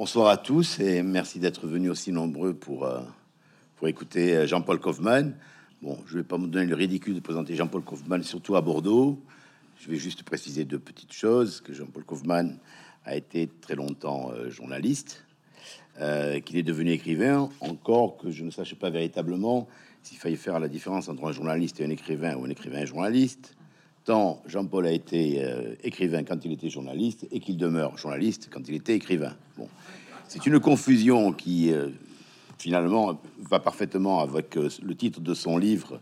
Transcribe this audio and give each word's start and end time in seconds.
Bonsoir 0.00 0.28
à 0.28 0.38
tous 0.38 0.80
et 0.80 1.02
merci 1.02 1.40
d'être 1.40 1.66
venus 1.66 1.90
aussi 1.90 2.10
nombreux 2.10 2.54
pour, 2.54 2.86
euh, 2.86 3.00
pour 3.76 3.86
écouter 3.86 4.34
euh, 4.34 4.46
Jean-Paul 4.46 4.80
Kaufmann. 4.80 5.36
Bon, 5.82 5.98
je 6.06 6.16
vais 6.16 6.24
pas 6.24 6.38
me 6.38 6.46
donner 6.46 6.64
le 6.64 6.74
ridicule 6.74 7.14
de 7.14 7.20
présenter 7.20 7.54
Jean-Paul 7.54 7.82
Kaufmann, 7.82 8.22
surtout 8.22 8.56
à 8.56 8.62
Bordeaux. 8.62 9.22
Je 9.78 9.90
vais 9.90 9.98
juste 9.98 10.22
préciser 10.22 10.64
deux 10.64 10.78
petites 10.78 11.12
choses 11.12 11.60
que 11.60 11.74
Jean-Paul 11.74 12.04
Kaufmann 12.04 12.56
a 13.04 13.14
été 13.14 13.46
très 13.60 13.74
longtemps 13.74 14.30
euh, 14.32 14.48
journaliste, 14.48 15.26
qu'il 16.46 16.56
est 16.56 16.62
devenu 16.62 16.92
écrivain, 16.92 17.50
encore 17.60 18.16
que 18.16 18.30
je 18.30 18.42
ne 18.42 18.50
sache 18.50 18.74
pas 18.76 18.88
véritablement 18.88 19.68
s'il 20.02 20.16
fallait 20.16 20.36
faire 20.36 20.58
la 20.58 20.68
différence 20.68 21.10
entre 21.10 21.26
un 21.26 21.32
journaliste 21.32 21.78
et 21.80 21.84
un 21.84 21.90
écrivain 21.90 22.36
ou 22.36 22.46
un 22.46 22.48
écrivain 22.48 22.78
et 22.78 22.82
un 22.84 22.86
journaliste. 22.86 23.54
Jean-Paul 24.46 24.86
a 24.86 24.92
été 24.92 25.42
écrivain 25.84 26.24
quand 26.24 26.44
il 26.44 26.52
était 26.52 26.70
journaliste 26.70 27.26
et 27.30 27.40
qu'il 27.40 27.56
demeure 27.56 27.96
journaliste 27.96 28.48
quand 28.50 28.68
il 28.68 28.74
était 28.74 28.94
écrivain. 28.94 29.34
Bon, 29.56 29.68
c'est 30.30 30.46
une 30.46 30.60
confusion 30.60 31.32
qui 31.32 31.72
euh, 31.72 31.88
finalement 32.56 33.20
va 33.40 33.58
parfaitement 33.58 34.20
avec 34.20 34.56
euh, 34.56 34.68
le 34.80 34.94
titre 34.94 35.20
de 35.20 35.34
son 35.34 35.58
livre 35.58 36.00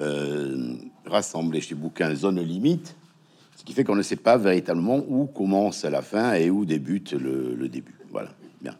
euh, 0.00 0.76
rassemblé 1.04 1.60
chez 1.60 1.74
bouquin 1.74 2.14
Zone 2.14 2.40
Limite, 2.40 2.96
ce 3.54 3.64
qui 3.64 3.74
fait 3.74 3.84
qu'on 3.84 3.94
ne 3.94 4.00
sait 4.00 4.16
pas 4.16 4.38
véritablement 4.38 5.04
où 5.06 5.26
commence 5.26 5.84
la 5.84 6.00
fin 6.00 6.32
et 6.32 6.48
où 6.48 6.64
débute 6.64 7.12
le, 7.12 7.68
début. 7.68 7.94
Voilà, 8.10 8.30
bien. 8.62 8.76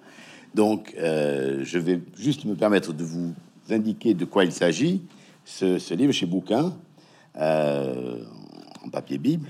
Donc, 0.55 0.95
je 0.97 1.79
vais 1.79 2.01
juste 2.17 2.47
me 2.47 2.55
permettre 2.55 2.95
de 2.95 3.05
vous 3.05 3.35
indiquer 3.69 4.15
de 4.15 4.25
quoi 4.25 4.47
il 4.47 4.53
s'agit. 4.53 5.03
Ce, 5.45 5.93
livre 5.93 6.13
chez 6.13 6.25
bouquin 6.25 6.75
papier 8.89 9.19
Bible 9.19 9.49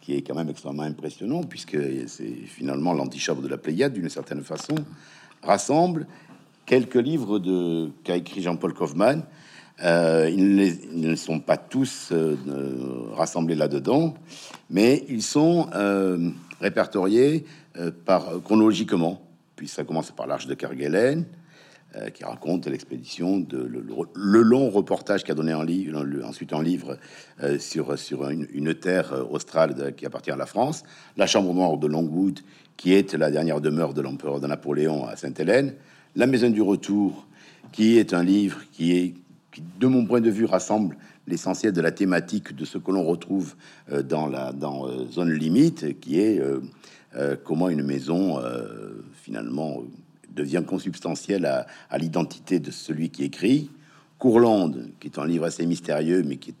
qui 0.00 0.14
est 0.14 0.22
quand 0.22 0.34
même 0.34 0.48
extrêmement 0.48 0.84
impressionnant, 0.84 1.42
puisque 1.42 1.76
c'est 2.06 2.32
finalement 2.46 2.94
l'antichambre 2.94 3.42
de 3.42 3.48
la 3.48 3.58
Pléiade, 3.58 3.92
d'une 3.92 4.08
certaine 4.08 4.42
façon, 4.42 4.74
rassemble 5.42 6.06
quelques 6.64 6.94
livres 6.94 7.38
de 7.38 7.90
qu'a 8.04 8.16
écrit 8.16 8.40
Jean-Paul 8.40 8.72
Kaufmann. 8.72 9.22
Euh, 9.84 10.30
ils, 10.32 10.54
ne 10.94 11.14
sont 11.14 11.40
pas 11.40 11.58
tous 11.58 12.08
euh, 12.10 12.36
rassemblés 13.12 13.54
là-dedans, 13.54 14.14
mais 14.70 15.04
ils 15.10 15.22
sont 15.22 15.68
euh, 15.74 16.30
répertoriés 16.60 17.44
par 18.06 18.42
chronologiquement. 18.42 19.20
Puis 19.56 19.68
ça 19.68 19.84
commence 19.84 20.10
par 20.10 20.26
l'Arche 20.26 20.46
de 20.46 20.54
Kerguelen, 20.54 21.26
euh, 21.96 22.10
qui 22.10 22.22
raconte 22.22 22.66
l'expédition 22.66 23.40
de 23.40 23.56
le, 23.56 24.42
long 24.42 24.68
reportage 24.68 25.24
qui 25.24 25.30
a 25.32 25.34
donné 25.34 25.54
en 25.54 25.62
livre, 25.62 26.04
ensuite 26.22 26.52
un 26.52 26.62
livre 26.62 26.98
euh, 27.42 27.58
sur 27.58 27.96
une, 28.28 28.74
terre 28.74 29.14
euh, 29.14 29.24
australe 29.30 29.94
qui 29.96 30.04
appartient 30.04 30.30
à 30.30 30.36
la 30.36 30.44
France, 30.44 30.82
la 31.16 31.26
Chambre 31.26 31.54
noire 31.54 31.78
de 31.78 31.86
Longwood, 31.86 32.40
qui 32.76 32.92
est 32.92 33.14
la 33.14 33.30
dernière 33.30 33.62
demeure 33.62 33.94
de 33.94 34.02
l'empereur 34.02 34.38
de 34.38 34.46
Napoléon 34.46 35.06
à 35.06 35.16
Sainte-Hélène, 35.16 35.76
la 36.14 36.26
Maison 36.26 36.50
du 36.50 36.60
Retour, 36.60 37.26
qui 37.72 37.96
est 37.96 38.12
un 38.12 38.22
livre 38.22 38.60
qui, 38.70 39.14
de 39.80 39.86
mon 39.86 40.04
point 40.04 40.20
de 40.20 40.28
vue, 40.28 40.44
rassemble 40.44 40.94
l'essentiel 41.26 41.72
de 41.72 41.80
la 41.80 41.90
thématique 41.90 42.54
de 42.54 42.66
ce 42.66 42.76
que 42.76 42.90
l'on 42.90 43.04
retrouve 43.04 43.54
dans 44.04 44.26
la 44.26 44.52
dans 44.52 45.06
zone 45.10 45.32
limite, 45.32 45.98
qui 46.00 46.20
est 46.20 46.38
comment 47.44 47.70
une 47.70 47.82
maison 47.82 48.40
finalement 49.14 49.82
devient 50.38 50.62
consubstantiel 50.66 51.44
à, 51.44 51.98
l'identité 51.98 52.60
de 52.60 52.70
celui 52.70 53.10
qui 53.10 53.24
écrit. 53.24 53.70
Courlande, 54.18 54.90
qui 55.00 55.08
est 55.08 55.18
un 55.18 55.26
livre 55.26 55.44
assez 55.44 55.66
mystérieux, 55.66 56.22
mais 56.26 56.36
qui 56.36 56.50
est, 56.50 56.54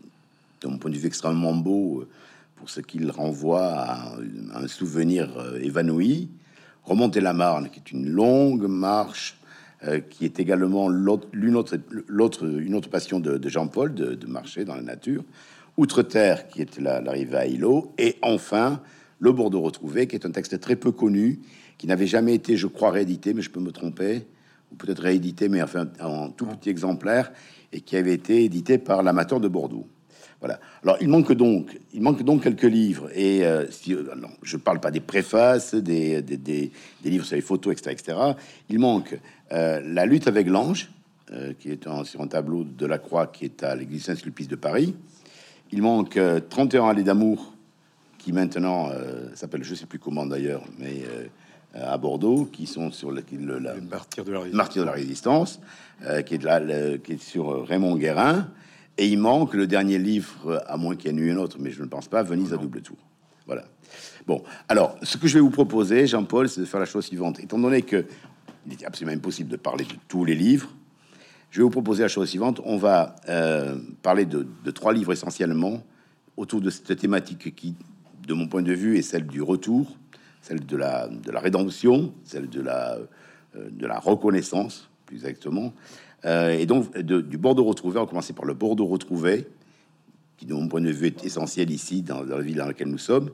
de 0.60 0.68
mon 0.68 0.78
point 0.78 0.90
de 0.90 0.96
vue, 0.96 1.06
extrêmement 1.06 1.54
beau 1.54 2.00
euh, 2.00 2.08
pour 2.56 2.70
ce 2.70 2.80
qu'il 2.80 3.10
renvoie 3.10 3.66
à, 3.66 4.12
un 4.54 4.68
souvenir 4.68 5.36
euh, 5.38 5.58
évanoui. 5.60 6.28
Remonter 6.84 7.20
la 7.20 7.32
Marne, 7.32 7.68
qui 7.70 7.80
est 7.80 7.92
une 7.92 8.08
longue 8.08 8.66
marche, 8.66 9.38
euh, 9.84 10.00
qui 10.00 10.24
est 10.24 10.40
également 10.40 10.88
l'une 10.88 11.56
autre, 11.56 11.76
l'autre, 12.08 12.44
une 12.46 12.74
autre 12.74 12.90
passion 12.90 13.20
de, 13.20 13.48
Jean-Paul, 13.48 13.94
de, 13.94 14.26
marcher 14.26 14.64
dans 14.64 14.74
la 14.74 14.82
nature. 14.82 15.22
Outre-terre, 15.76 16.48
qui 16.48 16.60
est 16.60 16.78
l'arrivée 16.80 17.36
à 17.36 17.46
Îlot. 17.46 17.92
Et 17.98 18.16
enfin, 18.22 18.80
Le 19.20 19.30
Bordeaux 19.30 19.60
retrouvé, 19.60 20.08
qui 20.08 20.16
est 20.16 20.26
un 20.26 20.32
texte 20.32 20.58
très 20.58 20.74
peu 20.74 20.90
connu, 20.90 21.38
qui 21.78 21.86
n'avait 21.86 22.06
jamais 22.06 22.34
été, 22.34 22.56
je 22.56 22.66
crois, 22.66 22.90
réédité, 22.90 23.32
mais 23.32 23.42
je 23.42 23.50
peux 23.50 23.60
me 23.60 23.70
tromper, 23.70 24.26
ou 24.70 24.74
peut-être 24.74 25.02
réédité, 25.02 25.48
mais 25.48 25.62
enfin 25.62 25.88
en 26.00 26.28
tout 26.30 26.44
petit 26.46 26.68
exemplaire, 26.68 27.32
et 27.72 27.80
qui 27.80 27.96
avait 27.96 28.14
été 28.14 28.44
édité 28.44 28.78
par 28.78 29.02
l'amateur 29.02 29.40
de 29.40 29.48
Bordeaux. 29.48 29.86
Voilà. 30.40 30.60
Alors 30.84 30.98
il 31.00 31.08
manque 31.08 31.32
donc, 31.32 31.78
il 31.92 32.00
manque 32.00 32.22
donc 32.22 32.44
quelques 32.44 32.62
livres. 32.62 33.08
Et 33.14 33.44
euh, 33.44 33.66
si, 33.70 33.94
euh, 33.94 34.14
non, 34.16 34.28
je 34.42 34.56
parle 34.56 34.78
pas 34.80 34.90
des 34.90 35.00
préfaces, 35.00 35.74
des, 35.74 36.22
des, 36.22 36.36
des, 36.36 36.70
livres 37.04 37.24
sur 37.24 37.36
les 37.36 37.42
photos, 37.42 37.72
etc., 37.72 37.90
etc. 37.90 38.18
Il 38.68 38.78
manque 38.78 39.18
euh, 39.52 39.80
la 39.84 40.06
lutte 40.06 40.28
avec 40.28 40.46
l'ange, 40.46 40.90
qui 41.58 41.68
est 41.68 41.86
sur 42.04 42.22
un 42.22 42.26
tableau 42.26 42.64
de 42.64 42.86
la 42.86 42.96
Croix, 42.96 43.26
qui 43.26 43.44
est 43.44 43.62
à 43.62 43.76
l'église 43.76 44.04
Saint-Sulpice 44.04 44.48
de 44.48 44.56
Paris. 44.56 44.96
Il 45.72 45.82
manque 45.82 46.18
31 46.48 46.88
allées 46.88 47.02
d'amour, 47.02 47.52
qui 48.16 48.32
maintenant 48.32 48.88
s'appelle, 49.34 49.62
je 49.62 49.74
sais 49.74 49.84
plus 49.84 49.98
comment 49.98 50.24
d'ailleurs, 50.24 50.64
mais 50.78 51.02
à 51.74 51.98
Bordeaux, 51.98 52.48
qui 52.50 52.66
sont 52.66 52.90
sur 52.90 53.10
le, 53.10 53.22
le 53.32 53.58
la, 53.58 53.74
martyr 53.74 54.24
de 54.24 54.32
la 54.32 54.38
résistance, 54.38 54.56
martyr 54.56 54.82
de 54.82 54.86
la 54.86 54.92
résistance 54.92 55.60
euh, 56.06 56.22
qui 56.22 56.34
est 56.34 56.42
là, 56.42 56.60
qui 56.98 57.12
est 57.12 57.22
sur 57.22 57.66
Raymond 57.66 57.96
Guérin. 57.96 58.48
Et 58.96 59.06
il 59.06 59.18
manque 59.18 59.54
le 59.54 59.66
dernier 59.66 59.98
livre, 59.98 60.62
à 60.66 60.76
moins 60.76 60.96
qu'il 60.96 61.12
y 61.12 61.14
en 61.14 61.18
ait 61.18 61.20
eu 61.20 61.32
un 61.32 61.36
autre, 61.36 61.58
mais 61.60 61.70
je 61.70 61.82
ne 61.82 61.88
pense 61.88 62.08
pas, 62.08 62.22
Venise 62.22 62.52
à 62.52 62.56
double 62.56 62.80
tour. 62.82 62.96
Voilà. 63.46 63.64
Bon, 64.26 64.42
alors, 64.68 64.96
ce 65.02 65.16
que 65.16 65.28
je 65.28 65.34
vais 65.34 65.40
vous 65.40 65.50
proposer, 65.50 66.06
Jean-Paul, 66.06 66.48
c'est 66.48 66.60
de 66.60 66.66
faire 66.66 66.80
la 66.80 66.86
chose 66.86 67.06
suivante. 67.06 67.40
Étant 67.40 67.58
donné 67.58 67.82
que 67.82 68.04
il 68.66 68.72
est 68.72 68.84
absolument 68.84 69.16
impossible 69.16 69.50
de 69.50 69.56
parler 69.56 69.84
de 69.84 69.94
tous 70.08 70.24
les 70.24 70.34
livres, 70.34 70.68
je 71.50 71.60
vais 71.60 71.64
vous 71.64 71.70
proposer 71.70 72.02
la 72.02 72.08
chose 72.08 72.28
suivante. 72.28 72.60
On 72.64 72.76
va 72.76 73.16
euh, 73.28 73.78
parler 74.02 74.26
de, 74.26 74.46
de, 74.64 74.70
trois 74.70 74.92
livres 74.92 75.12
essentiellement 75.12 75.82
autour 76.36 76.60
de 76.60 76.68
cette 76.68 76.98
thématique 76.98 77.54
qui, 77.54 77.74
de 78.26 78.34
mon 78.34 78.48
point 78.48 78.62
de 78.62 78.72
vue, 78.72 78.98
est 78.98 79.02
celle 79.02 79.26
du 79.26 79.40
retour, 79.40 79.96
celle 80.42 80.64
de 80.64 80.76
la, 80.76 81.08
de 81.08 81.30
la 81.30 81.40
rédemption, 81.40 82.12
celle 82.24 82.48
de 82.48 82.60
la, 82.60 82.98
euh, 83.56 83.68
de 83.70 83.86
la 83.86 83.98
reconnaissance, 83.98 84.88
plus 85.06 85.16
exactement. 85.16 85.72
Euh, 86.24 86.50
et 86.50 86.66
donc, 86.66 86.96
du 86.98 87.38
Bordeaux 87.38 87.64
retrouvé, 87.64 87.98
on 87.98 88.06
commencer 88.06 88.32
par 88.32 88.44
le 88.44 88.54
Bordeaux 88.54 88.86
retrouvé, 88.86 89.46
qui, 90.36 90.46
de 90.46 90.54
mon 90.54 90.68
point 90.68 90.80
de 90.80 90.90
vue, 90.90 91.06
est 91.06 91.24
essentiel 91.24 91.70
ici, 91.70 92.02
dans, 92.02 92.22
la 92.22 92.40
ville 92.40 92.56
dans 92.56 92.66
laquelle 92.66 92.88
nous 92.88 92.98
sommes, 92.98 93.30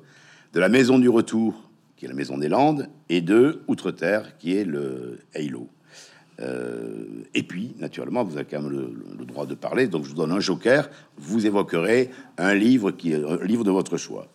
de 0.52 0.60
la 0.60 0.68
Maison 0.68 0.98
du 0.98 1.08
Retour, 1.08 1.70
qui 1.96 2.04
est 2.04 2.08
la 2.08 2.14
Maison 2.14 2.38
des 2.38 2.48
Landes, 2.48 2.88
et 3.08 3.20
de 3.20 3.62
Outre-Terre, 3.68 4.38
qui 4.38 4.56
est 4.56 4.64
le 4.64 5.18
Halo. 5.34 5.68
Euh, 6.40 7.24
et 7.34 7.42
puis, 7.42 7.74
naturellement, 7.78 8.24
vous 8.24 8.36
avez 8.36 8.46
quand 8.46 8.62
même 8.62 8.70
le, 8.70 9.24
droit 9.24 9.46
de 9.46 9.54
parler, 9.54 9.86
donc 9.86 10.04
je 10.04 10.10
vous 10.10 10.16
donne 10.16 10.32
un 10.32 10.40
joker. 10.40 10.90
Vous 11.16 11.46
évoquerez 11.46 12.10
un 12.38 12.54
livre 12.54 12.90
qui 12.90 13.14
un 13.14 13.44
livre 13.44 13.64
de 13.64 13.70
votre 13.70 13.96
choix. 13.96 14.28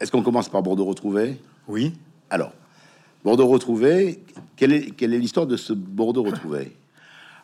Est-ce 0.00 0.10
qu'on 0.10 0.22
commence 0.22 0.48
par 0.48 0.62
Bordeaux 0.62 0.84
retrouvé 0.84 1.40
Oui. 1.68 1.92
Alors, 2.30 2.52
Bordeaux 3.24 3.46
retrouvé, 3.46 4.24
quelle 4.56 4.72
est 4.72 4.90
quelle 4.90 5.14
est 5.14 5.18
l'histoire 5.18 5.46
de 5.46 5.56
ce 5.56 5.72
Bordeaux 5.72 6.24
retrouvé 6.24 6.76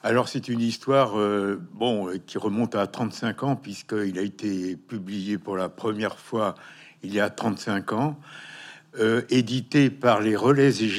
Alors, 0.02 0.28
c'est 0.28 0.48
une 0.48 0.60
histoire 0.60 1.18
euh, 1.18 1.60
bon 1.74 2.08
euh, 2.08 2.18
qui 2.18 2.38
remonte 2.38 2.74
à 2.74 2.86
35 2.86 3.42
ans 3.44 3.56
puisqu'il 3.56 4.18
a 4.18 4.22
été 4.22 4.76
publié 4.76 5.38
pour 5.38 5.56
la 5.56 5.68
première 5.68 6.18
fois 6.18 6.54
il 7.02 7.14
y 7.14 7.20
a 7.20 7.30
35 7.30 7.92
ans, 7.94 8.18
édité 9.30 9.88
par 9.88 10.20
les 10.20 10.36
relais 10.36 10.82
et 10.82 10.90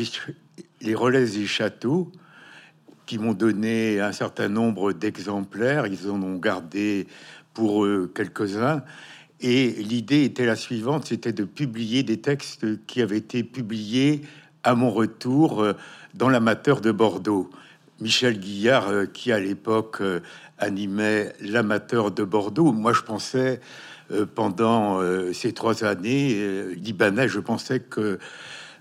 les 0.81 0.95
relais 0.95 1.37
et 1.37 1.45
châteaux 1.45 2.11
qui 3.05 3.19
m'ont 3.19 3.33
donné 3.33 3.99
un 3.99 4.11
certain 4.11 4.47
nombre 4.47 4.93
d'exemplaires. 4.93 5.85
Ils 5.85 6.09
en 6.09 6.23
ont 6.23 6.37
gardé 6.37 7.05
pour 7.53 7.85
quelques-uns. 8.15 8.81
Et 9.41 9.71
l'idée 9.71 10.23
était 10.23 10.45
la 10.45 10.55
suivante, 10.55 11.07
c'était 11.07 11.33
de 11.33 11.45
publier 11.45 12.03
des 12.03 12.21
textes 12.21 12.85
qui 12.85 13.01
avaient 13.01 13.17
été 13.17 13.43
publiés 13.43 14.21
à 14.63 14.75
mon 14.75 14.91
retour 14.91 15.63
euh, 15.63 15.73
dans 16.13 16.29
l'amateur 16.29 16.79
de 16.79 16.91
Bordeaux. 16.91 17.49
Michel 17.99 18.39
Guillard, 18.39 18.89
euh, 18.89 19.05
qui 19.07 19.31
à 19.31 19.39
l'époque 19.39 19.97
euh, 20.01 20.19
animait 20.59 21.33
l'amateur 21.41 22.11
de 22.11 22.23
Bordeaux, 22.23 22.71
moi 22.71 22.93
je 22.93 23.01
pensais 23.01 23.59
pendant 24.35 24.99
ces 25.31 25.53
trois 25.53 25.85
années 25.85 26.65
libanais, 26.75 27.29
je 27.29 27.39
pensais 27.39 27.79
que 27.79 28.19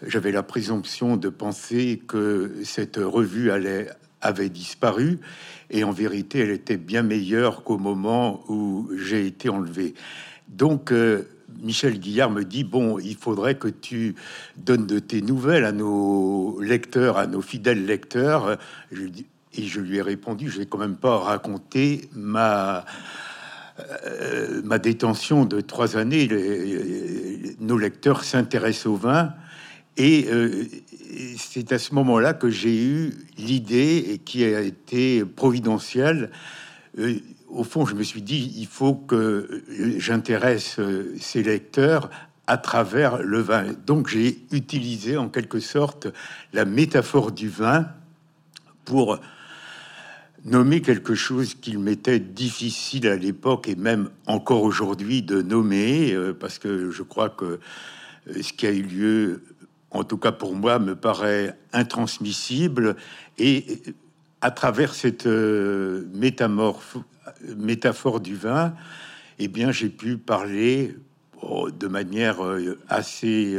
j'avais 0.05 0.33
la 0.33 0.43
présomption 0.43 1.17
de 1.17 1.29
penser 1.29 2.03
que 2.09 2.53
cette 2.65 2.97
revue 2.97 3.53
allait 3.53 3.89
avait 4.21 4.49
disparu 4.49 5.21
et 5.71 5.85
en 5.85 5.93
vérité 5.93 6.41
elle 6.41 6.51
était 6.51 6.77
bien 6.77 7.03
meilleure 7.03 7.63
qu'au 7.63 7.79
moment 7.79 8.43
où 8.49 8.91
j'ai 8.97 9.25
été 9.25 9.49
enlevé. 9.49 9.95
Donc, 10.51 10.93
euh, 10.93 11.29
Michel 11.63 11.99
Guillard 11.99 12.31
me 12.31 12.45
dit 12.45 12.65
Bon, 12.65 12.99
il 12.99 13.17
faudrait 13.17 13.55
que 13.55 13.69
tu 13.69 14.17
donnes 14.57 14.87
de 14.87 14.99
tes 14.99 15.23
nouvelles 15.23 15.65
à 15.65 15.73
nos 15.73 16.61
lecteurs, 16.61 17.17
à 17.17 17.27
nos 17.27 17.41
fidèles 17.41 17.87
lecteurs. 17.87 18.59
Et 18.93 19.63
je 19.65 19.81
lui 19.81 19.97
ai 19.97 20.03
répondu 20.03 20.51
Je 20.51 20.59
vais 20.59 20.67
quand 20.67 20.79
même 20.79 20.97
pas 20.97 21.17
raconter 21.19 22.09
ma. 22.15 22.85
Euh, 24.05 24.61
ma 24.63 24.79
détention 24.79 25.47
de 25.47 25.63
trois 25.63 25.97
années, 25.97 26.29
nos 27.61 27.79
lecteurs 27.79 28.25
s'intéressent 28.25 28.87
au 28.87 28.97
vin 28.97 29.33
Et 29.97 30.29
c'est 31.39 31.73
à 31.73 31.79
ce 31.79 31.95
moment-là 31.95 32.35
que 32.35 32.51
j'ai 32.51 32.85
eu 32.85 33.15
l'idée 33.39 34.05
et 34.11 34.19
qui 34.19 34.45
a 34.45 34.61
été 34.61 35.25
providentielle. 35.25 36.31
Au 37.51 37.65
fond, 37.65 37.85
je 37.85 37.95
me 37.95 38.03
suis 38.03 38.23
dit, 38.23 38.55
il 38.57 38.67
faut 38.67 38.95
que 38.95 39.63
j'intéresse 39.99 40.79
ces 41.19 41.43
lecteurs 41.43 42.11
à 42.47 42.59
travers 42.59 43.23
le 43.23 43.41
vin. 43.41 43.67
Donc 43.87 44.09
j'ai 44.09 44.45
utilisé 44.51 45.17
en 45.17 45.29
quelque 45.29 45.61
sorte 45.61 46.09
la 46.53 46.65
métaphore 46.65 47.31
du 47.33 47.49
vin 47.49 47.87
pour 48.85 49.21
nommer 50.45 50.81
quelque 50.81 51.15
chose 51.15 51.55
qu'il 51.55 51.79
m'était 51.79 52.19
difficile 52.19 53.07
à 53.07 53.17
l'époque 53.17 53.69
et 53.69 53.77
même 53.77 54.11
encore 54.27 54.63
aujourd'hui 54.63 55.23
de 55.23 55.43
nommer, 55.43 56.13
euh, 56.13 56.33
parce 56.33 56.59
que 56.59 56.91
je 56.91 57.03
crois 57.03 57.31
que 57.31 57.45
euh, 57.45 58.43
ce 58.43 58.53
qui 58.53 58.67
a 58.67 58.73
eu 58.73 58.83
lieu, 58.83 59.45
en 59.91 60.05
tout 60.05 60.19
cas 60.19 60.33
pour 60.33 60.55
moi, 60.55 60.79
me 60.79 60.97
paraît 60.97 61.57
intransmissible. 61.73 62.97
Et 63.39 63.65
euh, 63.87 63.93
à 64.41 64.51
travers 64.51 64.95
cette 64.95 65.27
métamorphe, 65.27 66.97
métaphore 67.57 68.21
du 68.21 68.37
vin, 68.37 68.75
eh 69.39 69.49
bien, 69.49 69.73
j'ai 69.73 69.89
pu 69.89 70.17
parler 70.19 70.97
oh, 71.43 71.71
de 71.71 71.89
manière 71.89 72.39
assez, 72.89 73.59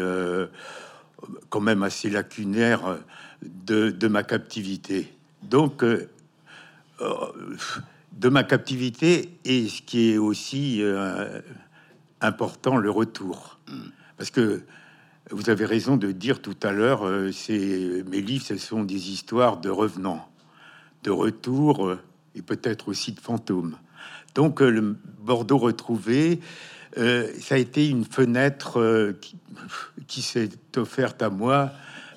quand 1.50 1.62
même 1.62 1.84
assez 1.84 2.10
lacunaire 2.10 3.00
de, 3.42 3.90
de 3.90 4.08
ma 4.08 4.24
captivité. 4.24 5.12
Donc, 5.42 5.84
de 8.12 8.30
ma 8.30 8.44
captivité 8.44 9.38
et 9.46 9.68
ce 9.68 9.82
qui 9.82 10.12
est 10.12 10.18
aussi 10.18 10.82
euh, 10.82 11.42
important, 12.20 12.78
le 12.78 12.90
retour. 12.90 13.60
Parce 14.18 14.30
que 14.30 14.62
vous 15.32 15.50
avez 15.50 15.66
raison 15.66 15.98
de 15.98 16.12
dire 16.12 16.42
tout 16.42 16.58
à 16.62 16.72
l'heure, 16.72 17.06
euh, 17.06 17.32
c'est 17.32 18.04
mes 18.10 18.22
livres, 18.22 18.46
ce 18.46 18.58
sont 18.58 18.84
des 18.84 19.12
histoires 19.12 19.58
de 19.58 19.70
revenants, 19.70 20.30
de 21.04 21.12
retour 21.12 21.88
euh, 21.88 22.00
et 22.36 22.42
peut-être 22.42 22.90
aussi 22.90 23.12
de 23.12 23.20
fantômes. 23.20 23.78
Donc 24.36 24.62
le 24.62 24.98
Bordeaux 25.20 25.58
retrouvé, 25.58 26.40
ça 26.96 27.56
a 27.56 27.58
été 27.58 27.88
une 27.88 28.06
fenêtre 28.06 29.14
qui, 30.08 30.22
s'est 30.22 30.50
offerte 30.78 31.22
à 31.22 31.30
moi 31.30 31.72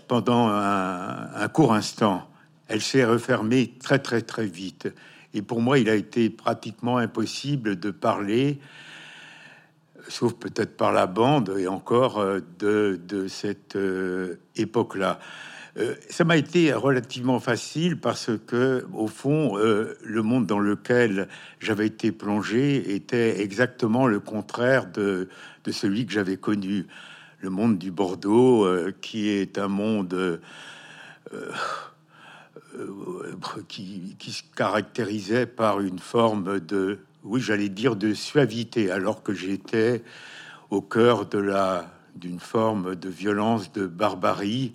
pendant 0.09 0.49
un 0.49 1.49
court 1.49 1.75
instant 1.75 2.29
elle 2.69 2.81
s'est 2.81 3.05
refermée 3.05 3.75
très 3.83 3.99
très 3.99 4.23
très 4.23 4.47
vite. 4.47 4.89
Et 5.35 5.43
pour 5.43 5.61
moi, 5.61 5.79
il 5.79 5.89
a 5.89 5.95
été 5.95 6.31
pratiquement 6.31 6.99
impossible 6.99 7.79
de 7.79 7.91
parler, 7.91 8.59
sauf 10.09 10.35
peut-être 10.35 10.77
par 10.77 10.93
la 10.93 11.07
bande 11.07 11.55
et 11.59 11.67
encore 11.67 12.19
euh, 12.19 12.41
de, 12.59 13.27
cette 13.29 13.77
euh, 13.77 14.37
époque-là. 14.57 15.19
Euh, 15.77 15.95
ça 16.09 16.25
m'a 16.25 16.37
été 16.37 16.73
relativement 16.73 17.41
facile 17.41 17.99
parce 17.99 18.31
que, 18.47 18.87
au 18.93 19.09
fond, 19.09 19.57
le 19.57 20.23
monde 20.23 20.47
dans 20.47 20.61
lequel 20.61 21.29
j'avais 21.59 21.87
été 21.87 22.13
plongé 22.13 22.95
était 22.95 23.41
exactement 23.41 24.07
le 24.07 24.21
contraire 24.21 24.87
de, 24.87 25.29
celui 25.71 26.07
que 26.07 26.13
j'avais 26.13 26.37
connu. 26.37 26.87
Le 27.41 27.51
monde 27.51 27.79
du 27.79 27.91
Bordeaux, 27.91 28.69
qui 29.01 29.29
est 29.29 29.59
un 29.59 29.69
monde 29.69 30.41
euh, 32.77 32.93
qui, 33.69 34.17
se 34.33 34.43
caractérisait 34.57 35.47
par 35.47 35.81
une 35.81 35.99
forme 35.99 36.59
de, 36.59 36.99
oui, 37.23 37.41
j'allais 37.41 37.69
dire 37.69 37.95
de 37.95 38.15
suavité, 38.15 38.91
alors 38.91 39.23
que 39.23 39.33
j'étais 39.33 40.03
au 40.71 40.81
cœur 40.81 41.27
de 41.27 41.39
la 41.39 41.91
d'une 42.17 42.39
forme 42.39 42.95
de 42.95 43.09
violence, 43.09 43.73
de 43.73 43.87
barbarie, 43.87 44.73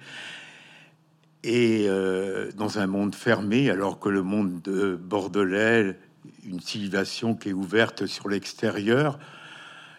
et 1.43 1.85
euh, 1.87 2.51
dans 2.55 2.79
un 2.79 2.87
monde 2.87 3.15
fermé, 3.15 3.69
alors 3.69 3.99
que 3.99 4.09
le 4.09 4.23
monde 4.23 4.61
de 4.61 4.95
Bordelais, 4.95 5.97
une 6.45 6.59
civilisation 6.59 7.35
qui 7.35 7.49
est 7.49 7.53
ouverte 7.53 8.05
sur 8.05 8.27
l'extérieur, 8.27 9.19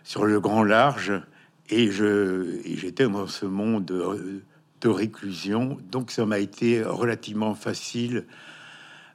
sur 0.05 0.25
le 0.25 0.41
grand 0.41 0.65
large, 0.65 1.13
et 1.71 1.91
je 1.91 2.61
j'étais 2.65 3.09
dans 3.09 3.27
ce 3.27 3.47
monde 3.47 3.91
euh, 3.91 4.43
de 4.81 4.89
réclusion. 4.89 5.79
Donc 5.91 6.11
ça 6.11 6.27
m'a 6.27 6.39
été 6.39 6.83
relativement 6.83 7.55
facile 7.55 8.25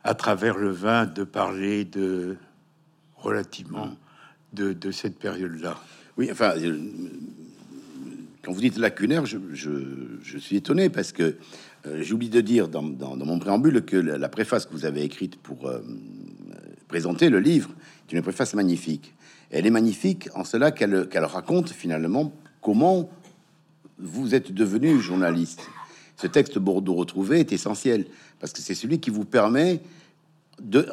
à 0.04 0.14
travers 0.14 0.58
le 0.58 0.70
vin 0.70 1.06
de 1.06 1.24
parler 1.24 1.86
de 1.86 2.38
relativement 3.16 3.96
de, 4.54 4.92
cette 4.92 5.20
période-là. 5.20 5.78
Oui, 6.18 6.30
enfin, 6.32 6.54
euh, 6.58 6.78
quand 8.44 8.52
vous 8.52 8.62
dites 8.62 8.78
lacunaire, 8.78 9.26
je, 9.26 9.38
je, 9.52 10.38
suis 10.38 10.56
étonné 10.56 10.90
parce 10.90 11.12
que 11.12 11.36
euh, 11.88 12.02
j'ai 12.02 12.14
oublié 12.14 12.32
de 12.32 12.42
dire 12.42 12.68
dans, 12.68 12.82
mon 12.82 13.40
préambule 13.40 13.84
que 13.84 13.98
la, 13.98 14.30
préface 14.30 14.66
que 14.66 14.72
vous 14.72 14.86
avez 14.86 15.04
écrite 15.04 15.38
pour 15.38 15.68
euh, 15.68 15.82
présenter 16.88 17.30
le 17.30 17.40
livre 17.40 17.70
est 18.08 18.14
une 18.14 18.22
préface 18.22 18.54
magnifique. 18.54 19.14
elle 19.52 19.66
est 19.66 19.72
magnifique 19.72 20.30
en 20.36 20.44
cela 20.44 20.72
qu'elle 20.72 21.26
raconte 21.26 21.70
finalement 21.70 22.34
comment 22.62 23.10
vous 24.00 24.36
êtes 24.36 24.52
devenu 24.52 25.00
journaliste. 25.00 25.62
Ce 26.18 26.28
texte 26.28 26.60
Bordeaux 26.60 26.94
retrouvé 26.94 27.40
est 27.40 27.52
essentiel 27.52 28.06
parce 28.40 28.54
que 28.54 28.62
c'est 28.62 28.76
celui 28.76 29.00
qui 29.00 29.10
vous 29.10 29.26
permet, 29.26 29.82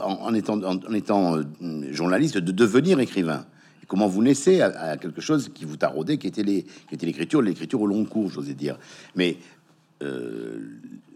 en, 0.01 0.35
étant, 0.35 1.37
euh, 1.37 1.93
journaliste, 1.93 2.39
de 2.39 2.53
devenir 2.53 3.01
écrivain. 3.01 3.47
Comment 3.87 4.09
vous 4.09 4.23
naissez 4.23 4.63
à, 4.63 4.97
quelque 4.97 5.21
chose 5.21 5.51
qui 5.53 5.65
vous 5.65 5.77
taraudait, 5.77 6.17
qui 6.17 6.27
était 6.27 6.43
l'écriture, 6.43 7.43
l'écriture 7.43 7.81
au 7.83 7.87
long 7.87 8.05
cours, 8.07 8.31
j'osais 8.31 8.55
dire. 8.55 8.79
Mais 9.17 9.37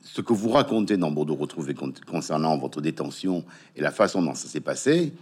ce 0.03 0.21
que 0.21 0.33
vous 0.33 0.50
racontez 0.50 0.97
dans 0.97 1.11
Bordeaux 1.11 1.35
retrouvé 1.35 1.75
concernant 1.75 2.56
votre 2.56 2.81
détention 2.81 3.44
et 3.75 3.81
la 3.81 3.91
façon 3.91 4.23
dont 4.23 4.35
ça 4.35 4.49
s'est 4.49 4.61
passé, 4.61 5.12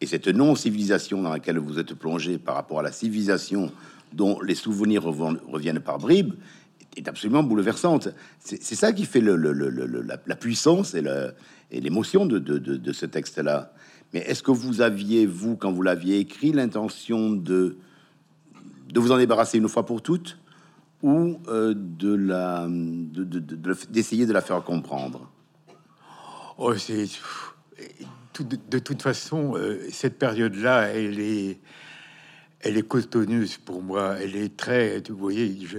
et 0.00 0.06
cette 0.06 0.28
non-civilisation 0.28 1.22
dans 1.22 1.30
laquelle 1.30 1.58
vous 1.58 1.78
êtes 1.78 1.94
plongé 1.94 2.38
par 2.38 2.56
rapport 2.56 2.80
à 2.80 2.82
la 2.82 2.92
civilisation 2.92 3.70
dont 4.12 4.40
les 4.40 4.54
souvenirs 4.54 5.04
reviennent 5.04 5.80
par 5.80 5.98
bribes, 5.98 6.34
est 6.96 7.08
absolument 7.08 7.42
bouleversante. 7.42 8.08
C'est 8.40 8.74
ça 8.74 8.92
qui 8.92 9.06
fait 9.06 9.20
la, 9.20 10.36
puissance 10.36 10.94
et 10.94 11.80
l'émotion 11.80 12.26
de, 12.26 12.92
ce 12.92 13.06
texte-là. 13.06 13.72
Mais 14.12 14.20
est-ce 14.20 14.42
que 14.42 14.50
vous 14.50 14.80
aviez, 14.80 15.24
vous, 15.24 15.56
quand 15.56 15.72
vous 15.72 15.82
l'aviez 15.82 16.18
écrit, 16.18 16.52
l'intention 16.52 17.30
de 17.30 17.76
vous 18.94 19.12
en 19.12 19.18
débarrasser 19.18 19.58
une 19.58 19.68
fois 19.68 19.86
pour 19.86 20.02
toutes? 20.02 20.36
Ou 21.02 21.38
euh, 21.48 21.74
de 21.76 22.14
la 22.14 22.66
d'essayer 22.68 24.26
de, 24.26 24.32
la 24.32 24.40
faire 24.40 24.62
comprendre 24.62 25.28
oh, 26.58 26.76
c'est 26.76 27.06
de, 28.40 28.78
toute 28.78 29.02
façon 29.02 29.56
euh, 29.56 29.80
cette 29.90 30.18
période-là, 30.18 30.88
elle 30.88 31.20
est 31.20 31.58
elle 32.62 32.76
est 32.76 32.86
cotonneuse 32.86 33.58
pour 33.58 33.82
moi. 33.82 34.16
Elle 34.20 34.36
est 34.36 34.56
très, 34.56 35.02
vous 35.08 35.16
voyez, 35.16 35.58
je, 35.66 35.78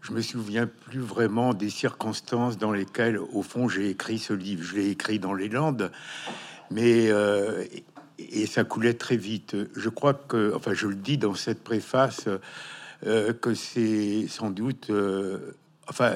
je 0.00 0.12
me 0.12 0.20
souviens 0.20 0.66
plus 0.66 1.00
vraiment 1.00 1.54
des 1.54 1.70
circonstances 1.70 2.58
dans 2.58 2.72
lesquelles, 2.72 3.18
au 3.18 3.42
fond, 3.42 3.68
j'ai 3.68 3.90
écrit 3.90 4.18
ce 4.18 4.32
livre. 4.32 4.62
Je 4.62 4.76
l'ai 4.76 4.90
écrit 4.90 5.18
dans 5.18 5.34
les 5.34 5.48
Landes, 5.48 5.90
mais 6.70 7.10
euh, 7.10 7.64
et 8.18 8.46
ça 8.46 8.64
coulait 8.64 8.94
très 8.94 9.16
vite. 9.16 9.56
Je 9.76 9.88
crois 9.88 10.14
que, 10.14 10.52
enfin, 10.54 10.74
je 10.74 10.86
le 10.86 10.96
dis 10.96 11.18
dans 11.18 11.34
cette 11.34 11.62
préface, 11.62 12.28
euh, 13.04 13.32
que 13.32 13.54
c'est 13.54 14.26
sans 14.28 14.50
doute, 14.50 14.90
euh, 14.90 15.52
enfin, 15.88 16.14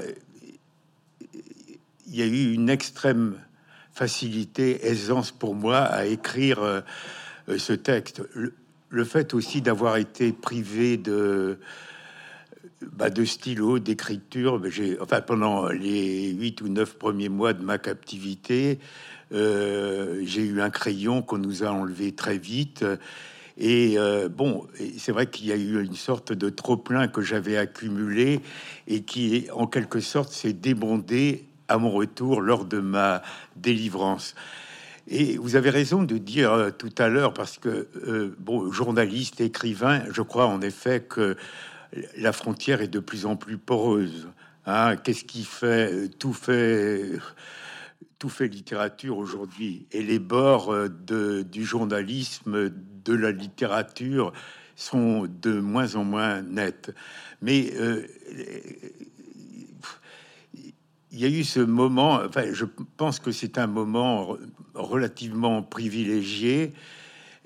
il 2.06 2.16
y 2.16 2.22
a 2.22 2.26
eu 2.26 2.52
une 2.52 2.70
extrême 2.70 3.36
facilité, 3.92 4.86
aisance 4.86 5.30
pour 5.30 5.54
moi 5.54 5.78
à 5.78 6.06
écrire 6.06 6.82
ce 7.56 7.72
texte. 7.72 8.22
le 8.88 9.04
fait 9.04 9.34
aussi 9.34 9.60
d'avoir 9.60 9.96
été 9.96 10.32
privé 10.32 10.96
de 10.96 11.58
bah, 12.82 13.10
de 13.10 13.24
stylo, 13.24 13.78
d'écriture. 13.78 14.60
J'ai, 14.70 14.98
enfin, 15.00 15.20
pendant 15.20 15.68
les 15.68 16.30
huit 16.30 16.60
ou 16.62 16.68
neuf 16.68 16.94
premiers 16.94 17.28
mois 17.28 17.52
de 17.52 17.62
ma 17.62 17.78
captivité, 17.78 18.78
euh, 19.32 20.22
j'ai 20.24 20.42
eu 20.42 20.60
un 20.60 20.70
crayon 20.70 21.22
qu'on 21.22 21.38
nous 21.38 21.62
a 21.62 21.68
enlevé 21.68 22.12
très 22.12 22.38
vite. 22.38 22.84
Et 23.60 23.98
euh, 23.98 24.30
bon, 24.30 24.66
c'est 24.96 25.12
vrai 25.12 25.26
qu'il 25.26 25.46
y 25.46 25.52
a 25.52 25.56
eu 25.56 25.84
une 25.84 25.94
sorte 25.94 26.32
de 26.32 26.48
trop 26.48 26.78
plein 26.78 27.08
que 27.08 27.20
j'avais 27.20 27.58
accumulé 27.58 28.40
et 28.88 29.02
qui, 29.02 29.48
en 29.52 29.66
quelque 29.66 30.00
sorte, 30.00 30.32
s'est 30.32 30.54
débondé 30.54 31.44
à 31.68 31.76
mon 31.76 31.90
retour 31.90 32.40
lors 32.40 32.64
de 32.64 32.78
ma 32.78 33.22
délivrance. 33.56 34.34
Et 35.08 35.36
vous 35.36 35.56
avez 35.56 35.68
raison 35.68 36.02
de 36.02 36.16
dire 36.16 36.52
euh, 36.52 36.70
tout 36.70 36.94
à 36.96 37.08
l'heure, 37.08 37.34
parce 37.34 37.58
que, 37.58 38.34
bon, 38.38 38.72
journaliste, 38.72 39.42
écrivain, 39.42 40.02
je 40.10 40.22
crois 40.22 40.46
en 40.46 40.62
effet 40.62 41.00
que 41.00 41.36
la 42.16 42.32
frontière 42.32 42.80
est 42.80 42.88
de 42.88 43.00
plus 43.00 43.26
en 43.26 43.36
plus 43.36 43.58
poreuse. 43.58 44.28
Hein. 44.64 44.96
Qu'est-ce 44.96 45.24
qui 45.24 45.44
fait 45.44 46.08
tout 46.18 46.32
fait 46.32 47.10
tout 48.20 48.28
fait 48.28 48.46
littérature 48.46 49.18
aujourd'hui 49.18 49.86
et 49.90 50.02
les 50.02 50.20
bords 50.20 50.72
de, 50.88 51.42
du 51.42 51.64
journalisme, 51.64 52.70
de 53.04 53.14
la 53.14 53.32
littérature 53.32 54.32
sont 54.76 55.26
de 55.42 55.58
moins 55.58 55.96
en 55.96 56.04
moins 56.04 56.42
nets. 56.42 56.92
Mais 57.40 57.72
euh, 57.74 58.06
il 61.10 61.18
y 61.18 61.24
a 61.24 61.28
eu 61.28 61.44
ce 61.44 61.60
moment. 61.60 62.20
Enfin, 62.22 62.52
je 62.52 62.66
pense 62.96 63.18
que 63.18 63.32
c'est 63.32 63.58
un 63.58 63.66
moment 63.66 64.36
relativement 64.74 65.62
privilégié 65.62 66.72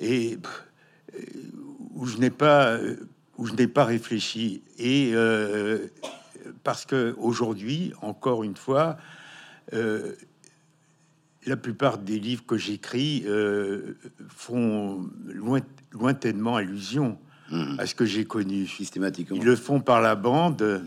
et 0.00 0.38
où 1.94 2.04
je 2.06 2.18
n'ai 2.18 2.30
pas 2.30 2.78
où 3.36 3.46
je 3.46 3.54
n'ai 3.54 3.66
pas 3.66 3.84
réfléchi 3.84 4.62
et 4.78 5.10
euh, 5.14 5.86
parce 6.62 6.84
que 6.84 7.14
aujourd'hui, 7.18 7.92
encore 8.00 8.44
une 8.44 8.56
fois, 8.56 8.96
euh, 9.72 10.14
la 11.46 11.56
plupart 11.56 11.98
des 11.98 12.18
livres 12.18 12.44
que 12.46 12.56
j'écris 12.56 13.24
euh, 13.26 13.96
font 14.28 15.08
loin, 15.26 15.60
lointainement 15.92 16.56
allusion 16.56 17.18
mmh. 17.50 17.78
à 17.78 17.86
ce 17.86 17.94
que 17.94 18.04
j'ai 18.04 18.24
connu 18.24 18.66
systématiquement. 18.66 19.36
Ils 19.36 19.44
le 19.44 19.56
font 19.56 19.80
par 19.80 20.00
la 20.00 20.14
bande. 20.14 20.82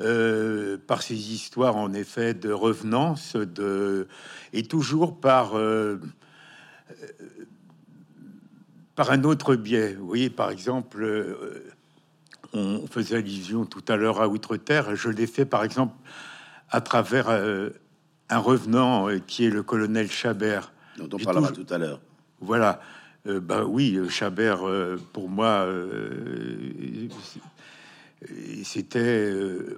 Euh, 0.00 0.78
par 0.86 1.02
ces 1.02 1.34
histoires 1.34 1.76
en 1.76 1.92
effet 1.92 2.32
de 2.32 2.50
revenance 2.50 3.36
de 3.36 4.08
et 4.54 4.62
toujours 4.62 5.20
par 5.20 5.54
euh, 5.54 6.00
par 8.94 9.10
un 9.10 9.22
autre 9.24 9.54
biais. 9.54 9.92
Vous 9.92 10.06
voyez, 10.06 10.30
par 10.30 10.50
exemple, 10.50 11.36
on 12.54 12.86
faisait 12.86 13.16
allusion 13.16 13.66
tout 13.66 13.84
à 13.86 13.96
l'heure 13.96 14.22
à 14.22 14.28
Outre-Terre. 14.28 14.96
Je 14.96 15.10
l'ai 15.10 15.26
fait, 15.26 15.44
par 15.44 15.62
exemple, 15.62 15.94
à 16.70 16.80
travers 16.80 17.28
un 18.32 18.38
revenant 18.38 19.08
euh, 19.08 19.18
qui 19.18 19.44
est 19.44 19.50
le 19.50 19.62
colonel 19.62 20.10
Chabert. 20.10 20.72
Dont 20.96 21.08
on 21.12 21.18
parlera 21.18 21.52
tout 21.52 21.66
à 21.70 21.78
l'heure. 21.78 22.00
Voilà. 22.40 22.80
bah 23.24 23.64
oui, 23.64 23.98
Chabert, 24.10 24.62
pour 25.12 25.28
moi, 25.28 25.66
c'était 28.64 29.32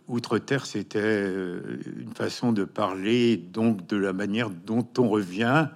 Outre-Terre, 0.08 0.64
c'était 0.64 1.28
une 1.28 2.14
façon 2.16 2.52
de 2.52 2.64
parler, 2.64 3.36
donc 3.36 3.86
de 3.86 3.98
la 3.98 4.14
manière 4.14 4.48
dont 4.48 4.88
on 4.98 5.08
revient, 5.08 5.68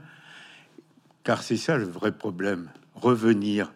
car 1.24 1.42
c'est 1.42 1.58
ça 1.58 1.76
le 1.76 1.84
vrai 1.84 2.10
problème 2.10 2.70
revenir. 2.98 3.72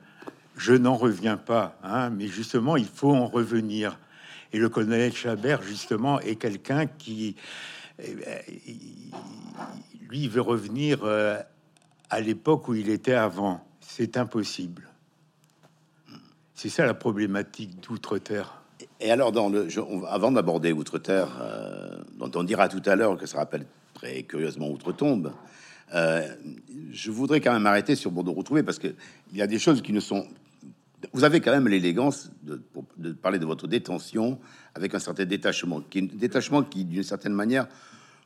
Je 0.57 0.75
n'en 0.75 0.95
reviens 0.95 1.37
pas, 1.37 1.79
hein, 1.83 2.11
mais 2.11 2.27
justement, 2.27 2.77
il 2.77 2.87
faut 2.87 3.13
en 3.13 3.27
revenir. 3.27 3.99
Et 4.53 4.59
le 4.59 4.69
colonel 4.69 5.13
Chabert, 5.15 5.63
justement, 5.63 6.21
est 6.21 6.37
quelqu'un 6.37 6.87
qui, 6.87 7.37
eh 8.05 8.15
ben, 8.15 8.41
lui, 10.09 10.29
veut 10.29 10.41
revenir 10.41 11.01
euh, 11.05 11.39
à 12.11 12.21
l'époque 12.21 12.69
où 12.69 12.75
il 12.75 12.89
était 12.89 13.15
avant. 13.15 13.65
C'est 13.81 14.17
impossible. 14.17 14.89
C'est 16.55 16.69
ça 16.69 16.87
la 16.87 16.95
problématique 16.95 17.81
d'Outre-Terre. 17.81 18.63
Et 19.01 19.11
alors, 19.11 19.33
dans 19.33 19.49
le, 19.49 19.69
avant 20.09 20.31
d'aborder 20.31 20.73
Outre-Terre, 20.73 21.29
euh, 21.41 22.03
dont 22.19 22.31
on 22.35 22.45
dira 22.45 22.69
tout 22.69 22.83
à 22.87 22.97
l'heure 22.97 23.17
que 23.17 23.27
ça 23.27 23.39
rappelle 23.39 23.67
très 23.95 24.23
curieusement 24.23 24.71
Outre-Tombe, 24.71 25.33
euh, 25.95 26.27
je 26.93 27.11
voudrais 27.11 27.41
quand 27.41 27.53
même 27.53 27.67
arrêter 27.67 27.97
sur 27.97 28.11
Bordeaux 28.11 28.33
retrouvé 28.33 28.63
parce 28.63 28.79
que 28.79 28.89
il 29.33 29.39
y 29.39 29.43
a 29.43 29.47
des 29.47 29.59
choses 29.59 29.83
qui 29.83 29.93
ne 29.93 30.01
sont. 30.01 30.27
Vous 31.13 31.25
avez 31.25 31.41
quand 31.41 31.51
même 31.51 31.67
l'élégance 31.67 32.31
de, 32.43 32.63
parler 33.13 33.39
de 33.39 33.45
votre 33.45 33.67
détention 33.67 34.39
avec 34.75 34.95
un 34.95 35.01
certain 35.01 35.25
détachement, 35.25 35.81
qui 35.81 36.03
détachement 36.03 36.63
qui, 36.63 36.85
d'une 36.85 37.03
certaine 37.03 37.35
manière, 37.35 37.67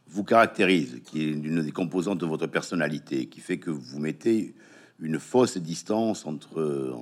vous 0.09 0.25
caractérise, 0.25 1.01
qui 1.05 1.23
est 1.23 1.31
une 1.31 1.63
des 1.63 1.73
composantes 1.73 2.19
de 2.19 2.27
votre 2.27 2.47
personnalité, 2.47 3.27
qui 3.27 3.41
fait 3.41 3.59
que 3.59 3.71
vous 3.71 3.99
mettez 3.99 4.55
une 5.01 5.19
fausse 5.19 5.59
distance 5.59 6.27
entre, 6.27 6.95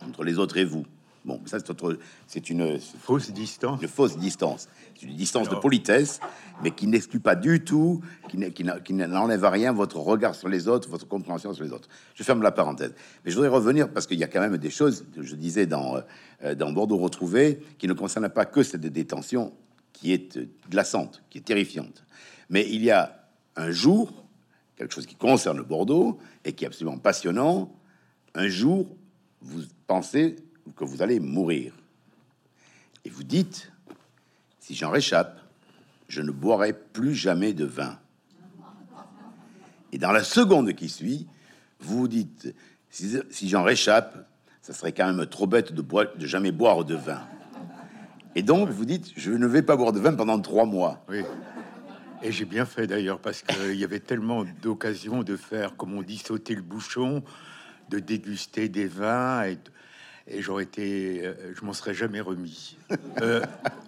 entre 0.00 0.24
les 0.24 0.38
autres 0.38 0.56
et 0.58 0.64
vous. 0.64 0.84
Bon, 1.24 1.40
ça 1.46 1.58
c'est 2.26 2.50
une 2.50 2.80
fausse 2.80 3.30
distance. 3.30 3.80
Une 3.80 3.88
fausse 3.88 4.18
distance. 4.18 4.68
C'est 4.94 5.06
une 5.06 5.16
distance 5.16 5.48
de 5.48 5.54
politesse, 5.54 6.18
mais 6.64 6.72
qui 6.72 6.88
n'exclut 6.88 7.20
pas 7.20 7.36
du 7.36 7.62
tout, 7.62 8.00
qui 8.28 8.64
n'enlève 8.94 9.44
rien 9.44 9.72
votre 9.72 9.98
regard 9.98 10.34
sur 10.34 10.48
les 10.48 10.66
autres, 10.66 10.88
votre 10.88 11.06
compréhension 11.06 11.54
sur 11.54 11.62
les 11.62 11.72
autres. 11.72 11.88
Je 12.14 12.24
ferme 12.24 12.42
la 12.42 12.50
parenthèse. 12.50 12.92
Mais 13.24 13.30
je 13.30 13.36
voudrais 13.36 13.50
revenir 13.50 13.88
parce 13.88 14.08
qu'il 14.08 14.18
y 14.18 14.24
a 14.24 14.26
quand 14.26 14.40
même 14.40 14.58
des 14.58 14.70
choses, 14.70 15.04
je 15.16 15.36
disais 15.36 15.66
dans, 15.66 15.96
euh, 16.42 16.56
dans 16.56 16.72
Bordeaux 16.72 16.98
retrouvé, 16.98 17.60
qui 17.78 17.86
ne 17.86 17.92
concernent 17.92 18.28
pas 18.28 18.44
que 18.44 18.64
cette 18.64 18.80
détention 18.80 19.52
qui 20.02 20.12
est 20.12 20.36
glaçante, 20.68 21.22
qui 21.30 21.38
est 21.38 21.42
terrifiante. 21.42 22.04
Mais 22.50 22.68
il 22.68 22.82
y 22.82 22.90
a 22.90 23.24
un 23.54 23.70
jour, 23.70 24.24
quelque 24.74 24.92
chose 24.92 25.06
qui 25.06 25.14
concerne 25.14 25.62
Bordeaux 25.62 26.18
et 26.44 26.54
qui 26.54 26.64
est 26.64 26.66
absolument 26.66 26.98
passionnant. 26.98 27.72
Un 28.34 28.48
jour, 28.48 28.88
vous 29.42 29.62
pensez 29.86 30.34
que 30.74 30.84
vous 30.84 31.02
allez 31.02 31.20
mourir. 31.20 31.72
Et 33.04 33.10
vous 33.10 33.22
dites, 33.22 33.70
si 34.58 34.74
j'en 34.74 34.90
réchappe, 34.90 35.40
je 36.08 36.20
ne 36.20 36.32
boirai 36.32 36.72
plus 36.72 37.14
jamais 37.14 37.52
de 37.52 37.64
vin. 37.64 37.96
Et 39.92 39.98
dans 39.98 40.10
la 40.10 40.24
seconde 40.24 40.72
qui 40.72 40.88
suit, 40.88 41.28
vous 41.78 41.98
vous 41.98 42.08
dites, 42.08 42.52
si, 42.90 43.48
j'en 43.48 43.62
réchappe, 43.62 44.28
ça 44.62 44.72
serait 44.72 44.90
quand 44.90 45.12
même 45.12 45.24
trop 45.26 45.46
bête 45.46 45.72
de, 45.72 45.80
boire, 45.80 46.06
de 46.16 46.26
jamais 46.26 46.50
boire 46.50 46.84
de 46.84 46.96
vin. 46.96 47.22
Et 48.34 48.42
donc, 48.42 48.68
vous 48.70 48.84
dites, 48.84 49.12
je 49.16 49.32
ne 49.32 49.46
vais 49.46 49.62
pas 49.62 49.76
boire 49.76 49.92
de 49.92 50.00
vin 50.00 50.14
pendant 50.14 50.40
trois 50.40 50.64
mois. 50.64 51.04
Oui. 51.08 51.22
Et 52.22 52.32
j'ai 52.32 52.44
bien 52.44 52.64
fait 52.64 52.86
d'ailleurs, 52.86 53.18
parce 53.18 53.42
qu'il 53.42 53.74
y 53.74 53.84
avait 53.84 54.00
tellement 54.00 54.44
d'occasions 54.62 55.22
de 55.22 55.36
faire, 55.36 55.76
comme 55.76 55.92
on 55.94 56.02
dit, 56.02 56.18
sauter 56.18 56.54
le 56.54 56.62
bouchon, 56.62 57.22
de 57.90 57.98
déguster 57.98 58.68
des 58.68 58.86
vins 58.86 59.44
et 60.26 60.40
j'aurais 60.40 60.64
été, 60.64 61.26
euh, 61.26 61.54
je 61.54 61.64
m'en 61.64 61.72
serais 61.72 61.94
jamais 61.94 62.20
remis. 62.20 62.76
Euh, 63.20 63.44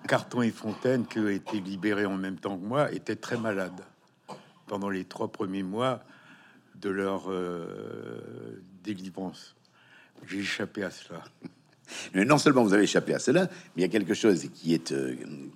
Carton 0.08 0.42
et 0.42 0.50
Fontaine, 0.50 1.06
qui 1.06 1.18
ont 1.18 1.28
été 1.28 1.60
libérés 1.60 2.06
en 2.06 2.16
même 2.16 2.36
temps 2.36 2.58
que 2.58 2.64
moi, 2.64 2.92
étaient 2.92 3.16
très 3.16 3.36
malades 3.36 3.80
pendant 4.66 4.88
les 4.88 5.04
trois 5.04 5.30
premiers 5.30 5.62
mois 5.62 6.02
de 6.76 6.90
leur 6.90 7.30
euh, 7.30 8.62
délivrance. 8.82 9.54
J'ai 10.26 10.38
échappé 10.38 10.82
à 10.82 10.90
cela. 10.90 11.22
Mais 12.14 12.24
non 12.24 12.38
seulement 12.38 12.64
vous 12.64 12.72
avez 12.72 12.84
échappé 12.84 13.14
à 13.14 13.18
cela, 13.18 13.48
mais 13.76 13.82
il 13.82 13.82
y 13.82 13.84
a 13.84 13.88
quelque 13.88 14.14
chose 14.14 14.48
qui 14.54 14.74
est, 14.74 14.94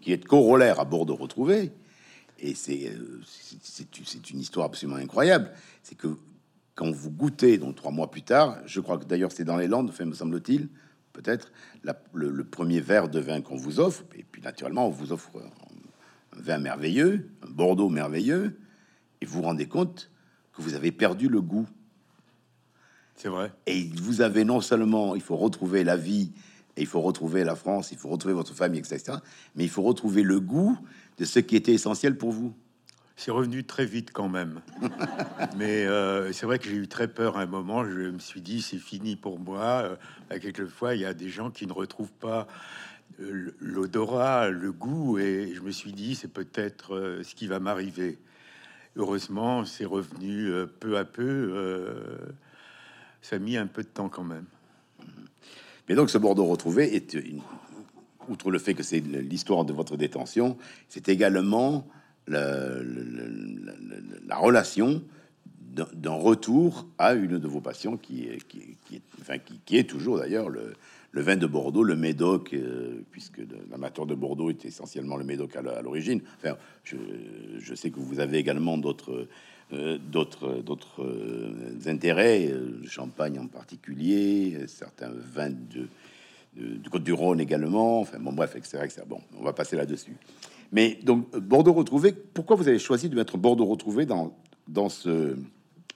est 0.07 0.25
corollaire 0.25 0.81
à 0.81 0.85
Bordeaux 0.85 1.17
retrouvé, 1.17 1.73
et 2.39 2.55
c'est 2.55 2.93
c'est 4.03 4.31
une 4.31 4.41
histoire 4.41 4.67
absolument 4.67 4.99
incroyable. 4.99 5.51
C'est 5.83 5.97
que 5.97 6.09
quand 6.79 6.93
vous 6.93 7.11
goûtez, 7.11 7.59
donc 7.59 7.75
trois 7.75 7.91
mois 7.91 8.09
plus 8.09 8.23
tard, 8.23 8.59
je 8.65 8.81
crois 8.81 8.99
que 8.99 9.05
d'ailleurs 9.05 9.33
c'est 9.33 9.43
dans 9.43 9.57
les 9.57 9.67
Landes, 9.67 9.93
me 9.99 10.15
semble-t-il, 10.15 10.69
peut-être, 11.13 11.51
le, 12.13 12.45
premier 12.45 12.81
verre 12.81 13.09
de 13.09 13.19
vin 13.19 13.41
qu'on 13.41 13.57
vous 13.57 13.81
offre, 13.81 14.05
et 14.15 14.23
puis 14.23 14.41
naturellement 14.43 14.87
on 14.87 14.91
vous 14.91 15.11
offre 15.11 15.31
un, 15.37 16.41
vin 16.41 16.59
merveilleux, 16.59 17.31
un 17.43 17.51
Bordeaux 17.51 17.89
merveilleux, 17.89 18.61
et 19.21 19.27
vous 19.27 19.39
vous 19.39 19.43
rendez 19.43 19.67
compte 19.67 20.13
que 20.53 20.63
vous 20.63 20.75
avez 20.75 20.93
perdu 20.93 21.29
le 21.29 21.41
goût. 21.41 21.67
C'est 23.19 23.29
vrai. 23.29 23.51
Et 23.67 23.91
vous 23.97 24.21
avez 24.21 24.45
non 24.45 24.61
seulement, 24.61 25.17
il 25.17 25.21
faut 25.21 25.37
retrouver 25.37 25.83
la 25.83 25.97
vie, 25.97 26.31
et 26.77 26.83
il 26.83 26.87
faut 26.87 27.01
retrouver 27.01 27.43
la 27.43 27.57
France, 27.57 27.91
il 27.91 27.99
faut 27.99 28.09
retrouver 28.09 28.33
votre 28.33 28.55
famille, 28.55 28.79
etc., 28.79 29.19
mais 29.57 29.65
il 29.65 29.71
faut 29.71 29.83
retrouver 29.83 30.23
le 30.23 30.39
goût 30.39 30.79
de 31.19 31.25
ce 31.25 31.41
qui 31.41 31.57
était 31.57 31.73
essentiel 31.73 32.17
pour 32.17 32.31
vous. 32.31 32.55
C'est 33.17 33.33
revenu 33.33 33.65
très 33.65 33.85
vite 33.85 34.13
quand 34.13 34.29
même. 34.29 34.61
Mais 35.57 35.85
euh, 35.87 36.33
c'est 36.33 36.47
vrai 36.47 36.61
que 36.61 36.69
j'ai 36.69 36.77
eu 36.77 36.87
très 36.87 37.09
peur 37.09 37.37
à 37.37 37.43
un 37.43 37.47
moment. 37.47 37.85
Je 37.85 38.11
me 38.11 38.21
suis 38.21 38.41
dit, 38.41 38.63
c'est 38.63 38.79
fini 38.79 39.17
pour 39.17 39.41
moi. 39.41 39.99
Euh, 40.31 40.39
quelquefois, 40.39 40.95
il 40.95 41.01
y 41.01 41.05
a 41.05 41.15
des 41.15 41.29
gens 41.29 41.51
qui 41.51 41.67
ne 41.67 41.73
retrouvent 41.73 42.13
pas 42.13 42.47
euh, 43.21 43.53
l'odorat, 43.59 44.51
le 44.51 44.71
goût. 44.71 45.19
Et 45.19 45.53
je 45.53 45.63
me 45.63 45.73
suis 45.73 45.91
dit, 45.91 46.15
c'est 46.15 46.33
peut-être 46.33 47.21
ce 47.25 47.35
qui 47.35 47.49
va 47.49 47.59
m'arriver. 47.59 48.19
Heureusement, 48.95 49.65
c'est 49.65 49.85
revenu 49.85 50.53
peu 50.79 50.97
à 50.97 51.05
peu. 51.05 51.97
Ça 53.23 53.37
a 53.37 53.39
mis 53.39 53.57
un 53.57 53.67
peu 53.67 53.83
de 53.83 53.89
temps 53.89 54.09
quand 54.09 54.25
même. 54.25 54.47
Mais 55.89 55.95
donc, 55.95 56.11
ce 56.11 56.19
Bordeaux 56.19 56.45
retrouvé 56.45 56.95
est, 56.95 57.15
une... 57.15 57.41
outre 58.29 58.51
le 58.51 58.59
fait 58.59 58.75
que 58.75 58.83
c'est 58.83 59.01
l'histoire 59.01 59.65
de 59.65 59.73
votre 59.73 59.97
détention, 59.97 60.59
c'est 60.89 61.09
également 61.09 61.89
la, 62.27 62.77
relation 64.37 65.03
d'un 65.95 66.13
retour 66.13 66.87
à 66.99 67.15
une 67.15 67.39
de 67.39 67.49
vos 67.49 67.61
passions 67.61 67.97
qui 67.97 68.25
est, 68.25 68.47
qui, 68.47 68.77
enfin, 69.21 69.39
qui, 69.39 69.77
est 69.77 69.89
toujours 69.89 70.19
d'ailleurs 70.19 70.49
le, 70.49 70.75
vin 71.15 71.37
de 71.37 71.47
Bordeaux, 71.47 71.85
le 71.85 71.97
Médoc, 71.97 72.53
euh, 72.53 73.03
puisque 73.11 73.41
l'amateur 73.71 74.07
de 74.07 74.15
Bordeaux 74.15 74.51
est 74.51 74.65
essentiellement 74.65 75.17
le 75.17 75.25
Médoc 75.25 75.57
à 75.57 75.83
l'origine. 75.83 76.21
Enfin, 76.37 76.57
je, 76.85 77.75
sais 77.75 77.91
que 77.91 78.01
vous 78.01 78.21
avez 78.21 78.39
également 78.39 78.77
d'autres 78.77 79.29
euh, 79.73 79.99
d'autres 79.99 80.63
d'autres 80.63 81.03
euh, 81.03 81.79
intérêts, 81.87 82.53
champagne 82.89 83.39
en 83.39 83.47
particulier, 83.47 84.65
certains 84.67 85.11
vins 85.11 85.51
de, 85.51 85.89
du 86.57 86.91
Côte 86.91 87.05
du 87.05 87.13
Rhône 87.13 87.41
également. 87.41 88.01
Enfin 88.01 88.19
bon, 88.19 88.33
bref, 88.33 88.57
etc. 88.57 88.81
etc. 88.85 89.03
Bon, 89.07 89.21
on 89.39 89.45
va 89.45 89.53
passer 89.53 89.77
là-dessus. 89.77 90.17
Mais 90.73 90.99
donc, 91.03 91.31
Bordeaux 91.37 91.73
retrouvé, 91.73 92.13
pourquoi 92.13 92.57
vous 92.57 92.69
avez 92.69 92.79
choisi 92.79 93.09
de 93.09 93.15
mettre 93.15 93.39
Bordeaux 93.39 93.65
retrouvé 93.65 94.05
dans, 94.05 94.37
dans, 94.67 94.89
ce, 94.89 95.37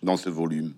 dans 0.02 0.16
ce 0.16 0.30
volume? 0.30 0.72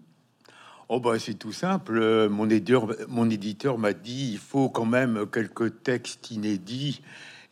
Oh 0.89 1.01
bah 1.01 1.19
c'est 1.19 1.35
tout 1.35 1.53
simple. 1.53 2.29
Mon 2.29 2.51
éditeur, 2.51 2.89
mon 3.09 3.31
éditeur 3.31 3.79
m'a 3.79 3.95
dit 3.95 4.33
il 4.33 4.39
faut 4.39 4.69
quand 4.69 4.85
même 4.85 5.25
quelques 5.33 5.83
textes 5.83 6.31
inédits 6.31 7.01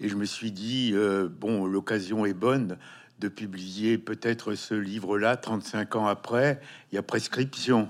et 0.00 0.08
je 0.08 0.16
me 0.16 0.26
suis 0.26 0.52
dit 0.52 0.90
euh, 0.92 1.28
bon 1.28 1.64
l'occasion 1.64 2.26
est 2.26 2.34
bonne 2.34 2.76
de 3.22 3.28
publier 3.28 3.98
peut-être 3.98 4.54
ce 4.54 4.74
livre-là 4.74 5.36
35 5.36 5.96
ans 5.96 6.06
après. 6.06 6.60
Il 6.90 6.96
y 6.96 6.98
a 6.98 7.02
prescription. 7.02 7.88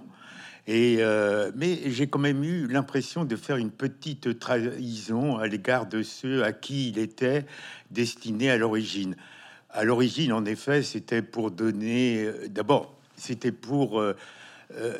Et 0.66 0.98
euh, 1.00 1.50
mais 1.56 1.90
j'ai 1.90 2.06
quand 2.06 2.18
même 2.20 2.44
eu 2.44 2.68
l'impression 2.68 3.24
de 3.24 3.34
faire 3.34 3.56
une 3.56 3.70
petite 3.70 4.38
trahison 4.38 5.38
à 5.38 5.46
l'égard 5.48 5.86
de 5.86 6.02
ceux 6.02 6.44
à 6.44 6.52
qui 6.52 6.90
il 6.90 6.98
était 6.98 7.46
destiné 7.90 8.50
à 8.50 8.58
l'origine. 8.58 9.16
À 9.70 9.84
l'origine, 9.84 10.32
en 10.32 10.44
effet, 10.44 10.82
c'était 10.82 11.22
pour 11.22 11.50
donner. 11.50 12.24
euh, 12.24 12.48
D'abord, 12.48 12.94
c'était 13.16 13.52
pour. 13.52 13.98
euh, 13.98 14.14
euh, 14.74 14.98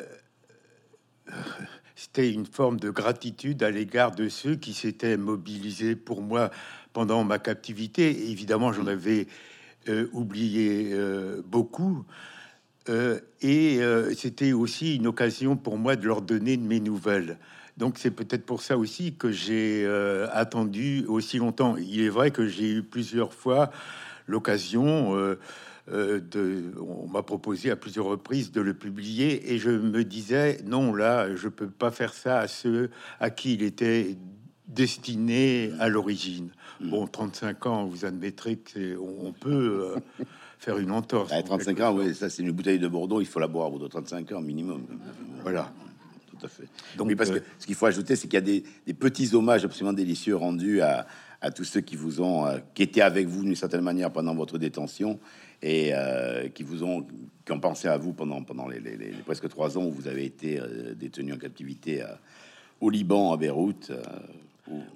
c'était 1.95 2.29
une 2.31 2.45
forme 2.45 2.79
de 2.79 2.89
gratitude 2.89 3.63
à 3.63 3.71
l'égard 3.71 4.11
de 4.11 4.27
ceux 4.27 4.55
qui 4.55 4.73
s'étaient 4.73 5.15
mobilisés 5.15 5.95
pour 5.95 6.21
moi 6.21 6.49
pendant 6.91 7.23
ma 7.23 7.39
captivité. 7.39 8.11
Et 8.11 8.31
évidemment, 8.31 8.73
j'en 8.73 8.87
avais 8.87 9.27
euh, 9.89 10.07
oublié 10.13 10.91
euh, 10.93 11.41
beaucoup. 11.45 12.05
Euh, 12.89 13.19
et 13.41 13.79
c'était 14.15 14.53
aussi 14.53 14.95
une 14.95 15.07
occasion 15.07 15.55
pour 15.55 15.77
moi 15.77 15.95
de 15.95 16.05
leur 16.05 16.21
donner 16.21 16.57
de 16.57 16.65
mes 16.65 16.79
nouvelles. 16.79 17.37
Donc 17.77 17.97
c'est 17.97 18.11
peut-être 18.11 18.45
pour 18.45 18.61
ça 18.61 18.77
aussi 18.77 19.15
que 19.15 19.31
j'ai 19.31 19.87
attendu 20.31 21.05
aussi 21.07 21.37
longtemps. 21.37 21.77
Il 21.77 22.01
est 22.01 22.09
vrai 22.09 22.31
que 22.31 22.45
j'ai 22.45 22.69
eu 22.69 22.83
plusieurs 22.83 23.33
fois 23.33 23.71
l'occasion 24.27 25.15
de... 25.87 26.73
On 26.77 27.07
m'a 27.07 27.23
proposé 27.23 27.71
à 27.71 27.77
plusieurs 27.77 28.05
reprises 28.05 28.51
de 28.51 28.59
le 28.59 28.73
publier 28.73 29.53
et 29.53 29.59
je 29.59 29.69
me 29.69 30.03
disais 30.03 30.59
non, 30.65 30.93
là, 30.93 31.33
je 31.35 31.47
peux 31.47 31.69
pas 31.69 31.91
faire 31.91 32.13
ça 32.13 32.39
à 32.39 32.47
ceux 32.49 32.89
à 33.21 33.29
qui 33.29 33.53
il 33.53 33.63
était 33.63 34.17
destiné 34.67 35.71
à 35.79 35.87
l'origine. 35.87 36.51
Bon, 36.81 37.07
35 37.07 37.65
ans, 37.65 37.85
vous 37.85 38.05
admettrez 38.05 38.57
que 38.57 38.71
c'est- 38.71 38.95
on, 38.95 39.27
on 39.27 39.31
peut 39.33 39.95
euh, 40.19 40.25
faire 40.59 40.77
une 40.77 40.91
entorse. 40.91 41.31
À 41.31 41.41
35 41.43 41.79
ans, 41.81 41.95
oui, 41.95 42.13
ça 42.15 42.29
c'est 42.29 42.41
une 42.43 42.51
bouteille 42.51 42.79
de 42.79 42.87
Bordeaux, 42.87 43.21
il 43.21 43.27
faut 43.27 43.39
la 43.39 43.47
boire 43.47 43.67
au 43.67 43.77
bout 43.77 43.83
de 43.83 43.87
35 43.87 44.31
ans 44.33 44.41
minimum. 44.41 44.83
Voilà. 45.41 45.71
Tout 46.31 46.45
à 46.45 46.49
fait. 46.49 46.67
Donc, 46.97 47.07
oui, 47.07 47.15
parce 47.15 47.29
euh, 47.29 47.39
que 47.39 47.45
ce 47.59 47.65
qu'il 47.67 47.75
faut 47.75 47.85
ajouter, 47.85 48.15
c'est 48.15 48.27
qu'il 48.27 48.35
y 48.35 48.37
a 48.37 48.41
des, 48.41 48.63
des 48.87 48.93
petits 48.93 49.33
hommages 49.35 49.63
absolument 49.65 49.93
délicieux 49.93 50.35
rendus 50.35 50.81
à, 50.81 51.05
à 51.41 51.51
tous 51.51 51.63
ceux 51.63 51.81
qui 51.81 51.95
vous 51.95 52.21
ont, 52.21 52.45
euh, 52.47 52.57
qui 52.73 52.83
étaient 52.83 53.01
avec 53.01 53.27
vous 53.27 53.43
d'une 53.43 53.55
certaine 53.55 53.81
manière 53.81 54.11
pendant 54.11 54.33
votre 54.35 54.57
détention 54.57 55.19
et 55.61 55.91
euh, 55.93 56.49
qui 56.49 56.63
vous 56.63 56.83
ont, 56.83 57.05
qui 57.45 57.51
ont 57.51 57.59
pensé 57.59 57.87
à 57.87 57.97
vous 57.97 58.11
pendant, 58.13 58.41
pendant 58.43 58.67
les, 58.67 58.79
les- 58.79 58.97
les- 58.97 59.11
les 59.11 59.21
presque 59.23 59.47
trois 59.47 59.77
ans 59.77 59.85
où 59.85 59.91
vous 59.91 60.07
avez 60.07 60.25
été 60.25 60.59
détenu 60.95 61.33
en 61.33 61.37
captivité 61.37 62.01
à- 62.01 62.19
au 62.81 62.89
Liban, 62.89 63.31
à 63.31 63.37
Beyrouth. 63.37 63.91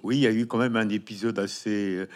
Oui, 0.04 0.18
il 0.18 0.22
y 0.22 0.28
a 0.28 0.32
eu 0.32 0.48
quand 0.48 0.58
même 0.58 0.78
un 0.78 0.90
épisode 0.90 1.40
assez 1.40 1.98
euh, 1.98 2.08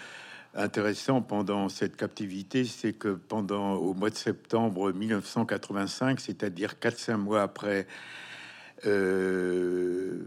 intéressant 0.56 1.22
pendant 1.22 1.68
cette 1.68 1.98
captivité, 1.98 2.64
c'est 2.64 2.94
que 2.94 3.10
pendant 3.10 3.74
au 3.74 3.94
mois 3.94 4.10
de 4.10 4.16
septembre 4.16 4.94
1985, 4.94 6.20
c'est-à-dire 6.20 6.76
4-5 6.82 7.18
mois 7.18 7.42
après 7.42 7.88
euh, 8.86 10.26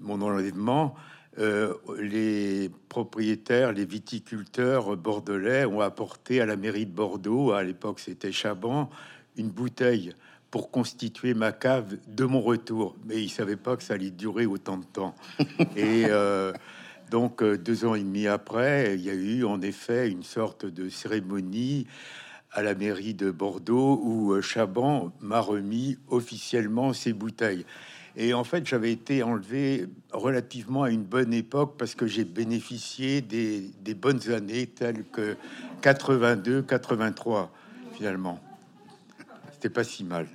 mon 0.00 0.20
enlèvement, 0.22 0.96
euh, 1.38 1.74
les 2.00 2.70
propriétaires, 2.88 3.72
les 3.72 3.84
viticulteurs 3.84 4.96
bordelais 4.96 5.66
ont 5.66 5.80
apporté 5.80 6.40
à 6.40 6.46
la 6.46 6.56
mairie 6.56 6.86
de 6.86 6.92
Bordeaux, 6.92 7.52
à 7.52 7.62
l'époque 7.62 8.00
c'était 8.00 8.32
Chaban, 8.32 8.90
une 9.36 9.50
bouteille 9.50 10.14
pour 10.56 10.70
constituer 10.70 11.34
ma 11.34 11.52
cave 11.52 11.98
de 12.08 12.24
mon 12.24 12.40
retour. 12.40 12.96
Mais 13.04 13.22
ils 13.22 13.28
savaient 13.28 13.58
pas 13.58 13.76
que 13.76 13.82
ça 13.82 13.92
allait 13.92 14.08
durer 14.08 14.46
autant 14.46 14.78
de 14.78 14.86
temps. 14.86 15.14
Et 15.76 16.06
euh, 16.08 16.50
donc 17.10 17.42
euh, 17.42 17.58
deux 17.58 17.84
ans 17.84 17.94
et 17.94 18.00
demi 18.00 18.26
après, 18.26 18.94
il 18.94 19.02
y 19.02 19.10
a 19.10 19.12
eu 19.12 19.44
en 19.44 19.60
effet 19.60 20.10
une 20.10 20.22
sorte 20.22 20.64
de 20.64 20.88
cérémonie 20.88 21.86
à 22.52 22.62
la 22.62 22.74
mairie 22.74 23.12
de 23.12 23.30
Bordeaux 23.30 24.00
où 24.02 24.32
euh, 24.32 24.40
Chaban 24.40 25.12
m'a 25.20 25.40
remis 25.40 25.98
officiellement 26.08 26.94
ces 26.94 27.12
bouteilles. 27.12 27.66
Et 28.16 28.32
en 28.32 28.42
fait, 28.42 28.66
j'avais 28.66 28.92
été 28.92 29.22
enlevé 29.22 29.84
relativement 30.10 30.84
à 30.84 30.90
une 30.90 31.04
bonne 31.04 31.34
époque 31.34 31.74
parce 31.76 31.94
que 31.94 32.06
j'ai 32.06 32.24
bénéficié 32.24 33.20
des, 33.20 33.72
des 33.82 33.94
bonnes 33.94 34.30
années 34.30 34.66
telles 34.68 35.04
que 35.04 35.36
82, 35.82 36.62
83, 36.62 37.52
finalement. 37.92 38.40
C'était 39.52 39.68
pas 39.68 39.84
si 39.84 40.02
mal. 40.02 40.26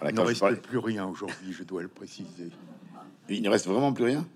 Voilà, 0.00 0.12
Il 0.12 0.14
ne 0.16 0.20
reste 0.26 0.40
parlais- 0.40 0.56
plus 0.56 0.78
rien 0.78 1.06
aujourd'hui, 1.06 1.52
je 1.52 1.62
dois 1.62 1.82
le 1.82 1.88
préciser. 1.88 2.50
il 3.28 3.42
ne 3.42 3.48
reste 3.48 3.66
vraiment 3.66 3.92
plus 3.92 4.04
rien? 4.04 4.26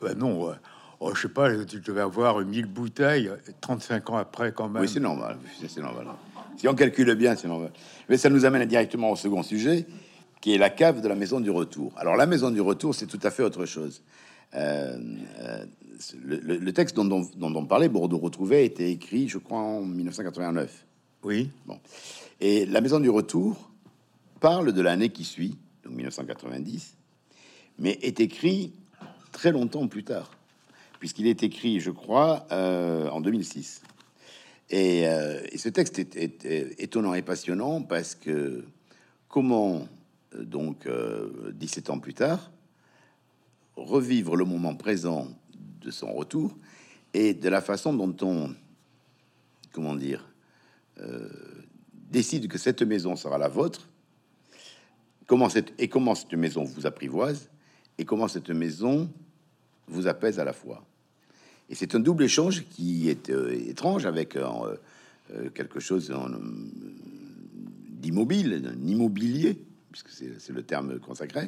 Bah 0.00 0.14
non, 0.14 0.48
euh, 0.50 0.54
oh, 1.00 1.14
je 1.14 1.22
sais 1.22 1.28
pas, 1.28 1.64
tu 1.64 1.80
devais 1.80 2.00
avoir 2.00 2.38
1000 2.40 2.66
bouteilles 2.66 3.30
35 3.60 4.10
ans 4.10 4.16
après 4.16 4.52
quand 4.52 4.68
même. 4.68 4.82
Oui, 4.82 4.88
c'est 4.88 5.00
normal. 5.00 5.36
c'est- 5.66 5.80
normal. 5.80 6.06
Si 6.56 6.68
on 6.68 6.74
calcule 6.74 7.14
bien, 7.14 7.34
c'est 7.36 7.48
normal. 7.48 7.72
Mais 8.08 8.16
ça 8.18 8.28
nous 8.28 8.44
amène 8.44 8.66
directement 8.68 9.10
au 9.10 9.16
second 9.16 9.42
sujet, 9.42 9.86
qui 10.40 10.54
est 10.54 10.58
la 10.58 10.70
cave 10.70 11.00
de 11.00 11.08
la 11.08 11.14
maison 11.14 11.40
du 11.40 11.50
retour. 11.50 11.92
Alors, 11.96 12.16
la 12.16 12.26
maison 12.26 12.50
du 12.50 12.60
retour, 12.60 12.94
c'est 12.94 13.06
tout 13.06 13.20
à 13.22 13.30
fait 13.30 13.42
autre 13.42 13.64
chose. 13.66 14.02
Euh, 14.54 14.98
euh, 15.40 15.64
le, 16.22 16.36
le- 16.36 16.56
le 16.58 16.72
texte 16.72 16.96
dont, 16.96 17.04
dont- 17.04 17.28
dont 17.36 17.54
on 17.54 17.66
parlait, 17.66 17.88
Bordeaux 17.88 18.18
retrouvé, 18.18 18.56
a 18.56 18.60
été 18.60 18.90
écrit, 18.90 19.28
je 19.28 19.38
crois, 19.38 19.58
en 19.60 19.82
1989. 19.82 20.86
Oui, 21.22 21.50
Bon. 21.66 21.78
Et 22.40 22.64
la 22.66 22.80
maison 22.80 23.00
du 23.00 23.10
retour 23.10 23.69
parle 24.40 24.72
de 24.72 24.80
l'année 24.82 25.10
qui 25.10 25.24
suit, 25.24 25.56
donc 25.84 25.94
1990, 25.94 26.96
mais 27.78 27.98
est 28.02 28.20
écrit 28.20 28.72
très 29.32 29.52
longtemps 29.52 29.86
plus 29.86 30.04
tard, 30.04 30.30
puisqu'il 30.98 31.26
est 31.26 31.42
écrit, 31.42 31.80
je 31.80 31.90
crois, 31.90 32.46
euh, 32.50 33.08
en 33.10 33.20
2006. 33.20 33.82
Et, 34.70 35.08
euh, 35.08 35.42
et 35.50 35.58
ce 35.58 35.68
texte 35.68 35.98
est, 35.98 36.44
étonnant 36.78 37.14
et 37.14 37.22
passionnant 37.22 37.82
parce 37.82 38.14
que 38.14 38.64
comment, 39.28 39.88
euh, 40.34 40.44
donc, 40.44 40.86
euh, 40.86 41.52
17 41.54 41.90
ans 41.90 41.98
plus 41.98 42.14
tard, 42.14 42.52
revivre 43.76 44.36
le 44.36 44.44
moment 44.44 44.76
présent 44.76 45.28
de 45.80 45.90
son 45.90 46.12
retour 46.12 46.56
et 47.14 47.34
de 47.34 47.48
la 47.48 47.60
façon 47.60 47.92
dont 47.92 48.14
on, 48.24 48.54
comment 49.72 49.96
dire, 49.96 50.26
décide 52.10 52.46
que 52.46 52.58
cette 52.58 52.82
maison 52.82 53.16
sera 53.16 53.38
la 53.38 53.48
vôtre, 53.48 53.88
comment 55.30 55.48
cette, 55.48 55.72
et 55.78 55.86
comment 55.86 56.16
cette 56.16 56.34
maison 56.34 56.64
vous 56.64 56.88
apprivoise, 56.88 57.50
et 57.98 58.04
comment 58.04 58.26
cette 58.26 58.50
maison 58.50 59.08
vous 59.86 60.08
apaise 60.08 60.40
à 60.40 60.44
la 60.44 60.52
fois. 60.52 60.84
Et 61.68 61.76
c'est 61.76 61.94
un 61.94 62.00
double 62.00 62.24
échange 62.24 62.64
qui 62.68 63.08
est 63.08 63.30
euh, 63.30 63.52
étrange 63.68 64.06
avec 64.06 64.34
euh, 64.34 64.44
euh, 65.32 65.48
quelque 65.50 65.78
chose 65.78 66.12
d'immobile, 67.90 68.60
d'un 68.60 68.74
immobilier, 68.84 69.56
puisque 69.92 70.10
c'est 70.10 70.52
le 70.52 70.64
terme 70.64 70.98
consacré, 70.98 71.46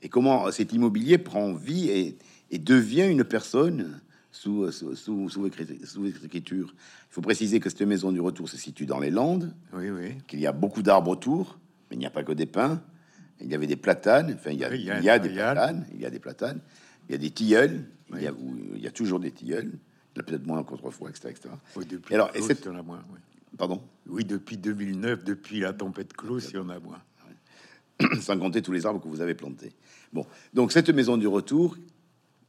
et 0.00 0.08
comment 0.08 0.52
cet 0.52 0.72
immobilier 0.72 1.18
prend 1.18 1.54
vie 1.54 1.88
et, 1.88 2.16
et 2.52 2.60
devient 2.60 3.08
une 3.10 3.24
personne 3.24 4.00
sous, 4.30 4.70
sous, 4.70 5.28
sous 5.28 5.46
écriture. 5.46 6.72
Il 6.72 7.10
faut 7.10 7.20
préciser 7.20 7.58
que 7.58 7.68
cette 7.68 7.82
maison 7.82 8.12
du 8.12 8.20
retour 8.20 8.48
se 8.48 8.56
situe 8.56 8.86
dans 8.86 9.00
les 9.00 9.10
Landes, 9.10 9.52
oui, 9.72 9.90
oui. 9.90 10.12
qu'il 10.28 10.38
y 10.38 10.46
a 10.46 10.52
beaucoup 10.52 10.82
d'arbres 10.82 11.10
autour, 11.10 11.58
mais 11.90 11.96
il 11.96 11.98
n'y 11.98 12.06
a 12.06 12.10
pas 12.10 12.22
que 12.22 12.30
des 12.32 12.46
pins. 12.46 12.80
Il 13.44 13.50
y 13.52 13.54
avait 13.54 13.66
des 13.66 13.76
platanes, 13.76 14.34
enfin, 14.34 14.50
il 14.50 14.58
y 14.58 14.64
a, 14.64 14.70
Oui, 14.70 14.78
il 14.80 14.84
y 14.86 14.90
a 14.90 14.98
il 14.98 15.04
y 15.04 15.10
a 15.10 15.14
un 15.14 15.18
des 15.18 15.28
platanes, 15.28 15.86
il 15.94 16.00
y 16.00 16.06
a 16.06 16.10
des 16.10 16.18
platanes, 16.18 16.60
il 17.08 17.12
y 17.12 17.14
a 17.14 17.18
des 17.18 17.30
tilleuls, 17.30 17.84
il, 18.14 18.22
y 18.22 18.26
a, 18.26 18.32
Oui. 18.32 18.38
où 18.40 18.56
il 18.76 18.82
y 18.82 18.86
a 18.86 18.90
toujours 18.90 19.20
des 19.20 19.30
tilleuls, 19.30 19.70
il 19.70 20.16
y 20.16 20.18
en 20.18 20.20
a 20.20 20.22
peut-être 20.24 20.46
moins 20.46 20.62
qu'autrefois, 20.64 21.10
etc. 21.10 21.28
etc. 21.30 21.54
Oui, 21.76 21.84
depuis 21.86 22.14
alors, 22.14 22.30
et 22.34 22.40
y 22.40 22.68
en 22.68 22.76
a 22.76 22.82
moins. 22.82 23.02
Oui. 23.12 23.18
Pardon 23.56 23.80
Oui, 24.08 24.24
depuis 24.24 24.56
2009, 24.56 25.24
depuis 25.24 25.60
la 25.60 25.72
tempête 25.72 26.12
Klaus, 26.14 26.48
il 26.50 26.56
y 26.56 26.58
en 26.58 26.68
a 26.70 26.80
moins. 26.80 27.00
sans 28.20 28.38
compter 28.38 28.62
tous 28.62 28.72
les 28.72 28.86
arbres 28.86 29.00
que 29.00 29.08
vous 29.08 29.20
avez 29.20 29.34
plantés. 29.34 29.72
Bon, 30.12 30.26
donc 30.52 30.72
cette 30.72 30.90
maison 30.90 31.16
du 31.16 31.26
retour, 31.26 31.76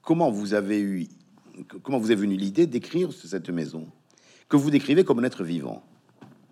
comment 0.02 0.32
vous 0.32 0.54
avez 0.54 0.80
eu, 0.82 1.08
comment 1.84 2.00
vous 2.00 2.12
est 2.12 2.16
venue 2.16 2.36
l'idée 2.38 2.68
d'écrire 2.68 3.12
cette 3.14 3.50
maison 3.50 3.88
que 4.50 4.58
vous 4.58 4.72
décrivez 4.72 5.04
comme 5.04 5.20
un 5.20 5.24
être 5.24 5.44
vivant 5.44 5.84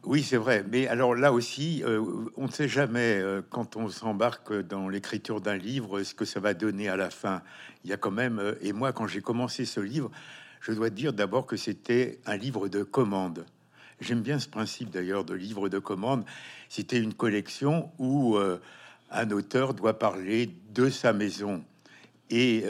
Oui, 0.05 0.21
c'est 0.21 0.37
vrai. 0.37 0.65
Mais 0.69 0.87
alors 0.87 1.15
là 1.15 1.31
aussi, 1.31 1.81
euh, 1.85 2.03
on 2.35 2.47
ne 2.47 2.51
sait 2.51 2.67
jamais 2.67 3.19
euh, 3.21 3.41
quand 3.49 3.77
on 3.77 3.87
s'embarque 3.87 4.53
dans 4.53 4.89
l'écriture 4.89 5.39
d'un 5.39 5.55
livre 5.55 6.03
ce 6.03 6.13
que 6.13 6.25
ça 6.25 6.41
va 6.41 6.53
donner 6.53 6.89
à 6.89 6.97
la 6.97 7.09
fin. 7.09 7.41
Il 7.85 7.89
y 7.89 7.93
a 7.93 7.97
quand 7.97 8.11
même. 8.11 8.37
euh, 8.39 8.55
et 8.61 8.73
moi, 8.73 8.91
quand 8.91 9.07
j'ai 9.07 9.21
commencé 9.21 9.63
ce 9.63 9.79
livre, 9.79 10.11
je 10.59 10.73
dois 10.73 10.89
dire 10.89 11.13
d'abord 11.13 11.45
que 11.45 11.55
c'était 11.55 12.19
un 12.25 12.35
livre 12.35 12.67
de 12.67 12.83
commande. 12.83 13.45
J'aime 14.01 14.21
bien 14.21 14.39
ce 14.39 14.49
principe 14.49 14.89
d'ailleurs 14.89 15.23
de 15.23 15.33
livre 15.33 15.69
de 15.69 15.79
commande. 15.79 16.25
C'était 16.67 16.99
une 16.99 17.13
collection 17.13 17.89
où 17.97 18.37
un 19.11 19.31
auteur 19.31 19.73
doit 19.73 19.97
parler 19.99 20.49
de 20.73 20.89
sa 20.89 21.13
maison. 21.13 21.63
Et 22.29 22.65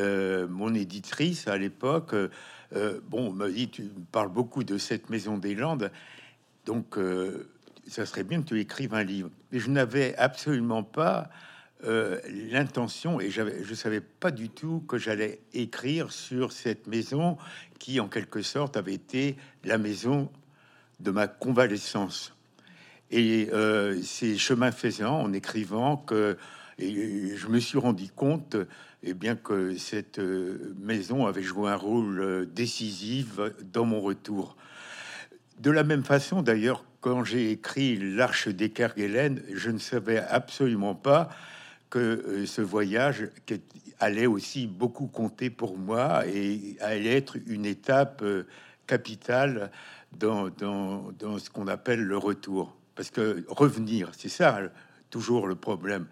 mon 0.49 0.73
éditrice 0.75 1.47
à 1.47 1.57
l'époque, 1.57 2.13
bon, 3.09 3.31
m'a 3.31 3.49
dit 3.49 3.69
tu 3.69 3.83
parles 4.11 4.31
beaucoup 4.31 4.63
de 4.63 4.77
cette 4.77 5.09
maison 5.09 5.37
des 5.37 5.55
Landes. 5.55 5.91
Donc, 6.65 6.97
euh, 6.97 7.49
ça 7.87 8.05
serait 8.05 8.23
bien 8.23 8.41
que 8.41 8.47
tu 8.47 8.59
écrives 8.59 8.93
un 8.93 9.03
livre. 9.03 9.29
Mais 9.51 9.59
je 9.59 9.69
n'avais 9.69 10.15
absolument 10.17 10.83
pas 10.83 11.29
euh, 11.83 12.19
l'intention 12.51 13.19
et 13.19 13.29
je 13.29 13.73
savais 13.73 14.01
pas 14.01 14.31
du 14.31 14.49
tout 14.49 14.83
que 14.87 14.97
j'allais 14.97 15.41
écrire 15.53 16.11
sur 16.11 16.51
cette 16.51 16.87
maison 16.87 17.37
qui, 17.79 17.99
en 17.99 18.07
quelque 18.07 18.41
sorte, 18.41 18.77
avait 18.77 18.93
été 18.93 19.35
la 19.63 19.77
maison 19.77 20.31
de 20.99 21.11
ma 21.11 21.27
convalescence. 21.27 22.33
Et 23.11 23.49
euh, 23.51 24.01
c'est 24.01 24.37
chemin 24.37 24.71
faisant, 24.71 25.21
en 25.21 25.33
écrivant, 25.33 25.97
que 25.97 26.37
je 26.79 27.47
me 27.47 27.59
suis 27.59 27.77
rendu 27.77 28.09
compte 28.09 28.55
eh 29.03 29.13
bien, 29.13 29.35
que 29.35 29.77
cette 29.77 30.19
euh, 30.19 30.73
maison 30.79 31.25
avait 31.25 31.43
joué 31.43 31.69
un 31.69 31.75
rôle 31.75 32.21
euh, 32.21 32.45
décisif 32.45 33.39
dans 33.73 33.85
mon 33.85 33.99
retour. 33.99 34.55
De 35.63 35.71
la 35.71 35.85
même 35.85 36.03
façon, 36.03 36.41
d'ailleurs, 36.41 36.83
quand 36.99 37.23
j'ai 37.23 37.51
écrit 37.51 37.95
L'Arche 37.95 38.49
des 38.49 38.69
Kerguelen, 38.69 39.41
je 39.53 39.69
ne 39.69 39.77
savais 39.77 40.17
absolument 40.17 40.93
pas 40.93 41.29
que 41.89 41.99
euh, 41.99 42.45
ce 42.45 42.59
voyage 42.59 43.29
allait 44.01 44.25
aussi 44.25 44.67
beaucoup 44.67 45.07
compter 45.07 45.49
pour 45.49 45.77
moi 45.77 46.27
et 46.27 46.75
allait 46.81 47.15
être 47.15 47.37
une 47.47 47.65
étape 47.65 48.25
capitale 48.87 49.71
dans, 50.11 50.49
dans, 50.49 51.13
dans 51.17 51.39
ce 51.39 51.49
qu'on 51.49 51.69
appelle 51.69 52.01
le 52.01 52.17
retour. 52.17 52.75
Parce 52.93 53.09
que 53.09 53.45
revenir, 53.47 54.11
c'est 54.17 54.27
ça 54.27 54.59
toujours 55.09 55.47
le 55.47 55.55
problème. 55.55 56.07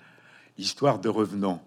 Histoire 0.58 1.00
de 1.00 1.10
revenant. 1.10 1.62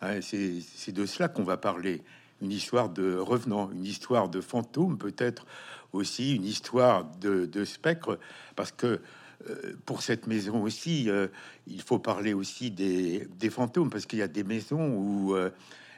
Hein, 0.00 0.20
c'est 0.22 0.92
de 0.92 1.04
cela 1.04 1.28
qu'on 1.28 1.44
va 1.44 1.58
parler. 1.58 2.02
Une 2.42 2.52
histoire 2.52 2.90
de 2.90 3.16
revenant, 3.16 3.70
une 3.70 3.84
histoire 3.84 4.28
de 4.28 4.40
fantôme, 4.40 4.98
peut-être 4.98 5.46
aussi 5.92 6.36
une 6.36 6.44
histoire 6.44 7.04
de, 7.20 7.46
de 7.46 7.64
spectre, 7.64 8.18
parce 8.54 8.72
que 8.72 9.00
euh, 9.48 9.74
pour 9.84 10.02
cette 10.02 10.26
maison 10.26 10.62
aussi, 10.62 11.10
euh, 11.10 11.28
il 11.66 11.82
faut 11.82 11.98
parler 11.98 12.32
aussi 12.32 12.70
des, 12.70 13.28
fantômes, 13.50 13.90
parce 13.90 14.06
qu'il 14.06 14.18
y 14.18 14.22
a 14.22 14.28
des 14.28 14.44
maisons 14.44 14.96
où 14.96 15.34
euh, 15.34 15.50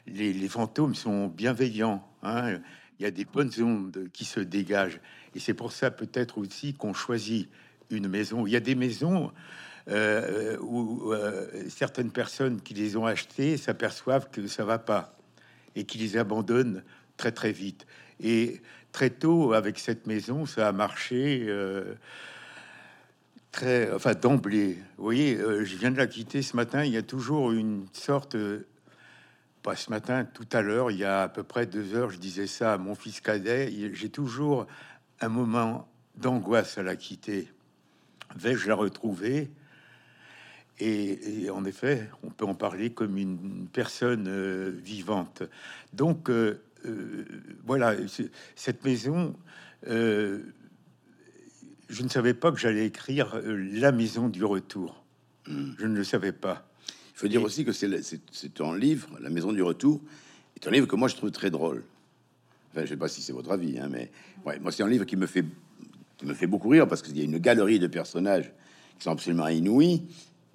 les, 0.06 0.48
fantômes 0.48 0.94
sont 0.94 1.28
bienveillants. 1.28 2.06
Hein. 2.22 2.58
Il 2.98 3.04
y 3.04 3.06
a 3.06 3.10
des 3.10 3.24
bonnes 3.24 3.52
ondes 3.60 4.08
qui 4.12 4.24
se 4.24 4.40
dégagent. 4.40 5.00
Et 5.34 5.40
c'est 5.40 5.54
pour 5.54 5.72
ça 5.72 5.90
peut-être 5.90 6.38
aussi 6.38 6.74
qu'on 6.74 6.94
choisit 6.94 7.48
une 7.90 8.08
maison. 8.08 8.46
Il 8.46 8.52
y 8.52 8.56
a 8.56 8.60
des 8.60 8.74
maisons 8.74 9.32
où 10.60 11.14
certaines 11.70 12.10
personnes 12.10 12.60
qui 12.60 12.74
les 12.74 12.96
ont 12.96 13.06
achetées 13.06 13.56
s'aperçoivent 13.56 14.28
que 14.30 14.46
ça 14.46 14.64
va 14.64 14.78
pas 14.78 15.17
et 15.78 15.84
qui 15.84 15.98
les 15.98 16.16
abandonnent 16.16 16.82
très 17.16 17.32
très 17.32 17.52
vite. 17.52 17.86
Et 18.20 18.60
très 18.92 19.10
tôt, 19.10 19.52
avec 19.52 19.78
cette 19.78 20.06
maison, 20.06 20.44
ça 20.44 20.68
a 20.68 20.72
marché 20.72 21.44
euh, 21.48 21.94
très, 23.52 23.92
enfin 23.92 24.14
d'emblée. 24.14 24.78
Vous 24.96 25.04
voyez, 25.04 25.36
je 25.36 25.76
viens 25.76 25.92
de 25.92 25.96
la 25.96 26.08
quitter 26.08 26.42
ce 26.42 26.56
matin. 26.56 26.84
Il 26.84 26.92
y 26.92 26.96
a 26.96 27.02
toujours 27.02 27.52
une 27.52 27.86
sorte, 27.92 28.36
pas 29.62 29.76
ce 29.76 29.90
matin, 29.90 30.24
tout 30.24 30.48
à 30.52 30.62
l'heure, 30.62 30.90
il 30.90 30.98
y 30.98 31.04
a 31.04 31.22
à 31.22 31.28
peu 31.28 31.44
près 31.44 31.66
deux 31.66 31.94
heures, 31.94 32.10
je 32.10 32.18
disais 32.18 32.46
ça 32.46 32.74
à 32.74 32.78
mon 32.78 32.94
fils 32.94 33.20
cadet. 33.20 33.72
J'ai 33.92 34.10
toujours 34.10 34.66
un 35.20 35.28
moment 35.28 35.88
d'angoisse 36.16 36.76
à 36.78 36.82
la 36.82 36.96
quitter. 36.96 37.48
Vais-je 38.36 38.68
la 38.68 38.74
retrouver? 38.74 39.50
Et, 40.80 41.50
en 41.50 41.64
effet, 41.64 42.08
on 42.22 42.30
peut 42.30 42.44
en 42.44 42.54
parler 42.54 42.90
comme 42.90 43.18
une 43.18 43.66
personne 43.72 44.26
euh, 44.28 44.70
vivante. 44.70 45.42
Donc, 45.92 46.30
euh, 46.30 46.60
euh, 46.86 47.24
voilà, 47.64 47.96
cette 48.54 48.84
maison, 48.84 49.34
je 49.84 50.42
ne 52.00 52.08
savais 52.08 52.34
pas 52.34 52.52
que 52.52 52.58
j'allais 52.58 52.86
écrire 52.86 53.40
La 53.44 53.90
maison 53.92 54.28
du 54.28 54.44
retour. 54.44 55.04
Hmm. 55.46 55.72
Je 55.78 55.86
ne 55.86 55.96
le 55.96 56.04
savais 56.04 56.32
pas. 56.32 56.68
Il 57.14 57.18
faut 57.18 57.28
dire 57.28 57.42
aussi 57.42 57.64
que 57.64 57.72
c'est 57.72 58.60
un 58.60 58.76
livre, 58.76 59.18
La 59.20 59.30
maison 59.30 59.52
du 59.52 59.62
retour, 59.62 60.00
est 60.54 60.66
un 60.66 60.70
livre 60.70 60.86
que 60.86 60.96
moi 60.96 61.08
je 61.08 61.16
trouve 61.16 61.32
très 61.32 61.50
drôle. 61.50 61.82
Enfin, 62.70 62.82
je 62.82 62.90
sais 62.90 62.96
pas 62.96 63.08
si 63.08 63.22
c'est 63.22 63.32
votre 63.32 63.50
avis, 63.50 63.78
hein, 63.78 63.88
mais 63.90 64.10
ouais, 64.44 64.60
moi 64.60 64.70
c'est 64.70 64.82
un 64.82 64.88
livre 64.88 65.04
qui 65.04 65.16
me 65.16 65.26
fait 65.26 65.44
qui 66.18 66.26
me 66.26 66.34
fait 66.34 66.48
beaucoup 66.48 66.68
rire 66.68 66.86
parce 66.88 67.00
qu'il 67.00 67.16
y 67.16 67.20
a 67.20 67.24
une 67.24 67.38
galerie 67.38 67.78
de 67.78 67.86
personnages 67.86 68.50
qui 68.98 69.04
sont 69.04 69.12
absolument 69.12 69.46
inouïs 69.46 70.02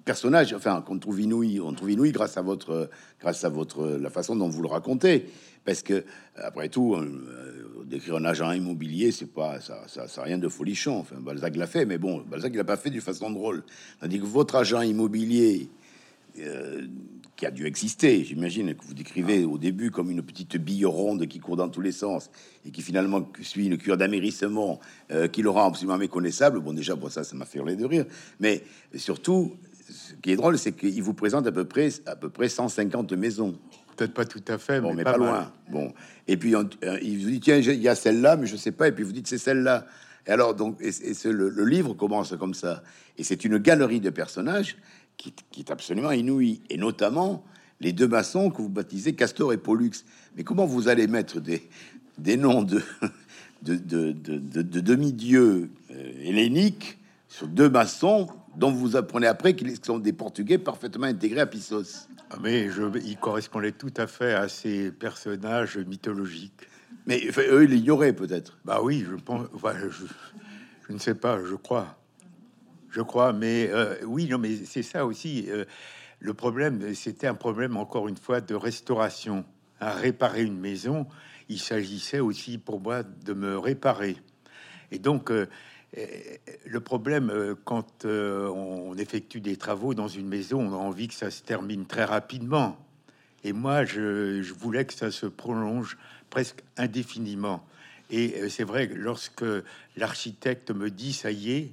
personnage, 0.04 0.52
enfin, 0.52 0.82
qu'on 0.82 0.98
trouve 0.98 1.20
inouï, 1.20 1.60
on 1.60 1.72
trouve 1.72 1.90
inouï 1.90 2.12
grâce 2.12 2.36
à 2.36 2.42
votre, 2.42 2.90
grâce 3.20 3.44
à 3.44 3.48
votre, 3.48 3.86
la 3.86 4.10
façon 4.10 4.36
dont 4.36 4.48
vous 4.48 4.62
le 4.62 4.68
racontez. 4.68 5.26
Parce 5.64 5.82
que, 5.82 6.04
après 6.36 6.68
tout, 6.68 6.94
euh, 6.94 7.84
d'écrire 7.86 8.16
un 8.16 8.24
agent 8.24 8.52
immobilier, 8.52 9.12
c'est 9.12 9.32
pas, 9.32 9.60
ça, 9.60 9.82
ça, 9.86 10.06
ça, 10.08 10.22
rien 10.22 10.36
de 10.36 10.48
folichon. 10.48 10.98
Enfin, 10.98 11.16
Balzac 11.20 11.56
l'a 11.56 11.66
fait, 11.66 11.86
mais 11.86 11.96
bon, 11.96 12.22
Balzac, 12.28 12.52
il 12.52 12.58
l'a 12.58 12.64
pas 12.64 12.76
fait 12.76 12.90
d'une 12.90 13.00
façon 13.00 13.30
drôle. 13.30 13.62
Tandis 14.00 14.20
que 14.20 14.26
votre 14.26 14.56
agent 14.56 14.82
immobilier, 14.82 15.70
euh, 16.38 16.82
qui 17.36 17.46
a 17.46 17.50
dû 17.50 17.66
exister, 17.66 18.24
j'imagine, 18.24 18.74
que 18.74 18.84
vous 18.84 18.94
décrivez 18.94 19.44
au 19.44 19.58
début 19.58 19.90
comme 19.90 20.08
une 20.10 20.22
petite 20.22 20.56
bille 20.56 20.84
ronde 20.84 21.26
qui 21.26 21.40
court 21.40 21.56
dans 21.56 21.68
tous 21.68 21.80
les 21.80 21.90
sens 21.90 22.30
et 22.64 22.70
qui 22.70 22.80
finalement 22.80 23.28
suit 23.40 23.66
une 23.66 23.76
cure 23.76 23.96
d'amérissement 23.96 24.78
euh, 25.10 25.26
qui 25.26 25.42
le 25.42 25.50
rend 25.50 25.66
absolument 25.66 25.98
méconnaissable. 25.98 26.60
Bon, 26.60 26.72
déjà, 26.72 26.94
pour 26.94 27.10
ça, 27.10 27.24
ça 27.24 27.34
m'a 27.34 27.44
fait 27.44 27.58
hurler 27.58 27.74
de 27.74 27.84
rire. 27.84 28.04
Mais 28.38 28.62
surtout, 28.94 29.56
ce 29.94 30.14
qui 30.14 30.32
est 30.32 30.36
drôle, 30.36 30.58
c'est 30.58 30.72
qu'il 30.72 31.02
vous 31.02 31.14
présente 31.14 31.46
à 31.46 31.52
peu 31.52 31.64
près 31.64 31.88
à 32.06 32.16
peu 32.16 32.28
près 32.28 32.48
150 32.48 33.12
maisons. 33.12 33.56
Peut-être 33.96 34.12
pas 34.12 34.24
tout 34.24 34.42
à 34.48 34.58
fait, 34.58 34.80
bon, 34.80 34.92
mais, 34.92 35.04
pas, 35.04 35.16
loin. 35.16 35.52
Bon, 35.70 35.94
et 36.26 36.36
puis 36.36 36.56
euh, 36.56 36.64
il 37.00 37.22
vous 37.22 37.30
dit 37.30 37.40
tiens, 37.40 37.58
il 37.58 37.80
y 37.80 37.88
a 37.88 37.94
celle-là, 37.94 38.36
mais 38.36 38.46
je 38.46 38.56
sais 38.56 38.72
pas. 38.72 38.88
Et 38.88 38.92
puis 38.92 39.04
vous 39.04 39.12
dites 39.12 39.28
c'est 39.28 39.38
celle-là. 39.38 39.86
Et 40.26 40.30
alors 40.30 40.54
donc, 40.54 40.80
et, 40.80 40.90
le, 41.30 41.64
livre 41.64 41.94
commence 41.94 42.34
comme 42.36 42.54
ça. 42.54 42.82
Et 43.18 43.22
c'est 43.22 43.44
une 43.44 43.58
galerie 43.58 44.00
de 44.00 44.10
personnages 44.10 44.76
qui, 45.16 45.32
est 45.58 45.70
absolument 45.70 46.10
inouïe, 46.10 46.60
et 46.70 46.76
notamment 46.76 47.44
les 47.80 47.92
deux 47.92 48.08
maçons 48.08 48.50
que 48.50 48.62
vous 48.62 48.68
baptisez 48.68 49.14
Castor 49.14 49.52
et 49.52 49.58
Pollux. 49.58 49.92
Mais 50.36 50.42
comment 50.42 50.66
vous 50.66 50.88
allez 50.88 51.06
mettre 51.06 51.38
des, 51.38 51.68
des 52.18 52.36
noms 52.36 52.62
de, 52.62 52.82
de, 53.62 53.76
de, 53.76 54.12
de 54.12 54.80
demi-dieux 54.80 55.70
euh, 55.92 56.12
helléniques 56.24 56.98
sur 57.28 57.46
deux 57.46 57.70
maçons 57.70 58.28
dont 58.56 58.70
vous 58.70 58.96
apprenez 58.96 59.26
après 59.26 59.54
qu'ils 59.54 59.76
sont 59.84 59.98
des 59.98 60.12
Portugais 60.12 60.58
parfaitement 60.58 61.06
intégrés 61.06 61.40
à 61.40 61.46
Pissos. 61.46 62.08
Ah, 62.30 62.36
mais 62.42 62.70
je, 62.70 62.82
il 63.04 63.16
correspondait 63.16 63.72
tout 63.72 63.92
à 63.96 64.06
fait 64.06 64.34
à 64.34 64.48
ces 64.48 64.90
personnages 64.90 65.78
mythologiques. 65.78 66.68
Mais 67.06 67.22
eux, 67.38 67.64
ils 67.64 67.70
l'ignoraient 67.70 68.12
peut-être. 68.12 68.58
Bah 68.64 68.80
oui, 68.82 69.04
je 69.08 69.16
pense. 69.16 69.46
je, 70.88 70.92
ne 70.92 70.98
sais 70.98 71.14
pas, 71.14 71.38
je 71.44 71.54
crois. 71.54 71.98
Je 72.90 73.02
crois, 73.02 73.32
mais 73.32 73.68
euh, 73.70 73.96
oui, 74.04 74.28
non, 74.28 74.38
mais 74.38 74.56
c'est 74.64 74.82
ça 74.82 75.04
aussi. 75.04 75.46
Euh, 75.48 75.64
le 76.20 76.32
problème, 76.32 76.94
c'était 76.94 77.26
un 77.26 77.34
problème, 77.34 77.76
encore 77.76 78.08
une 78.08 78.16
fois, 78.16 78.40
de 78.40 78.54
restauration. 78.54 79.44
À 79.80 79.92
réparer 79.92 80.44
une 80.44 80.58
maison, 80.58 81.06
il 81.48 81.58
s'agissait 81.58 82.20
aussi 82.20 82.56
pour 82.56 82.80
moi 82.80 83.02
de 83.02 83.34
me 83.34 83.58
réparer. 83.58 84.16
Et 84.90 84.98
donc, 84.98 85.30
euh, 85.30 85.46
le 86.64 86.80
problème, 86.80 87.30
euh, 87.30 87.54
quand 87.64 88.04
euh, 88.04 88.48
on 88.48 88.96
effectue 88.96 89.40
des 89.40 89.56
travaux 89.56 89.94
dans 89.94 90.08
une 90.08 90.26
maison, 90.26 90.60
on 90.60 90.72
a 90.72 90.76
envie 90.76 91.08
que 91.08 91.14
ça 91.14 91.30
se 91.30 91.42
termine 91.42 91.86
très 91.86 92.04
rapidement. 92.04 92.76
Et 93.44 93.52
moi, 93.52 93.84
je, 93.84 94.52
voulais 94.54 94.84
que 94.84 94.94
ça 94.94 95.10
se 95.10 95.26
prolonge 95.26 95.98
presque 96.30 96.62
indéfiniment. 96.76 97.64
Et 98.10 98.34
euh, 98.40 98.48
c'est 98.48 98.64
vrai 98.64 98.88
que 98.88 98.94
lorsque 98.94 99.44
l'architecte 99.96 100.70
me 100.70 100.90
dit 100.90 101.12
ça 101.12 101.30
y 101.30 101.52
est, 101.52 101.70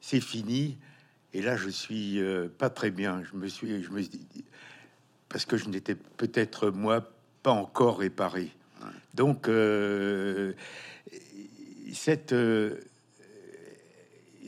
c'est 0.00 0.20
fini, 0.20 0.76
et 1.32 1.40
là 1.40 1.56
je 1.56 1.70
suis 1.70 2.20
pas 2.58 2.68
très 2.68 2.90
bien. 2.90 3.22
Je 3.24 3.36
me 3.38 3.48
suis, 3.48 3.82
je 3.82 3.90
me 3.90 4.02
parce 5.30 5.46
que 5.46 5.56
je 5.56 5.68
n'étais 5.70 5.94
peut-être 5.94 6.68
moi 6.68 7.10
pas 7.42 7.52
encore 7.52 8.00
réparé. 8.00 8.50
Donc 9.14 9.48
cette 11.94 12.34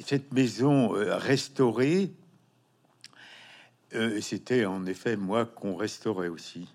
cette 0.05 0.33
maison 0.33 0.95
euh, 0.95 1.17
restaurée, 1.17 2.11
euh, 3.95 4.21
c'était 4.21 4.65
en 4.65 4.87
effet 4.87 5.17
moi 5.17 5.47
qu'on 5.47 5.75
restaurait 5.75 6.29
aussi. 6.29 6.69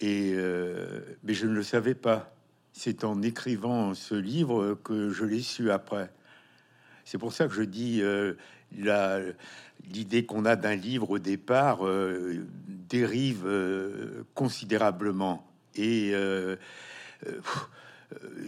Et 0.00 0.32
euh, 0.34 1.00
mais 1.24 1.34
je 1.34 1.46
ne 1.46 1.52
le 1.52 1.62
savais 1.62 1.94
pas. 1.94 2.34
C'est 2.72 3.04
en 3.04 3.20
écrivant 3.22 3.94
ce 3.94 4.14
livre 4.14 4.78
que 4.84 5.10
je 5.10 5.24
l'ai 5.24 5.42
su 5.42 5.70
après. 5.70 6.10
C'est 7.04 7.18
pour 7.18 7.32
ça 7.32 7.48
que 7.48 7.54
je 7.54 7.62
dis 7.62 8.00
l'idée 9.92 10.24
qu'on 10.24 10.44
a 10.44 10.54
d'un 10.54 10.76
livre 10.76 11.10
au 11.10 11.18
départ 11.18 11.80
dérive 12.88 13.44
considérablement. 14.34 15.44
Et 15.74 16.14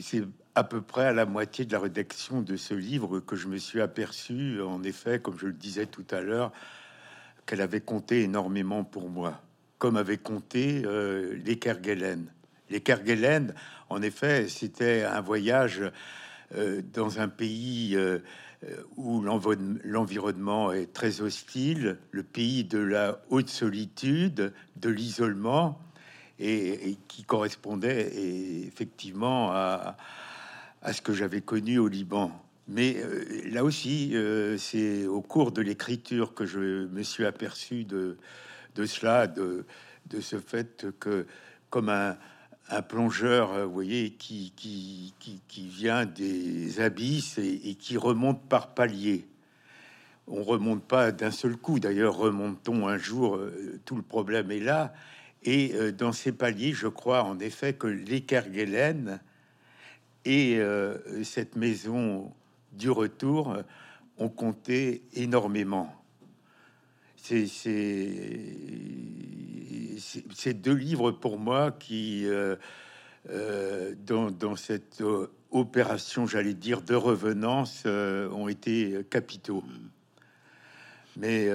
c'est 0.00 0.22
à 0.54 0.64
peu 0.64 0.82
près 0.82 1.06
à 1.06 1.12
la 1.12 1.24
moitié 1.24 1.64
de 1.64 1.72
la 1.72 1.80
rédaction 1.80 2.42
de 2.42 2.56
ce 2.56 2.74
livre 2.74 3.20
que 3.20 3.36
je 3.36 3.48
me 3.48 3.56
suis 3.56 3.80
aperçu, 3.80 4.60
en 4.60 4.82
effet, 4.82 5.18
comme 5.18 5.38
je 5.38 5.46
le 5.46 5.52
disais 5.52 5.86
tout 5.86 6.04
à 6.10 6.20
l'heure, 6.20 6.52
qu'elle 7.46 7.60
avait 7.60 7.80
compté 7.80 8.22
énormément 8.22 8.84
pour 8.84 9.08
moi, 9.08 9.40
comme 9.78 9.96
avait 9.96 10.18
compté 10.18 10.82
euh, 10.84 11.34
les 11.44 11.58
Kerguelen. 11.58 12.26
Les 12.70 12.80
Kerguelen, 12.80 13.54
en 13.88 14.02
effet, 14.02 14.48
c'était 14.48 15.04
un 15.04 15.20
voyage 15.20 15.82
euh, 16.54 16.82
dans 16.92 17.18
un 17.18 17.28
pays 17.28 17.96
euh, 17.96 18.18
où 18.96 19.22
l'environnement 19.22 20.72
est 20.72 20.92
très 20.92 21.20
hostile, 21.22 21.98
le 22.10 22.22
pays 22.22 22.64
de 22.64 22.78
la 22.78 23.20
haute 23.30 23.48
solitude, 23.48 24.52
de 24.76 24.88
l'isolement, 24.88 25.80
et, 26.38 26.96
qui 27.08 27.24
correspondait 27.24 28.12
effectivement 28.66 29.52
à 29.52 29.96
ce 30.90 31.00
que 31.00 31.12
j'avais 31.12 31.40
connu 31.40 31.78
au 31.78 31.86
Liban. 31.86 32.32
Mais 32.68 32.96
euh, 32.98 33.24
là 33.50 33.64
aussi, 33.64 34.12
euh, 34.14 34.56
c'est 34.56 35.06
au 35.06 35.20
cours 35.20 35.52
de 35.52 35.62
l'écriture 35.62 36.32
que 36.34 36.46
je 36.46 36.86
me 36.86 37.02
suis 37.02 37.24
aperçu 37.24 37.84
de, 37.84 38.16
de 38.74 38.86
cela, 38.86 39.26
de, 39.26 39.64
de 40.06 40.20
ce 40.20 40.38
fait 40.38 40.86
que, 40.98 41.26
comme 41.70 41.88
un, 41.88 42.16
un 42.70 42.82
plongeur, 42.82 43.52
euh, 43.52 43.64
vous 43.66 43.72
voyez, 43.72 44.10
qui, 44.10 44.52
qui, 44.56 45.12
qui, 45.18 45.40
qui 45.48 45.66
vient 45.68 46.06
des 46.06 46.80
abysses 46.80 47.38
et, 47.38 47.74
qui 47.74 47.96
remonte 47.96 48.42
par 48.48 48.74
paliers. 48.74 49.26
On 50.28 50.44
remonte 50.44 50.84
pas 50.84 51.10
d'un 51.10 51.32
seul 51.32 51.56
coup. 51.56 51.80
D'ailleurs, 51.80 52.16
remontons 52.16 52.86
un 52.86 52.96
jour, 52.96 53.40
tout 53.84 53.96
le 53.96 54.02
problème 54.02 54.52
est 54.52 54.60
là. 54.60 54.94
Et 55.42 55.74
dans 55.90 56.12
ces 56.12 56.30
paliers, 56.30 56.72
je 56.72 56.86
crois 56.86 57.24
en 57.24 57.40
effet 57.40 57.72
que 57.72 57.88
l'Ekerguelen 57.88 59.20
et 60.24 60.61
cette 61.24 61.56
maison 61.56 62.32
du 62.72 62.90
retour 62.90 63.56
ont 64.18 64.28
compté 64.28 65.02
énormément. 65.14 65.94
C'est 67.16 67.46
ces 70.32 70.54
deux 70.54 70.74
livres 70.74 71.11
pour 71.12 71.38
moi 71.38 71.70
qui, 71.70 72.26
euh, 72.26 72.56
euh, 73.30 73.94
dans, 74.04 74.56
cette 74.56 75.00
euh, 75.00 75.28
opération, 75.50 76.26
j'allais 76.26 76.54
dire, 76.54 76.82
de 76.82 76.94
revenance, 76.94 77.85
ont 77.87 78.48
été 78.48 79.04
capitaux. 79.11 79.62
Mais 81.16 81.50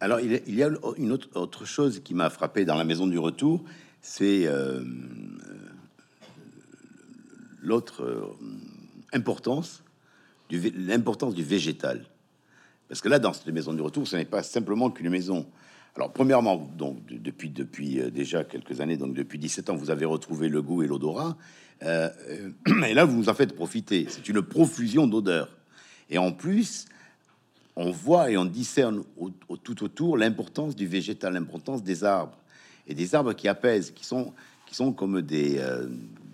alors, 0.00 0.20
il 0.20 0.54
y 0.54 0.62
a 0.62 0.70
une 0.96 1.12
autre 1.12 1.64
chose 1.64 2.00
qui 2.00 2.14
m'a 2.14 2.30
frappé 2.30 2.64
dans 2.64 2.74
la 2.74 2.84
maison 2.84 3.06
du 3.06 3.18
retour, 3.18 3.64
c'est 4.02 4.48
l'autre 7.62 8.02
euh, 8.02 8.26
importance, 9.12 9.82
l'importance 10.50 11.34
du 11.34 11.42
végétal. 11.42 12.04
Parce 12.88 13.00
que 13.00 13.08
là, 13.08 13.18
dans 13.18 13.32
cette 13.32 13.46
maison 13.48 13.72
du 13.72 13.80
retour, 13.80 14.06
ce 14.08 14.16
n'est 14.16 14.24
pas 14.24 14.42
simplement 14.42 14.90
qu'une 14.90 15.10
maison. 15.10 15.46
Alors, 15.96 16.12
premièrement, 16.12 16.56
donc 16.76 17.04
depuis 17.06 17.50
depuis 17.50 18.00
euh, 18.00 18.10
déjà 18.10 18.44
quelques 18.44 18.80
années, 18.80 18.96
donc 18.96 19.14
depuis 19.14 19.38
17 19.38 19.70
ans, 19.70 19.76
vous 19.76 19.90
avez 19.90 20.04
retrouvé 20.04 20.48
le 20.48 20.62
goût 20.62 20.82
et 20.82 20.86
l'odorat. 20.86 21.36
Euh, 21.82 22.08
et 22.86 22.94
là, 22.94 23.04
vous 23.04 23.16
nous 23.16 23.28
en 23.28 23.34
faites 23.34 23.54
profiter. 23.54 24.06
C'est 24.08 24.28
une 24.28 24.42
profusion 24.42 25.06
d'odeurs. 25.06 25.56
Et 26.08 26.18
en 26.18 26.32
plus, 26.32 26.86
on 27.76 27.90
voit 27.90 28.30
et 28.30 28.36
on 28.36 28.44
discerne 28.44 29.04
tout 29.62 29.84
autour 29.84 30.16
l'importance 30.16 30.74
du 30.74 30.86
végétal, 30.86 31.34
l'importance 31.34 31.84
des 31.84 32.02
arbres 32.02 32.39
et 32.90 32.94
des 32.94 33.14
arbres 33.14 33.32
qui 33.32 33.48
apaisent, 33.48 33.92
qui 33.92 34.04
sont 34.04 34.34
qui 34.66 34.74
sont 34.74 34.92
comme 34.92 35.22
des 35.22 35.60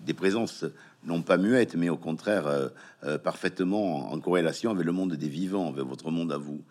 des 0.05 0.13
présences 0.13 0.65
non 1.03 1.21
pas 1.21 1.37
muettes, 1.37 1.75
mais 1.75 1.89
au 1.89 1.97
contraire 1.97 2.47
euh, 2.47 2.67
euh, 3.03 3.17
parfaitement 3.17 4.11
en 4.11 4.19
corrélation 4.19 4.71
avec 4.71 4.85
le 4.85 4.91
monde 4.91 5.13
des 5.13 5.29
vivants, 5.29 5.69
avec 5.69 5.85
votre 5.85 6.09
monde 6.11 6.31
à 6.31 6.37
vous. 6.37 6.61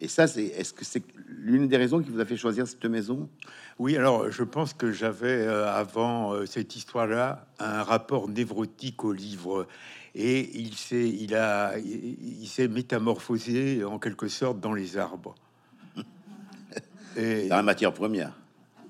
Et 0.00 0.08
ça, 0.08 0.26
c'est 0.26 0.44
est-ce 0.44 0.74
que 0.74 0.84
c'est 0.84 1.02
l'une 1.26 1.68
des 1.68 1.76
raisons 1.78 2.02
qui 2.02 2.10
vous 2.10 2.20
a 2.20 2.26
fait 2.26 2.36
choisir 2.36 2.66
cette 2.66 2.84
maison? 2.84 3.30
Oui, 3.78 3.96
alors 3.96 4.30
je 4.30 4.42
pense 4.42 4.74
que 4.74 4.92
j'avais 4.92 5.46
euh, 5.46 5.72
avant 5.72 6.34
cette 6.46 6.76
histoire-là 6.76 7.46
un 7.58 7.82
rapport 7.82 8.28
névrotique 8.28 9.04
au 9.04 9.12
livre 9.12 9.66
et 10.14 10.58
il 10.58 10.74
s'est 10.74 11.08
il 11.08 11.34
a 11.34 11.78
il, 11.78 12.46
s'est 12.46 12.68
métamorphosé 12.68 13.84
en 13.84 13.98
quelque 13.98 14.28
sorte 14.28 14.60
dans 14.60 14.74
les 14.74 14.98
arbres. 14.98 15.34
et, 17.16 17.48
dans 17.48 17.56
la 17.56 17.62
matière 17.62 17.94
première. 17.94 18.32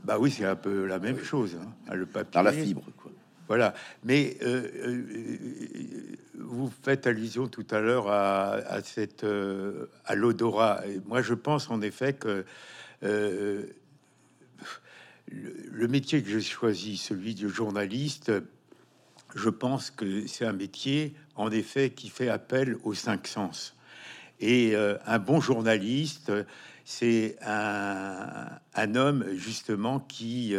Bah 0.07 0.19
oui, 0.21 0.31
c'est 0.31 0.45
un 0.45 0.55
peu 0.55 0.87
la 0.87 1.01
même 1.01 1.19
chose. 1.19 1.57
Hein, 1.61 1.95
le 1.95 2.07
papier. 2.07 2.31
Dans 2.33 2.43
la 2.43 2.53
fibre, 2.53 2.85
quoi. 2.97 3.11
Voilà. 3.49 3.75
Mais 4.05 4.37
euh, 4.43 4.71
euh, 4.77 6.17
vous 6.39 6.73
faites 6.83 7.09
allusion 7.09 7.49
tout 7.49 7.67
à 7.71 7.81
l'heure 7.81 8.09
à, 8.09 8.81
cette 8.85 9.25
euh, 9.25 9.87
à 10.05 10.15
l'odorat. 10.15 10.87
Et 10.87 11.01
moi, 11.07 11.23
je 11.23 11.35
pense 11.35 11.71
en 11.71 11.83
effet 11.83 12.13
que 12.13 12.45
le, 13.03 13.69
métier 15.89 16.23
que 16.23 16.31
j'ai 16.31 16.41
choisi, 16.41 16.97
celui 16.97 17.35
de 17.35 17.49
journaliste, 17.49 18.33
je 19.35 19.51
pense 19.51 19.91
que 19.91 20.27
c'est 20.29 20.47
un 20.47 20.53
métier, 20.53 21.15
en 21.35 21.51
effet, 21.51 21.91
qui 21.91 22.11
fait 22.11 22.29
appel 22.29 22.77
aux 22.85 22.95
cinq 22.95 23.27
sens. 23.27 23.76
Et 24.41 24.75
un 24.77 25.19
bon 25.19 25.41
journaliste, 25.41 26.31
c'est 26.85 27.37
un, 27.43 28.95
homme 28.95 29.25
justement 29.35 30.01
qui 30.01 30.55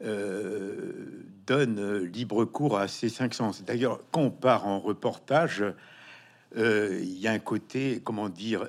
euh, 0.00 1.24
donne 1.44 2.04
libre 2.04 2.44
cours 2.44 2.78
à 2.78 2.86
ces 2.86 3.08
cinq 3.08 3.34
sens. 3.34 3.64
D'ailleurs, 3.64 4.00
quand 4.12 4.20
on 4.20 4.30
part 4.30 4.66
en 4.66 4.78
reportage, 4.78 5.64
euh, 6.56 6.98
il 7.02 7.18
y 7.18 7.26
a 7.26 7.32
un 7.32 7.38
côté, 7.38 8.00
comment 8.04 8.28
dire, 8.28 8.68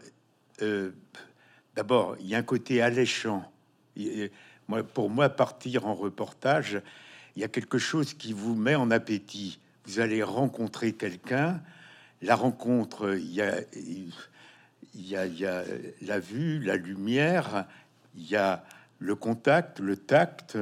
euh, 0.61 0.91
d'abord, 1.75 2.15
il 2.19 2.27
y 2.27 2.35
a 2.35 2.37
un 2.39 2.43
côté 2.43 2.81
alléchant. 2.81 3.51
moi, 4.67 4.81
pour 4.81 5.09
moi, 5.09 5.29
partir 5.29 5.85
en 5.85 5.93
reportage, 5.93 6.81
il 7.35 7.41
y 7.41 7.45
a 7.45 7.49
quelque 7.49 7.77
chose 7.77 8.13
qui 8.13 8.33
vous 8.33 8.55
met 8.55 8.75
en 8.75 8.89
appétit. 8.89 9.59
Vous 9.85 9.99
allez 9.99 10.23
rencontrer 10.23 10.93
quelqu'un, 10.93 11.61
la 12.21 12.35
rencontre, 12.35 13.17
il 13.17 13.33
y 13.33 13.41
a, 15.15 15.23
la 16.01 16.19
vue, 16.19 16.59
la 16.59 16.75
lumière, 16.75 17.65
il 18.15 18.29
y 18.29 18.35
a 18.35 18.63
le 18.99 19.15
contact, 19.15 19.79
le 19.79 19.95
tact, 19.95 20.57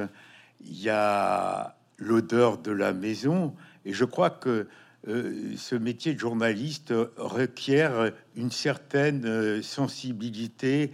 il 0.60 0.80
y 0.80 0.88
a 0.88 1.76
l'odeur 1.98 2.58
de 2.58 2.70
la 2.70 2.92
maison, 2.92 3.54
et 3.84 3.92
je 3.92 4.04
crois 4.04 4.30
que 4.30 4.68
euh, 5.06 5.54
ce 5.56 5.74
métier 5.74 6.14
de 6.14 6.18
journaliste 6.18 6.92
requiert 7.16 8.12
une 8.36 8.50
certaine 8.50 9.24
euh, 9.26 9.62
sensibilité 9.62 10.90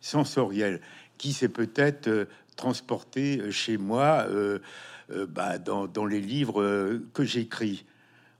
sensorielle 0.00 0.80
qui 1.18 1.32
s'est 1.32 1.48
peut-être 1.48 2.06
euh, 2.06 2.24
transporté 2.56 3.52
chez 3.52 3.76
moi 3.76 4.26
bah, 5.28 5.58
dans, 5.58 6.06
les 6.06 6.20
livres 6.20 6.98
que 7.14 7.22
j'écris, 7.22 7.86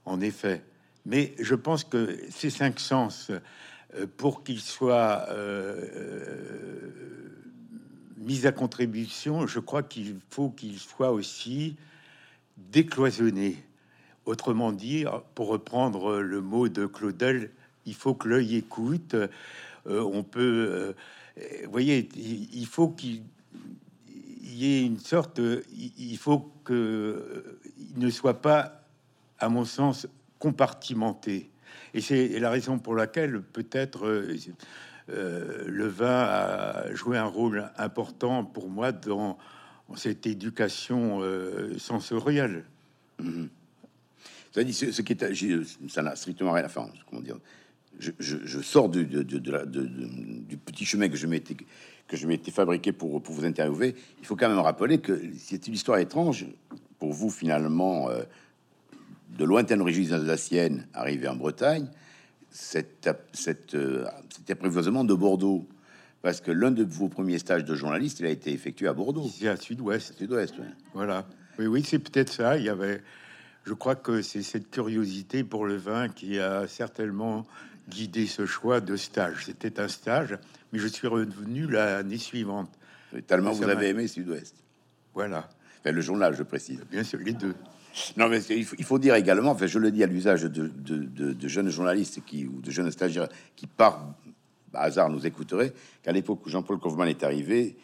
en 0.03 0.19
effet. 0.19 0.61
Mais 1.05 1.33
je 1.39 1.55
pense 1.55 1.83
que 1.83 2.19
ces 2.29 2.49
cinq 2.49 2.79
sens, 2.79 3.31
pour 4.17 4.43
qu'ils 4.43 4.61
soient 4.61 5.27
mise 8.17 8.45
à 8.45 8.51
contribution, 8.51 9.47
je 9.47 9.59
crois 9.59 9.83
qu'il 9.83 10.17
faut 10.29 10.49
qu'il 10.49 10.77
soit 10.77 11.11
aussi 11.11 11.75
décloisonné. 12.57 13.57
Autrement 14.25 14.71
dit, 14.71 15.05
pour 15.33 15.47
reprendre 15.47 16.19
le 16.19 16.41
mot 16.41 16.69
de 16.69 16.85
Claudel, 16.85 17.49
il 17.85 17.95
faut 17.95 18.13
que 18.13 18.27
l'œil 18.27 18.55
écoute. 18.55 19.15
Euh, 19.15 20.01
on 20.01 20.23
peut, 20.23 20.95
euh, 21.41 21.67
voyez, 21.69 22.09
il, 22.15 22.65
faut 22.67 22.89
qu'il 22.89 23.23
y 24.43 24.65
ait 24.65 24.85
une 24.85 24.99
sorte, 24.99 25.41
il 25.73 26.17
faut 26.17 26.51
que 26.63 27.59
il 27.95 27.99
ne 27.99 28.09
soit 28.09 28.41
pas, 28.41 28.83
à 29.39 29.49
mon 29.49 29.65
sens, 29.65 30.07
compartimenté. 30.39 31.49
Et 31.93 32.01
c'est 32.01 32.39
la 32.39 32.49
raison 32.49 32.79
pour 32.79 32.95
laquelle 32.95 33.41
peut-être 33.41 34.07
euh, 34.07 34.35
euh, 35.09 35.65
le 35.67 35.87
vin 35.87 36.23
a 36.23 36.93
joué 36.93 37.17
un 37.17 37.25
rôle 37.25 37.69
important 37.77 38.43
pour 38.43 38.69
moi 38.69 38.91
dans 38.91 39.37
cette 39.95 40.25
éducation 40.25 41.19
euh, 41.21 41.77
sensorielle. 41.77 42.65
Ça 44.51 44.63
dit 44.63 44.73
ce, 44.73 45.01
qui 45.01 45.13
est, 45.13 45.89
ça 45.89 46.01
n'a 46.01 46.15
strictement 46.15 46.51
rien 46.51 46.63
à 46.63 46.69
faire. 46.69 46.87
Comment 47.09 47.21
dire 47.21 47.37
je, 47.99 48.61
sors 48.61 48.87
du, 48.87 49.05
petit 49.05 50.85
chemin 50.85 51.09
que 51.09 51.17
je 51.17 51.27
m'étais 51.27 51.57
que 52.07 52.17
je 52.17 52.25
m'étais 52.25 52.49
fabriqué 52.49 52.91
pour, 52.91 53.21
pour 53.21 53.35
vous 53.35 53.45
interviewer. 53.45 53.93
Il 54.19 54.25
faut 54.25 54.35
quand 54.35 54.49
même 54.49 54.57
rappeler 54.57 54.99
que 54.99 55.21
c'est 55.37 55.67
une 55.67 55.73
histoire 55.75 55.99
étrange 55.99 56.47
pour 56.97 57.13
vous 57.13 57.29
finalement 57.29 58.09
de 59.37 59.45
lointaines 59.45 59.81
origines 59.81 60.13
alsaciennes 60.13 60.87
arrivées 60.93 61.27
en 61.27 61.35
Bretagne 61.35 61.87
cet, 62.51 63.07
euh, 63.07 64.05
cet 64.29 64.49
apprivoisement 64.49 65.03
de 65.03 65.13
Bordeaux 65.13 65.67
parce 66.21 66.41
que 66.41 66.51
l'un 66.51 66.71
de 66.71 66.83
vos 66.83 67.07
premiers 67.07 67.39
stages 67.39 67.63
de 67.63 67.75
journaliste, 67.75 68.19
il 68.19 68.25
a 68.25 68.29
été 68.29 68.51
effectué 68.51 68.87
à 68.87 68.93
Bordeaux. 68.93 69.29
C'est 69.33 69.47
à 69.47 69.55
Sud-Ouest. 69.55 70.17
Sud-Ouest, 70.17 70.55
Voilà. 70.93 71.25
Oui, 71.57 71.67
oui, 71.67 71.83
c'est 71.83 71.99
peut-être 71.99 72.31
ça. 72.31 72.57
Il 72.57 72.63
y 72.63 72.69
avait, 72.69 73.01
je 73.63 73.73
crois 73.73 73.95
que 73.95 74.21
c'est 74.21 74.43
cette 74.43 74.69
curiosité 74.69 75.43
pour 75.43 75.65
le 75.65 75.77
vin 75.77 76.09
qui 76.09 76.39
a 76.39 76.67
certainement 76.67 77.45
guidé 77.89 78.27
ce 78.27 78.45
choix 78.45 78.81
de 78.81 78.95
stage. 78.95 79.45
C'était 79.45 79.79
un 79.79 79.87
stage, 79.87 80.37
mais 80.71 80.79
je 80.79 80.87
suis 80.87 81.07
revenu 81.07 81.67
l'année 81.67 82.17
suivante. 82.17 82.69
tellement 83.27 83.51
vous 83.51 83.63
avez 83.63 83.89
aimé 83.89 84.07
Sud-Ouest. 84.07 84.55
Voilà. 85.13 85.49
Enfin, 85.79 85.91
le 85.91 86.01
journal, 86.01 86.35
je 86.35 86.43
précise. 86.43 86.81
Bien 86.91 87.03
sûr, 87.03 87.19
les 87.19 87.33
deux. 87.33 87.55
Non, 88.17 88.27
mais 88.29 88.41
il 88.43 88.65
faut, 88.65 88.99
dire 88.99 89.15
également, 89.15 89.51
enfin, 89.51 89.67
je 89.67 89.79
le 89.79 89.91
dis 89.91 90.03
à 90.03 90.07
l'usage 90.07 90.43
de, 90.43 91.47
jeunes 91.47 91.69
journalistes 91.69 92.21
qui, 92.25 92.45
ou 92.45 92.61
de 92.61 92.71
jeunes 92.71 92.91
stagiaires 92.91 93.29
qui, 93.55 93.67
par 93.67 94.13
hasard, 94.73 95.09
nous 95.09 95.25
écouteraient, 95.25 95.73
qu'à 96.03 96.11
l'époque 96.11 96.45
où 96.45 96.49
Jean-Paul 96.49 96.79
Kaufmann 96.79 97.07
est 97.07 97.23
arrivé, 97.23 97.75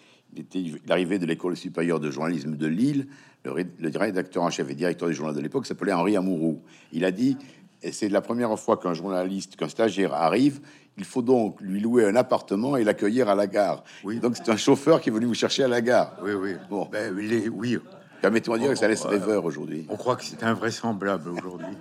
l'arrivée 0.88 1.20
de 1.20 1.26
l'école 1.26 1.56
supérieure 1.56 2.00
de 2.00 2.12
journalisme 2.12 2.56
de 2.56 2.68
Lille, 2.68 3.08
le, 3.44 3.98
rédacteur 3.98 4.44
en 4.44 4.50
chef 4.50 4.70
et 4.70 4.76
directeur 4.76 5.08
du 5.08 5.14
journal 5.14 5.36
de 5.36 5.42
l'époque 5.42 5.66
s'appelait 5.66 5.94
Henri 5.94 6.18
Amouroux. 6.18 6.62
Il 6.92 7.06
a 7.06 7.12
dit, 7.12 7.38
et 7.84 7.92
c'est 7.92 8.10
la 8.10 8.22
première 8.22 8.58
fois 8.58 8.78
qu'un 8.78 8.94
journaliste, 8.94 9.56
qu'un 9.56 9.70
stagiaire 9.70 10.14
arrive, 10.14 10.60
il 10.98 11.06
faut 11.06 11.22
donc 11.22 11.60
lui 11.62 11.80
louer 11.80 12.06
un 12.06 12.16
appartement 12.16 12.78
et 12.78 12.84
l'accueillir 12.84 13.30
à 13.30 13.36
la 13.36 13.48
gare. 13.48 13.84
Oui. 14.04 14.20
Donc 14.20 14.36
c'est 14.38 14.50
un 14.50 14.58
chauffeur 14.58 15.02
qui 15.02 15.10
est 15.10 15.12
venu 15.12 15.26
vous 15.26 15.34
chercher 15.34 15.64
à 15.64 15.68
la 15.68 15.82
gare. 15.82 16.16
Oui, 16.24 16.34
oui. 16.34 16.56
Bon, 16.70 16.88
ben, 16.92 17.14
oui. 17.14 17.78
Permettez-moi 18.26 18.58
de 18.58 18.64
dire 18.64 18.72
que 18.72 18.80
ça 18.80 18.88
laisse 18.88 19.06
rêveur 19.06 19.46
aujourd'hui. 19.46 19.86
On 19.88 19.98
croit 19.98 20.16
que 20.16 20.24
c'est 20.24 20.44
invraisemblable 20.44 21.30
aujourd'hui. 21.30 21.68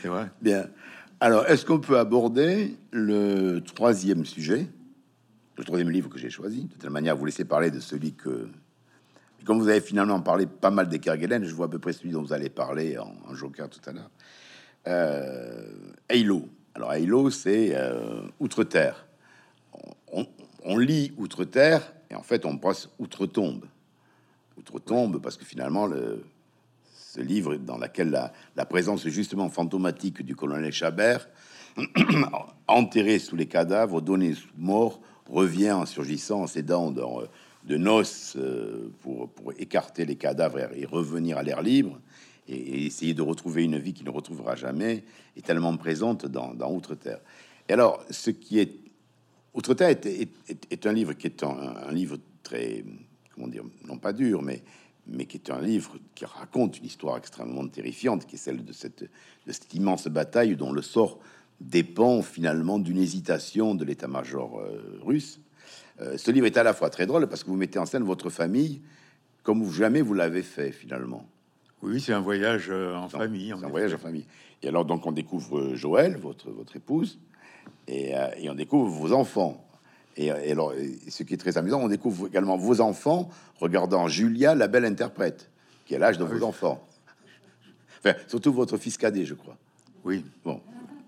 c'est 0.00 0.08
vrai. 0.08 0.30
Bien. 0.40 0.68
Alors, 1.20 1.44
est-ce 1.44 1.66
qu'on 1.66 1.78
peut 1.78 1.98
aborder 1.98 2.78
le 2.92 3.60
troisième 3.60 4.24
sujet 4.24 4.66
le 5.58 5.64
troisième 5.64 5.90
livre 5.90 6.08
que 6.08 6.18
j'ai 6.18 6.30
choisi, 6.30 6.64
de 6.64 6.80
telle 6.80 6.88
manière 6.88 7.12
à 7.12 7.16
vous 7.16 7.26
laisser 7.26 7.44
parler 7.44 7.70
de 7.70 7.78
celui 7.78 8.14
que... 8.14 8.48
Comme 9.44 9.58
vous 9.58 9.68
avez 9.68 9.82
finalement 9.82 10.22
parlé 10.22 10.46
pas 10.46 10.70
mal 10.70 10.88
des 10.88 10.98
Kerguelen, 10.98 11.44
je 11.44 11.54
vois 11.54 11.66
à 11.66 11.68
peu 11.68 11.78
près 11.78 11.92
celui 11.92 12.12
dont 12.12 12.22
vous 12.22 12.32
allez 12.32 12.48
parler 12.48 12.96
en, 12.96 13.34
joker 13.34 13.68
tout 13.68 13.80
à 13.86 13.92
l'heure. 13.92 14.10
Euh, 14.88 15.62
Halo. 16.08 16.48
Alors 16.74 16.90
Halo, 16.90 17.28
c'est 17.28 17.72
euh, 17.74 18.22
Outre-Terre. 18.40 19.06
On, 20.64 20.78
lit 20.78 21.12
Outre-Terre 21.18 21.92
et 22.10 22.14
en 22.14 22.22
fait 22.22 22.44
on 22.44 22.58
passe 22.58 22.88
Outre-Tombe. 22.98 23.64
Outre-Tombe 24.58 25.20
parce 25.20 25.36
que 25.36 25.44
finalement 25.44 25.86
le, 25.86 26.24
ce 27.16 27.20
livre 27.20 27.56
dans 27.56 27.78
lequel 27.78 28.10
la, 28.56 28.66
présence 28.66 29.06
justement 29.08 29.48
fantomatique 29.48 30.22
du 30.22 30.36
colonel 30.36 30.72
Chabert, 30.72 31.28
enterré 32.68 33.18
sous 33.18 33.36
les 33.36 33.46
cadavres, 33.46 34.00
donné 34.00 34.34
sous 34.34 34.48
mort, 34.56 35.00
revient 35.28 35.72
en 35.72 35.86
surgissant, 35.86 36.42
en 36.42 36.46
s'aidant 36.46 36.90
de, 36.90 37.02
de 37.64 37.76
noces 37.76 38.36
euh, 38.36 38.90
pour, 39.00 39.28
pour, 39.30 39.52
écarter 39.58 40.04
les 40.04 40.16
cadavres 40.16 40.58
et 40.74 40.84
revenir 40.84 41.38
à 41.38 41.42
l'air 41.42 41.62
libre 41.62 41.98
et, 42.48 42.86
essayer 42.86 43.14
de 43.14 43.22
retrouver 43.22 43.64
une 43.64 43.78
vie 43.78 43.92
qu'il 43.92 44.06
ne 44.06 44.10
retrouvera 44.10 44.54
jamais, 44.54 45.04
est 45.36 45.44
tellement 45.44 45.76
présente 45.76 46.26
dans, 46.26 46.54
dans 46.54 46.72
Outre-Terre. 46.72 47.20
Et 47.68 47.72
alors, 47.72 48.04
ce 48.10 48.30
qui 48.30 48.58
est 48.60 48.85
Outre-Terre 49.56 49.88
est, 49.88 50.28
est, 50.70 50.86
un 50.86 50.92
livre 50.92 51.14
qui 51.14 51.26
est 51.26 51.42
un, 51.42 51.90
livre 51.90 52.18
très, 52.42 52.84
comment 53.34 53.48
dire, 53.48 53.64
non 53.88 53.98
pas 53.98 54.12
dur, 54.12 54.42
mais 54.42 54.62
mais 55.08 55.26
qui 55.26 55.36
est 55.36 55.50
un 55.50 55.60
livre 55.60 55.96
qui 56.14 56.24
raconte 56.24 56.78
une 56.78 56.86
histoire 56.86 57.16
extrêmement 57.16 57.66
terrifiante, 57.68 58.26
qui 58.26 58.34
est 58.34 58.38
celle 58.38 58.64
de 58.64 58.72
cette, 58.72 59.02
de 59.02 59.52
cette 59.52 59.72
immense 59.72 60.08
bataille 60.08 60.56
dont 60.56 60.72
le 60.72 60.82
sort 60.82 61.20
dépend 61.60 62.22
finalement 62.22 62.78
d'une 62.78 62.98
hésitation 62.98 63.74
de 63.74 63.84
l'état-major 63.84 64.58
euh, 64.58 65.00
russe. 65.02 65.40
Euh, 66.00 66.18
ce 66.18 66.30
livre 66.30 66.46
est 66.46 66.56
à 66.56 66.62
la 66.62 66.74
fois 66.74 66.90
très 66.90 67.06
drôle 67.06 67.28
parce 67.28 67.44
que 67.44 67.50
vous 67.50 67.56
mettez 67.56 67.78
en 67.78 67.86
scène 67.86 68.02
votre 68.02 68.30
famille 68.30 68.82
comme 69.42 69.70
jamais 69.70 70.02
vous 70.02 70.12
l'avez 70.12 70.42
fait 70.42 70.72
finalement. 70.72 71.24
Oui, 71.82 72.00
c'est 72.00 72.12
un 72.12 72.20
voyage 72.20 72.66
euh, 72.68 72.96
en 72.96 73.08
famille. 73.08 73.54
C'est 73.56 73.64
un 73.64 73.68
voyage 73.68 73.94
en 73.94 73.98
famille. 73.98 74.26
Et 74.62 74.68
alors 74.68 74.84
donc 74.84 75.06
on 75.06 75.12
découvre 75.12 75.74
Joël, 75.74 76.16
votre 76.16 76.50
votre 76.50 76.74
épouse, 76.74 77.20
et, 77.88 78.12
et 78.38 78.50
on 78.50 78.54
découvre 78.54 78.88
vos 78.90 79.12
enfants. 79.12 79.66
Et, 80.16 80.30
alors, 80.30 80.72
ce 81.08 81.22
qui 81.22 81.34
est 81.34 81.36
très 81.36 81.58
amusant, 81.58 81.80
on 81.82 81.88
découvre 81.88 82.26
également 82.26 82.56
vos 82.56 82.80
enfants 82.80 83.28
regardant 83.60 84.08
Julia, 84.08 84.54
la 84.54 84.68
belle 84.68 84.84
interprète, 84.84 85.50
qui 85.84 85.94
est 85.94 85.98
l'âge 85.98 86.18
de 86.18 86.24
ah 86.24 86.32
vos 86.32 86.44
enfants. 86.44 86.86
Enfin, 87.98 88.14
surtout 88.26 88.52
votre 88.52 88.78
fils 88.78 88.96
cadet, 88.96 89.24
je 89.24 89.34
crois. 89.34 89.56
Oui. 90.04 90.24
Bon. 90.44 90.60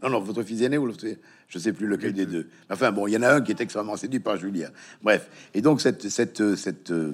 Non, 0.02 0.10
non, 0.10 0.20
votre 0.20 0.42
fils 0.42 0.62
aîné 0.62 0.78
ou 0.78 0.86
l'autre, 0.86 1.06
je 1.48 1.58
sais 1.58 1.72
plus 1.72 1.86
lequel 1.86 2.12
des 2.12 2.26
deux. 2.26 2.48
Enfin 2.70 2.92
bon, 2.92 3.08
il 3.08 3.12
y 3.14 3.16
en 3.16 3.22
a 3.22 3.34
un 3.34 3.40
qui 3.40 3.50
est 3.50 3.60
extrêmement 3.60 3.96
séduit 3.96 4.20
par 4.20 4.36
Julien. 4.36 4.68
Bref, 5.02 5.28
et 5.54 5.60
donc 5.60 5.80
cette, 5.80 6.08
cette, 6.08 6.54
cette, 6.54 6.92
euh, 6.92 7.12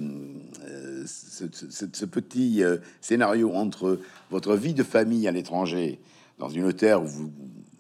ce, 1.07 2.05
petit 2.05 2.62
euh, 2.62 2.77
scénario 3.00 3.55
entre 3.55 4.00
votre 4.31 4.55
vie 4.55 4.74
de 4.74 4.83
famille 4.83 5.27
à 5.29 5.31
l'étranger, 5.31 5.98
dans 6.38 6.50
une 6.50 6.72
terre 6.74 7.03
où 7.03 7.07
vous, 7.07 7.33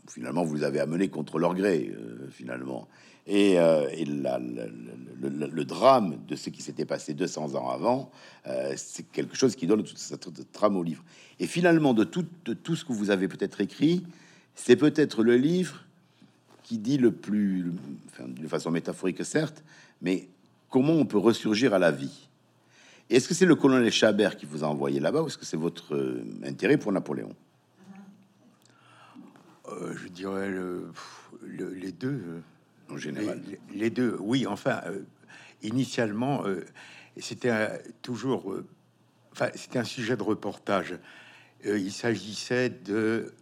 finalement 0.08 0.44
vous 0.44 0.62
avez 0.62 0.80
amené 0.80 1.08
contre 1.08 1.38
leur 1.38 1.54
gré, 1.54 1.92
euh, 1.94 2.28
finalement, 2.30 2.88
et, 3.26 3.54
la, 3.54 4.38
le, 4.38 5.64
drame 5.64 6.18
de 6.28 6.36
ce 6.36 6.50
qui 6.50 6.60
s'était 6.60 6.84
passé 6.84 7.14
200 7.14 7.54
ans 7.54 7.70
avant, 7.70 8.10
c'est 8.76 9.10
quelque 9.12 9.34
chose 9.34 9.56
qui 9.56 9.66
donne 9.66 9.82
toute 9.82 9.96
cette 9.96 10.52
trame 10.52 10.76
au 10.76 10.82
livre. 10.82 11.02
Et 11.40 11.46
finalement, 11.46 11.94
de 11.94 12.04
tout, 12.04 12.26
ce 12.76 12.84
que 12.84 12.92
vous 12.92 13.08
avez 13.08 13.26
peut-être 13.26 13.62
écrit, 13.62 14.04
c'est 14.54 14.76
peut-être 14.76 15.22
le 15.22 15.36
livre 15.36 15.84
qui 16.62 16.78
dit 16.78 16.98
le 16.98 17.12
plus, 17.12 17.72
de 18.18 18.48
façon 18.48 18.70
métaphorique 18.70 19.24
certes, 19.24 19.64
mais 20.02 20.28
comment 20.68 20.94
on 20.94 21.06
peut 21.06 21.18
ressurgir 21.18 21.74
à 21.74 21.78
la 21.78 21.90
vie. 21.90 22.28
Est-ce 23.10 23.28
que 23.28 23.34
c'est 23.34 23.46
le 23.46 23.54
colonel 23.54 23.92
Chabert 23.92 24.36
qui 24.36 24.46
vous 24.46 24.64
a 24.64 24.66
envoyé 24.66 24.98
là-bas 24.98 25.22
ou 25.22 25.26
est-ce 25.26 25.36
que 25.38 25.44
c'est 25.44 25.58
votre 25.58 25.94
euh, 25.94 26.24
intérêt 26.44 26.78
pour 26.78 26.90
Napoléon? 26.90 27.34
Euh, 29.68 29.94
Je 29.96 30.08
dirais 30.08 30.50
les 31.42 31.92
deux. 31.92 32.22
Euh, 32.26 32.40
en 32.90 32.96
général. 32.96 33.40
Les, 33.72 33.90
deux, 33.90 34.16
oui. 34.20 34.46
Enfin, 34.46 34.82
initialement, 35.62 36.44
c'était 37.16 37.82
toujours... 38.02 38.54
enfin, 39.32 39.48
c'était 39.54 39.78
un 39.78 39.84
sujet 39.84 40.16
de 40.16 40.22
reportage. 40.22 40.98
il 41.64 41.92
s'agissait 41.92 42.68
de 42.68 43.32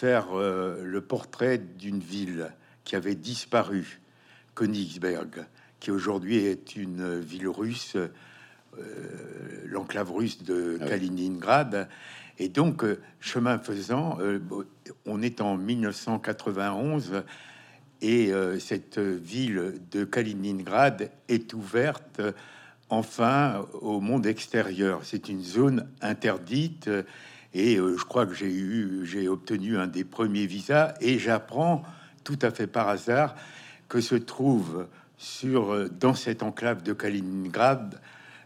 faire 0.00 0.28
euh, 0.32 0.82
le 0.82 1.02
portrait 1.02 1.58
d'une 1.58 2.00
ville 2.00 2.50
qui 2.84 2.96
avait 2.96 3.14
disparu, 3.14 4.00
Königsberg, 4.54 5.44
qui 5.78 5.90
aujourd'hui 5.90 6.36
est 6.38 6.74
une 6.74 7.20
ville 7.20 7.48
russe, 7.48 7.96
euh, 7.96 8.08
l'enclave 9.66 10.10
russe 10.10 10.42
de 10.42 10.78
ah 10.80 10.86
Kaliningrad. 10.86 11.90
Et 12.40 12.48
donc, 12.48 12.82
euh, 12.82 13.00
chemin 13.20 13.58
faisant, 13.58 14.18
on 15.06 15.22
est 15.22 15.40
en 15.40 15.56
1991 15.56 17.22
et 18.02 18.32
cette 18.58 18.98
ville 18.98 19.74
de 19.90 20.04
Kaliningrad 20.04 21.10
est 21.28 21.52
ouverte 21.52 22.20
enfin 22.88 23.66
au 23.80 24.00
monde 24.00 24.26
extérieur. 24.26 25.00
C'est 25.04 25.28
une 25.28 25.42
zone 25.42 25.86
interdite 26.00 26.90
et 27.54 27.76
euh, 27.76 27.96
je 27.96 28.04
crois 28.04 28.26
que 28.26 28.34
j'ai 28.34 28.52
eu, 28.52 29.04
j'ai 29.04 29.28
obtenu 29.28 29.76
un 29.76 29.86
des 29.86 30.04
premiers 30.04 30.46
visas 30.46 30.94
et 31.00 31.18
j'apprends 31.18 31.82
tout 32.22 32.38
à 32.42 32.50
fait 32.50 32.66
par 32.66 32.88
hasard 32.88 33.34
que 33.88 34.00
se 34.00 34.14
trouve 34.14 34.86
sur 35.18 35.72
euh, 35.72 35.88
dans 35.88 36.14
cette 36.14 36.42
enclave 36.42 36.82
de 36.82 36.92
Kaliningrad 36.92 38.00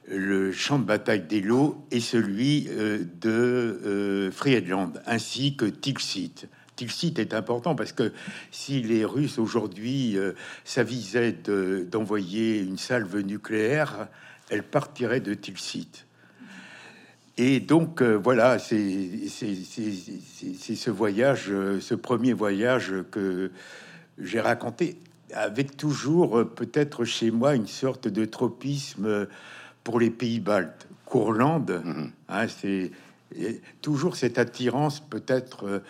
le 0.08 0.52
champ 0.52 0.78
de 0.78 0.84
bataille 0.84 1.22
d'Elo 1.22 1.86
et 1.90 2.00
celui 2.00 2.68
euh, 2.70 3.04
de 3.20 4.30
Friedland 4.32 4.92
ainsi 5.06 5.56
que 5.56 5.64
Tilsit. 5.66 6.46
Tilsit 6.76 7.14
est 7.18 7.34
important 7.34 7.74
parce 7.74 7.92
que 7.92 8.12
si 8.50 8.82
les 8.82 9.04
Russes 9.04 9.38
aujourd'hui 9.38 10.16
s'avisaient 10.64 11.36
d'envoyer 11.88 12.58
une 12.58 12.78
salve 12.78 13.20
nucléaire, 13.20 14.08
elle 14.50 14.64
partirait 14.64 15.20
de 15.20 15.34
Tilsit. 15.34 16.04
Et 17.36 17.58
donc 17.58 18.00
euh, 18.00 18.14
voilà, 18.14 18.58
c'est 18.60 18.78
ce 19.28 20.90
voyage, 20.90 21.46
euh, 21.50 21.80
ce 21.80 21.96
premier 21.96 22.32
voyage 22.32 22.94
que 23.10 23.50
j'ai 24.18 24.40
raconté, 24.40 24.98
avec 25.32 25.76
toujours 25.76 26.38
euh, 26.38 26.44
peut-être 26.44 27.04
chez 27.04 27.32
moi 27.32 27.56
une 27.56 27.66
sorte 27.66 28.06
de 28.06 28.24
tropisme 28.24 29.26
pour 29.84 30.00
les 30.00 30.10
pays 30.10 30.40
baltes. 30.40 30.88
Courlande, 31.04 31.82
mhm. 31.84 32.10
hein, 32.28 32.48
c'est 32.48 32.90
toujours 33.82 34.16
cette 34.16 34.38
attirance 34.38 35.00
peut-être 35.00 35.82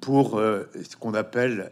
pour 0.00 0.40
ce 0.40 0.96
qu'on 0.96 1.14
appelle 1.14 1.70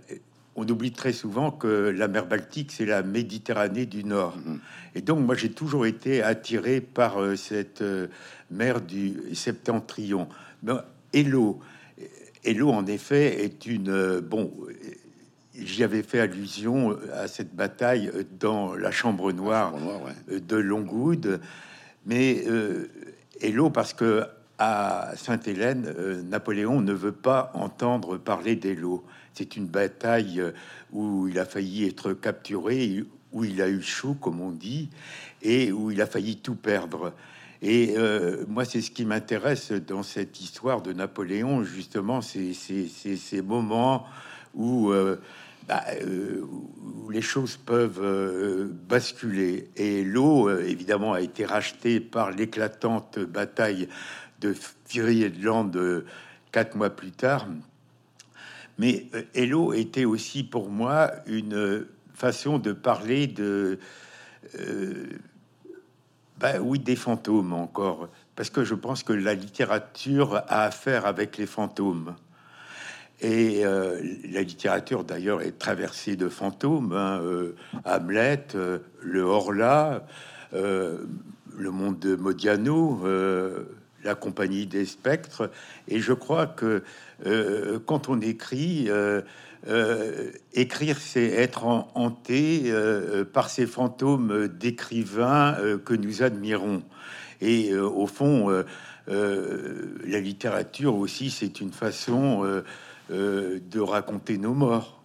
on 0.56 0.66
oublie 0.68 0.90
très 0.90 1.12
souvent 1.12 1.50
que 1.50 1.66
la 1.66 2.08
mer 2.08 2.26
Baltique, 2.26 2.72
c'est 2.72 2.86
la 2.86 3.02
Méditerranée 3.02 3.86
du 3.86 4.04
Nord. 4.04 4.36
Mhm. 4.38 4.58
Et 4.94 5.02
donc, 5.02 5.20
moi, 5.20 5.34
j'ai 5.34 5.50
toujours 5.50 5.86
été 5.86 6.22
attiré 6.22 6.80
par 6.80 7.22
euh, 7.22 7.36
cette 7.36 7.82
euh, 7.82 8.08
mer 8.50 8.80
du 8.80 9.34
septentrion. 9.34 10.28
Et 11.12 11.22
l'eau, 11.22 11.60
et 12.44 12.54
l'eau, 12.54 12.70
en 12.70 12.86
effet, 12.86 13.44
est 13.44 13.66
une... 13.66 13.90
Euh, 13.90 14.20
bon, 14.22 14.52
j'y 15.58 15.84
avais 15.84 16.02
fait 16.02 16.20
allusion 16.20 16.96
à 17.12 17.28
cette 17.28 17.54
bataille 17.54 18.10
dans 18.38 18.74
la 18.74 18.90
Chambre 18.90 19.32
Noire, 19.32 19.74
de 20.28 20.56
Longwood. 20.56 21.40
Mais 22.06 22.44
et 23.40 23.52
l'eau, 23.52 23.70
parce 23.70 23.92
que 23.92 24.24
à 24.58 25.12
Sainte-Hélène, 25.16 25.94
Napoléon 26.28 26.80
ne 26.80 26.92
veut 26.92 27.12
pas 27.12 27.50
entendre 27.54 28.16
parler 28.16 28.56
d'Elo. 28.56 29.04
C'est 29.36 29.56
une 29.56 29.66
bataille 29.66 30.40
euh, 30.40 30.52
où 30.92 31.28
il 31.28 31.38
a 31.38 31.44
failli 31.44 31.84
être 31.86 32.14
capturé, 32.14 33.04
où 33.32 33.44
il 33.44 33.60
a 33.60 33.68
eu 33.68 33.82
chaud, 33.82 34.14
comme 34.14 34.40
on 34.40 34.50
dit, 34.50 34.88
et 35.42 35.72
où 35.72 35.90
il 35.90 36.00
a 36.00 36.06
failli 36.06 36.36
tout 36.36 36.54
perdre. 36.54 37.12
Et 37.60 37.94
euh, 37.98 38.46
moi, 38.48 38.64
c'est 38.64 38.80
ce 38.80 38.90
qui 38.90 39.04
m'intéresse 39.04 39.72
dans 39.72 40.02
cette 40.02 40.40
histoire 40.40 40.80
de 40.80 40.94
Napoléon, 40.94 41.64
justement, 41.64 42.22
c'est 42.22 42.54
ces 42.54 43.42
moments 43.42 44.06
où, 44.54 44.90
euh, 44.90 45.16
bah, 45.68 45.82
euh, 46.00 46.42
où 46.42 47.10
les 47.10 47.22
choses 47.22 47.56
peuvent 47.56 48.00
euh, 48.00 48.68
basculer. 48.88 49.68
Et 49.74 50.04
l'eau, 50.04 50.48
euh, 50.48 50.62
évidemment, 50.64 51.12
a 51.12 51.20
été 51.20 51.44
rachetée 51.44 51.98
par 51.98 52.30
l'éclatante 52.30 53.18
bataille 53.18 53.88
de 54.40 54.54
Land 55.42 55.72
quatre 56.52 56.76
mois 56.76 56.90
plus 56.90 57.10
tard. 57.10 57.48
Mais 58.78 59.06
Hello 59.34 59.72
était 59.72 60.04
aussi 60.04 60.44
pour 60.44 60.70
moi 60.70 61.10
une 61.26 61.86
façon 62.14 62.58
de 62.58 62.72
parler 62.72 63.26
de, 63.26 63.78
bah 66.38 66.60
oui, 66.60 66.78
des 66.78 66.96
fantômes 66.96 67.54
encore, 67.54 68.08
parce 68.36 68.50
que 68.50 68.64
je 68.64 68.74
pense 68.74 69.02
que 69.02 69.14
la 69.14 69.34
littérature 69.34 70.36
a 70.48 70.64
affaire 70.64 71.06
avec 71.06 71.38
les 71.38 71.46
fantômes. 71.46 72.14
Et 73.20 73.64
euh, 73.64 74.00
la 74.30 74.42
littérature, 74.42 75.04
d'ailleurs, 75.04 75.40
est 75.40 75.58
traversée 75.58 76.16
de 76.16 76.28
fantômes. 76.28 76.92
Hein, 76.92 77.20
euh, 77.22 77.54
Hamlet, 77.84 78.48
euh, 78.54 78.78
le 79.00 79.22
Horla, 79.22 80.06
le 80.52 81.70
monde 81.70 81.98
de 81.98 82.16
Modiano, 82.16 83.02
la 84.04 84.14
compagnie 84.14 84.66
des 84.66 84.86
spectres. 84.86 85.50
Et 85.88 86.00
je 86.00 86.12
crois 86.12 86.46
que 86.46 86.82
quand 87.84 88.08
on 88.08 88.20
écrit, 88.20 88.88
écrire, 90.54 90.98
c'est 90.98 91.26
être 91.26 91.64
hanté 91.94 92.72
par 93.34 93.50
ces 93.50 93.66
fantômes 93.66 94.48
d'écrivains 94.48 95.56
que 95.84 95.94
nous 95.94 96.22
admirons. 96.22 96.82
Et 97.42 97.76
au 97.76 98.06
fond, 98.06 98.64
la 99.08 100.20
littérature 100.20 100.94
aussi, 100.94 101.30
c'est 101.30 101.60
une 101.60 101.72
façon 101.72 102.62
de 103.10 103.80
raconter 103.80 104.38
nos 104.38 104.54
morts. 104.54 105.02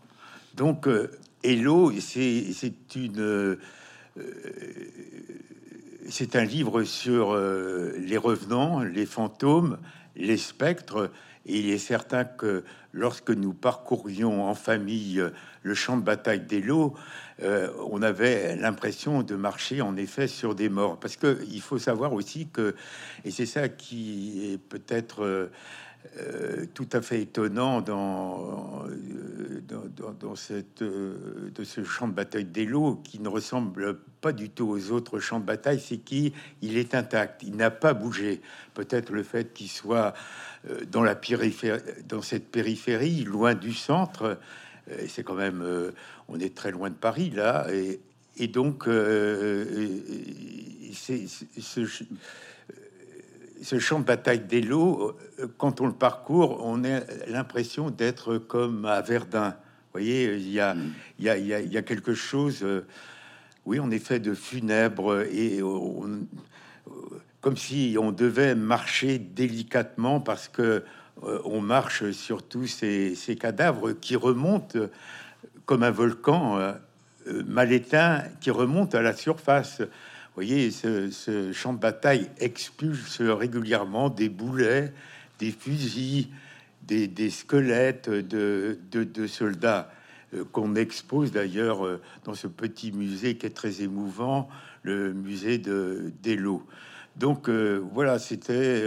Donc, 0.55 0.87
euh, 0.87 1.09
Hello, 1.43 1.91
c'est 1.99 2.53
une 2.95 3.19
euh, 3.19 3.57
c'est 6.09 6.35
un 6.35 6.43
livre 6.43 6.83
sur 6.83 7.35
les 7.35 8.17
revenants, 8.17 8.81
les 8.81 9.05
fantômes, 9.05 9.77
les 10.15 10.37
spectres. 10.37 11.09
Et 11.45 11.59
il 11.59 11.69
est 11.69 11.79
certain 11.79 12.25
que 12.25 12.63
lorsque 12.91 13.31
nous 13.31 13.53
parcourions 13.53 14.45
en 14.47 14.53
famille 14.53 15.23
le 15.63 15.73
champ 15.73 15.97
de 15.97 16.03
bataille 16.03 16.41
d'Hello, 16.41 16.93
on 17.39 18.01
avait 18.01 18.55
l'impression 18.57 19.23
de 19.23 19.35
marcher 19.35 19.81
en 19.81 19.95
effet 19.95 20.27
sur 20.27 20.53
des 20.53 20.69
morts. 20.69 20.99
Parce 20.99 21.15
que 21.15 21.39
il 21.49 21.61
faut 21.61 21.79
savoir 21.79 22.13
aussi 22.13 22.47
que, 22.49 22.75
et 23.23 23.31
c'est 23.31 23.45
ça 23.45 23.69
qui 23.69 24.51
est 24.51 24.57
peut-être 24.57 25.23
euh, 25.23 25.47
tout 26.73 26.87
à 26.91 27.01
fait 27.01 27.21
étonnant 27.21 27.81
dans, 27.81 28.85
euh, 28.87 29.61
dans, 30.19 30.35
cette, 30.35 30.81
euh, 30.81 31.51
de 31.53 31.63
ce 31.63 31.83
champ 31.83 32.07
de 32.07 32.13
bataille 32.13 32.45
d'Elo 32.45 33.01
qui 33.03 33.19
ne 33.19 33.29
ressemble 33.29 33.97
pas 34.19 34.31
du 34.31 34.49
tout 34.49 34.67
aux 34.67 34.91
autres 34.91 35.19
champs 35.19 35.39
de 35.39 35.45
bataille, 35.45 35.79
c'est 35.79 35.97
qu'il 35.97 36.33
il 36.61 36.77
est 36.77 36.95
intact, 36.95 37.43
il 37.43 37.55
n'a 37.55 37.71
pas 37.71 37.93
bougé. 37.93 38.41
Peut-être 38.73 39.11
le 39.11 39.23
fait 39.23 39.53
qu'il 39.53 39.69
soit 39.69 40.13
dans 40.91 41.03
la 41.03 41.15
périphérie, 41.15 41.81
dans 42.07 42.21
cette 42.21 42.51
périphérie, 42.51 43.23
loin 43.23 43.55
du 43.55 43.73
centre, 43.73 44.37
c'est 45.07 45.23
quand 45.23 45.33
même, 45.33 45.63
on 46.27 46.39
est 46.39 46.55
très 46.55 46.71
loin 46.71 46.89
de 46.89 46.95
Paris 46.95 47.31
là, 47.31 47.65
et, 47.73 47.99
et 48.37 48.47
donc 48.47 48.83
c'est 50.93 51.25
ce 51.27 51.85
ce 53.61 53.79
champ 53.79 53.99
de 53.99 54.05
bataille 54.05 54.39
des 54.39 54.61
lots, 54.61 55.15
euh, 55.39 55.47
quand 55.57 55.81
on 55.81 55.85
le 55.85 55.93
parcourt, 55.93 56.59
on 56.63 56.83
a 56.83 57.01
l'impression 57.27 57.89
d'être 57.89 58.37
comme 58.37 58.85
à 58.85 59.01
Verdun. 59.01 59.49
Vous 59.49 59.99
voyez, 59.99 60.33
il 60.33 60.49
y 60.49 60.59
a, 60.59 60.73
mm. 60.73 60.93
il 61.19 61.25
y 61.25 61.29
a, 61.29 61.37
il 61.37 61.71
y 61.71 61.77
a, 61.77 61.81
quelque 61.81 62.13
chose, 62.13 62.63
euh, 62.63 62.85
oui, 63.65 63.79
en 63.79 63.91
effet, 63.91 64.19
de 64.19 64.33
funèbre 64.33 65.21
et 65.31 65.59
comme 67.41 67.57
si 67.57 67.95
on 67.99 68.11
devait 68.11 68.55
marcher 68.55 69.17
délicatement 69.17 70.19
parce 70.19 70.47
que 70.47 70.83
euh, 71.23 71.39
on 71.45 71.61
marche 71.61 72.11
sur 72.11 72.43
tous 72.43 72.67
ces, 72.67 73.15
ces, 73.15 73.35
cadavres 73.35 73.91
qui 73.91 74.15
remontent 74.15 74.79
comme 75.65 75.83
un 75.83 75.91
volcan 75.91 76.75
mal 77.27 77.71
éteint 77.71 78.23
qui 78.41 78.49
remonte 78.49 78.95
à 78.95 79.01
la 79.01 79.13
surface 79.13 79.81
voyez, 80.35 80.71
ce, 80.71 81.51
champ 81.53 81.73
de 81.73 81.79
bataille 81.79 82.29
expulse 82.39 83.21
régulièrement 83.21 84.09
des 84.09 84.29
boulets, 84.29 84.93
des 85.39 85.51
fusils, 85.51 86.27
des, 86.87 87.29
squelettes 87.29 88.09
de, 88.09 89.27
soldats 89.27 89.91
euh, 90.33 90.43
qu'on 90.51 90.75
expose 90.75 91.31
d'ailleurs 91.31 91.85
euh, 91.85 92.01
dans 92.23 92.33
ce 92.33 92.47
petit 92.47 92.91
musée 92.91 93.35
qui 93.35 93.45
est 93.45 93.51
très 93.51 93.81
émouvant, 93.81 94.49
le 94.83 95.13
musée 95.13 95.57
de 95.57 96.11
d'Elo. 96.21 96.63
Donc 97.17 97.49
euh, 97.49 97.81
voilà, 97.93 98.19
c'était. 98.19 98.83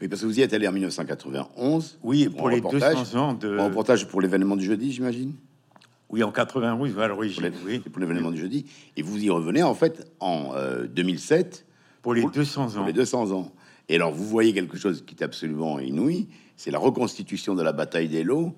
oui, 0.00 0.08
parce 0.08 0.20
que 0.20 0.26
vous 0.26 0.38
y 0.38 0.42
êtes 0.42 0.52
allé 0.52 0.68
en 0.68 0.72
1991. 0.72 1.98
Oui, 2.02 2.28
pour 2.28 2.50
les 2.50 2.60
200 2.60 3.14
ans 3.18 3.34
de. 3.34 3.58
reportage 3.58 4.06
pour 4.06 4.20
l'événement 4.20 4.56
du 4.56 4.64
jeudi, 4.64 4.92
j'imagine? 4.92 5.34
Oui, 6.08 6.22
en 6.22 6.30
91, 6.30 6.98
à 6.98 7.08
l'origine. 7.08 7.52
Oui, 7.64 7.80
pour 7.80 8.00
l'événement 8.00 8.30
du 8.30 8.40
jeudi. 8.40 8.66
Et 8.96 9.02
vous 9.02 9.22
y 9.22 9.28
revenez 9.28 9.62
en 9.62 9.74
fait 9.74 10.10
en 10.20 10.52
2007 10.88 11.64
euh, 11.66 11.72
pour 12.02 12.14
les 12.14 12.24
200 12.24 12.62
ans. 12.62 12.70
Pour 12.70 12.86
les 12.86 12.92
200 12.92 13.32
ans. 13.32 13.52
Et 13.88 13.96
alors 13.96 14.12
vous 14.12 14.24
voyez 14.24 14.52
quelque 14.52 14.76
chose 14.76 15.04
qui 15.06 15.14
est 15.14 15.22
absolument 15.22 15.78
inouï, 15.78 16.28
c'est 16.56 16.70
la 16.70 16.78
reconstitution 16.78 17.54
de 17.54 17.62
la 17.62 17.72
bataille 17.72 18.08
des 18.08 18.24
lots, 18.24 18.54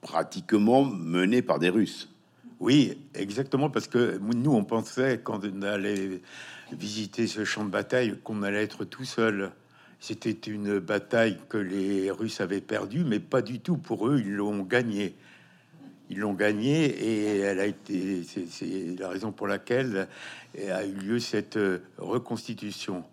pratiquement 0.00 0.84
menée 0.84 1.42
par 1.42 1.58
des 1.58 1.68
Russes. 1.68 2.08
Oui, 2.60 2.98
exactement, 3.14 3.70
parce 3.70 3.88
que 3.88 4.18
nous 4.18 4.52
on 4.52 4.64
pensait 4.64 5.20
quand 5.22 5.40
on 5.44 5.62
allait 5.62 6.20
visiter 6.72 7.26
ce 7.26 7.44
champ 7.44 7.64
de 7.64 7.70
bataille 7.70 8.18
qu'on 8.22 8.42
allait 8.42 8.62
être 8.62 8.84
tout 8.84 9.04
seul. 9.04 9.52
C'était 9.98 10.30
une 10.30 10.78
bataille 10.78 11.38
que 11.48 11.58
les 11.58 12.10
Russes 12.10 12.40
avaient 12.40 12.60
perdue, 12.60 13.04
mais 13.04 13.18
pas 13.18 13.42
du 13.42 13.60
tout. 13.60 13.76
Pour 13.76 14.08
eux, 14.08 14.22
ils 14.24 14.32
l'ont 14.32 14.62
gagnée 14.62 15.14
ils 16.10 16.18
l'ont 16.18 16.34
gagné 16.34 16.86
et 16.86 17.38
elle 17.38 17.60
a 17.60 17.66
été, 17.66 18.24
c'est 18.24 18.98
la 18.98 19.08
raison 19.08 19.30
pour 19.30 19.46
laquelle 19.46 20.08
a 20.58 20.84
eu 20.84 20.92
lieu 20.92 21.20
cette 21.20 21.56
euh, 21.56 21.78
reconstitution. 21.98 23.04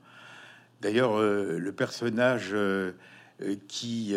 D'ailleurs, 0.82 1.18
euh, 1.18 1.60
le 1.60 1.72
personnage 1.72 2.50
euh, 2.54 2.94
qui 3.68 4.16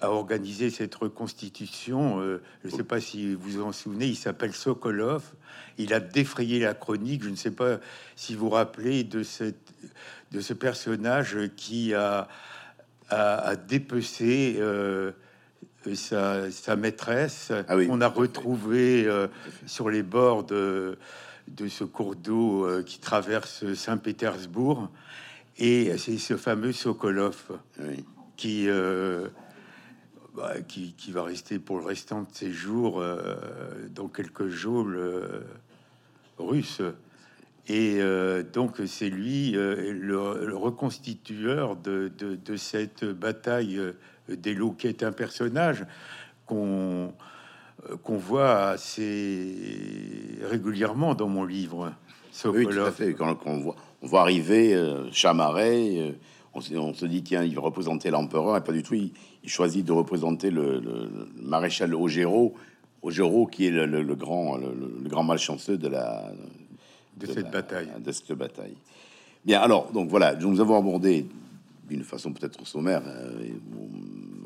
a 0.00 0.10
organisé 0.10 0.70
cette 0.70 0.96
reconstitution, 0.96 2.20
je 2.20 2.68
ne 2.68 2.76
sais 2.76 2.82
pas 2.82 3.00
si 3.00 3.32
vous 3.32 3.62
en 3.62 3.70
souvenez, 3.70 4.06
il 4.06 4.16
s'appelle 4.16 4.52
Sokolov. 4.52 5.22
Il 5.78 5.94
a 5.94 6.00
défrayé 6.00 6.58
la 6.58 6.74
chronique. 6.74 7.22
Je 7.22 7.28
ne 7.28 7.36
sais 7.36 7.52
pas 7.52 7.78
si 8.16 8.34
vous 8.34 8.46
vous 8.46 8.50
rappelez 8.50 9.04
de, 9.04 9.22
cette, 9.22 9.72
de 10.32 10.40
ce 10.40 10.52
personnage 10.52 11.38
qui 11.56 11.94
a, 11.94 12.26
a, 13.08 13.36
a 13.36 13.54
dépecé 13.54 14.58
sa, 15.94 16.76
maîtresse, 16.76 17.52
ah 17.68 17.76
on 17.88 18.00
a 18.00 18.08
retrouvé 18.08 19.04
euh, 19.06 19.28
sur 19.66 19.90
les 19.90 20.02
bords 20.02 20.44
de, 20.44 20.98
de 21.48 21.68
ce 21.68 21.84
cours 21.84 22.16
d'eau 22.16 22.66
euh, 22.66 22.82
qui 22.82 22.98
traverse 22.98 23.72
Saint-Pétersbourg. 23.74 24.90
Et 25.58 25.96
c'est 25.96 26.18
ce 26.18 26.36
fameux 26.36 26.72
Sokolov 26.72 27.58
qui, 28.36 28.68
euh, 28.68 29.28
bah, 30.34 30.60
qui, 30.66 30.92
qui, 30.94 31.12
va 31.12 31.22
rester 31.22 31.58
pour 31.58 31.78
le 31.78 31.84
restant 31.84 32.22
de 32.22 32.28
ses 32.32 32.52
jours 32.52 33.02
dans 33.94 34.08
quelques 34.08 34.48
geôles 34.48 35.42
russes. 36.38 36.82
Et 37.68 38.00
donc 38.52 38.82
c'est 38.86 39.08
lui 39.08 39.52
le, 39.52 40.54
reconstitueur 40.54 41.74
de, 41.74 42.12
de, 42.18 42.34
de, 42.34 42.56
cette 42.56 43.06
bataille 43.06 43.80
Delo, 44.28 44.72
qui 44.72 44.86
est 44.88 45.02
un 45.02 45.12
personnage 45.12 45.86
qu'on 46.46 47.12
euh, 47.90 47.96
qu'on 48.02 48.16
voit 48.16 48.68
assez 48.68 49.54
régulièrement 50.48 51.14
dans 51.14 51.28
mon 51.28 51.44
livre. 51.44 51.92
Oui, 52.44 52.66
tout 52.66 52.80
à 52.80 52.90
fait. 52.90 53.14
Quand, 53.14 53.36
on, 53.46 53.58
voit, 53.58 53.76
on 54.02 54.06
voit 54.06 54.20
arriver 54.20 54.74
euh, 54.74 55.10
Chamaret, 55.12 55.98
euh, 55.98 56.12
on, 56.54 56.94
se 56.94 57.06
dit 57.06 57.22
tiens, 57.22 57.44
il 57.44 57.58
représentait 57.58 58.10
l'empereur, 58.10 58.56
et 58.56 58.64
pas 58.64 58.72
du 58.72 58.82
tout. 58.82 58.94
Il, 58.94 59.12
choisit 59.48 59.84
de 59.84 59.92
représenter 59.92 60.50
le, 60.50 61.08
maréchal 61.40 61.94
Augereau, 61.94 62.54
Augereau 63.02 63.46
qui 63.46 63.66
est 63.66 63.70
le, 63.70 64.02
grand, 64.16 64.56
le, 64.56 65.08
grand 65.08 65.22
malchanceux 65.22 65.78
de 65.78 65.86
la 65.86 66.32
de, 67.16 67.26
cette 67.26 67.52
bataille. 67.52 67.88
De 68.00 68.10
cette 68.10 68.32
bataille. 68.32 68.74
Bien, 69.44 69.60
alors, 69.60 69.92
donc 69.92 70.08
voilà, 70.08 70.34
nous 70.34 70.60
avons 70.60 70.76
abordé 70.76 71.26
d'une 71.88 72.04
façon 72.04 72.32
peut-être 72.32 72.66
sommaire, 72.66 73.02
euh, 73.06 73.48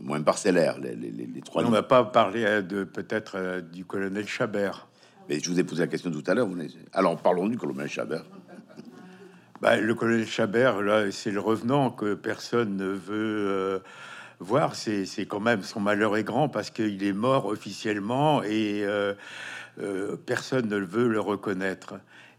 moins 0.03 0.23
parcellaire, 0.23 0.79
les, 0.79 0.95
les, 0.95 1.41
trois. 1.41 1.65
On 1.65 1.71
n'a 1.71 1.83
pas 1.83 2.05
parlé 2.05 2.45
euh, 2.45 2.63
de 2.63 2.85
peut-être 2.85 3.37
euh, 3.37 3.61
du 3.61 3.85
colonel 3.85 4.27
Chabert. 4.27 4.89
Mais 5.29 5.41
je 5.41 5.51
vous 5.51 5.59
ai 5.59 5.65
posé 5.65 5.83
la 5.83 5.87
question 5.87 6.11
tout 6.11 6.25
à 6.27 6.35
l'heure. 6.35 6.49
Alors 6.93 7.21
parlons 7.21 7.49
du 7.49 7.57
colonel 7.57 7.89
Chabert. 7.89 8.25
Bah, 9.61 9.77
le 9.77 9.95
colonel 9.95 10.27
Chabert, 10.27 10.81
là, 10.81 11.11
c'est 11.11 11.31
le 11.31 11.39
revenant 11.39 11.91
que 11.91 12.15
personne 12.15 12.79
ne 12.79 12.87
veut 12.87 13.83
voir, 14.39 14.75
c'est 14.75 15.05
quand 15.29 15.39
même 15.39 15.63
son 15.63 15.81
malheur 15.81 16.17
est 16.17 16.25
grand 16.25 16.49
parce 16.49 16.71
qu'il 16.71 17.05
est 17.05 17.13
mort 17.13 17.45
officiellement 17.45 18.43
et 18.43 18.87
personne 20.25 20.67
ne 20.67 20.79
veut 20.79 21.09
le 21.09 21.21
reconnaître. 21.21 21.97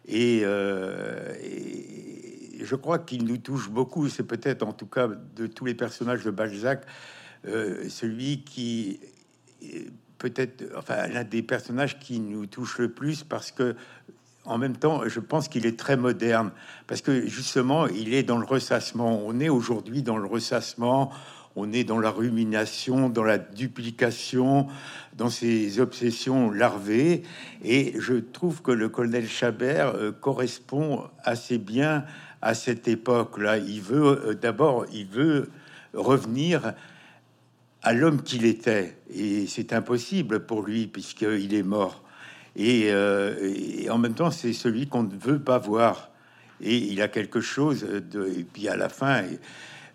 Et, 0.08 0.40
et 0.40 2.41
je 2.64 2.76
crois 2.76 3.00
qu'il 3.00 3.26
nous 3.26 3.38
touche 3.38 3.70
beaucoup. 3.70 4.10
C'est 4.10 4.24
peut-être, 4.24 4.64
en 4.64 4.74
tout 4.74 4.86
cas, 4.86 5.08
de 5.36 5.48
tous 5.48 5.66
les 5.66 5.76
personnages 5.76 6.24
de 6.24 6.32
Balzac, 6.32 6.86
celui 7.44 8.44
qui 8.44 9.00
peut-être, 10.22 10.64
enfin, 10.78 11.08
l'un 11.08 11.24
des 11.24 11.42
personnages 11.42 11.98
qui 11.98 12.20
nous 12.20 12.46
touche 12.46 12.78
le 12.78 12.90
plus 12.90 13.24
parce 13.24 13.52
que 13.52 13.76
en 14.46 14.58
même 14.58 14.76
temps, 14.76 15.08
je 15.08 15.20
pense 15.20 15.48
qu'il 15.48 15.66
est 15.66 15.78
très 15.78 15.98
moderne 15.98 16.52
parce 16.88 17.02
que 17.02 17.28
justement, 17.28 17.88
il 17.88 18.14
est 18.14 18.24
dans 18.24 18.38
le 18.38 18.46
ressassement. 18.46 19.22
On 19.26 19.40
est 19.40 19.50
aujourd'hui 19.50 20.02
dans 20.02 20.18
le 20.18 20.28
ressassement, 20.28 21.12
on 21.56 21.72
est 21.72 21.84
dans 21.84 22.00
la 22.00 22.10
rumination, 22.10 23.10
dans 23.10 23.24
la 23.24 23.38
duplication, 23.38 24.68
dans 25.16 25.30
ces 25.30 25.80
obsessions 25.80 26.50
larvées. 26.50 27.22
Et 27.64 27.94
je 28.00 28.16
trouve 28.16 28.64
que 28.64 28.72
le 28.72 28.90
colonel 28.90 29.28
Chabert 29.28 29.96
euh, 29.96 30.12
correspond 30.12 31.04
assez 31.24 31.60
bien 31.60 32.06
à 32.42 32.54
cette 32.54 32.88
époque-là. 32.88 33.58
Il 33.58 33.82
veut 33.82 34.30
euh, 34.30 34.34
d'abord, 34.34 34.86
il 34.94 35.08
veut 35.08 35.50
revenir 35.94 36.74
à 37.84 37.94
l'homme 37.94 38.22
qu'il 38.22 38.46
était, 38.46 38.96
et 39.14 39.48
c'est 39.48 39.74
impossible 39.74 40.46
pour 40.46 40.62
lui 40.62 40.88
puisqu'il 40.88 41.54
est 41.54 41.64
mort. 41.64 42.04
Euh, 42.60 43.54
et, 43.56 43.90
en 43.90 43.98
même 43.98 44.14
temps, 44.14 44.32
c'est 44.32 44.54
celui 44.54 44.88
qu'on 44.88 45.04
ne 45.04 45.16
veut 45.16 45.40
pas 45.40 45.58
voir. 45.58 46.10
Et 46.60 46.78
il 46.78 47.02
a 47.02 47.08
quelque 47.08 47.42
chose 47.42 47.84
de. 47.84 48.28
Et 48.38 48.44
puis 48.44 48.68
à 48.68 48.76
la 48.76 48.90
fin 48.90 49.24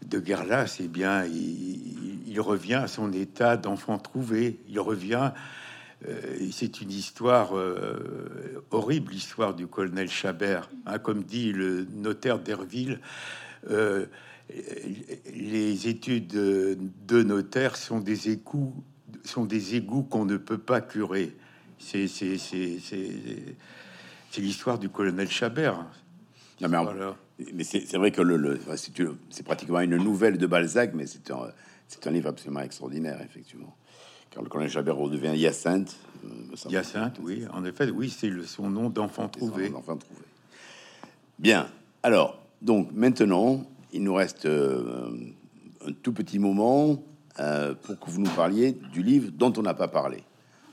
de 0.05 0.23
là, 0.49 0.67
c'est 0.67 0.89
bien. 0.89 1.25
Il, 1.25 2.41
revient 2.41 2.75
à 2.75 2.87
son 2.87 3.15
état 3.15 3.57
d'enfant 3.57 3.99
trouvé. 3.99 4.59
Il 4.69 4.79
revient. 4.79 5.31
Euh, 6.07 6.49
c'est 6.53 6.81
une 6.81 6.91
histoire 6.91 7.57
euh, 7.57 8.63
horrible, 8.71 9.13
l'histoire 9.13 9.55
du 9.55 9.67
colonel 9.67 10.09
Chabert. 10.09 10.71
Hein, 10.87 10.99
comme 10.99 11.23
dit 11.23 11.53
le 11.53 11.87
notaire 11.95 12.39
d'Herville, 12.39 13.01
les 15.35 15.89
études 15.89 16.29
de 16.29 17.23
notaire 17.23 17.77
sont 17.77 17.99
des 17.99 18.31
égouts, 18.31 18.75
sont 19.25 19.45
des 19.45 19.75
égouts 19.75 20.05
qu'on 20.05 20.25
ne 20.25 20.37
peut 20.37 20.59
pas 20.59 20.81
curer. 20.81 21.35
C'est 21.79 22.07
l'histoire 24.39 24.79
du 24.79 24.89
colonel 24.89 25.29
Chabert. 25.29 25.85
Non, 26.61 26.69
mais, 26.69 27.51
mais 27.53 27.65
c'est 27.65 27.97
vrai 27.97 28.13
que 28.13 28.23
le, 28.23 28.59
c'est 29.31 29.45
pratiquement 29.45 29.81
une 29.81 29.97
nouvelle 29.97 30.39
de 30.39 30.47
Balzac, 30.47 30.95
mais 30.95 31.07
c'est 31.07 31.31
un, 31.31 31.51
un 32.05 32.11
livre 32.11 32.29
absolument 32.29 32.61
extraordinaire, 32.61 33.21
effectivement. 33.23 33.77
Car 34.31 34.43
le 34.43 34.49
colonel 34.49 34.71
Chabert 34.71 34.97
redevient 34.97 35.37
Hyacinthe. 35.37 35.97
Euh, 36.25 36.69
Hyacinthe, 36.69 37.19
oui, 37.23 37.45
en 37.53 37.65
effet, 37.65 37.91
oui, 37.91 38.11
c'est 38.11 38.31
son 38.45 38.69
nom 38.71 38.91
d'enfant 38.91 39.29
trouvé. 39.29 39.71
trouvé. 39.71 39.99
Bien. 41.39 41.69
Alors, 42.03 42.39
donc 42.63 42.91
maintenant, 42.93 43.65
il 43.93 44.03
nous 44.03 44.15
reste 44.15 44.47
euh, 44.47 45.11
un 45.87 45.93
tout 46.03 46.13
petit 46.13 46.39
moment 46.39 47.03
euh, 47.39 47.75
pour 47.75 47.99
que 47.99 48.11
vous 48.11 48.21
nous 48.21 48.31
parliez 48.31 48.73
du 48.93 49.03
livre 49.03 49.31
dont 49.33 49.53
on 49.57 49.63
n'a 49.63 49.75
pas 49.75 49.89
parlé. 49.89 50.23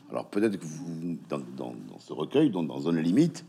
Alors 0.10 0.28
peut-être 0.28 0.58
que 0.58 0.66
vous, 0.66 1.18
dans, 1.30 1.74
ce 2.00 2.14
recueil, 2.14 2.50
dont 2.50 2.64
dans 2.64 2.80
Zone 2.80 3.00
Limite, 3.00 3.46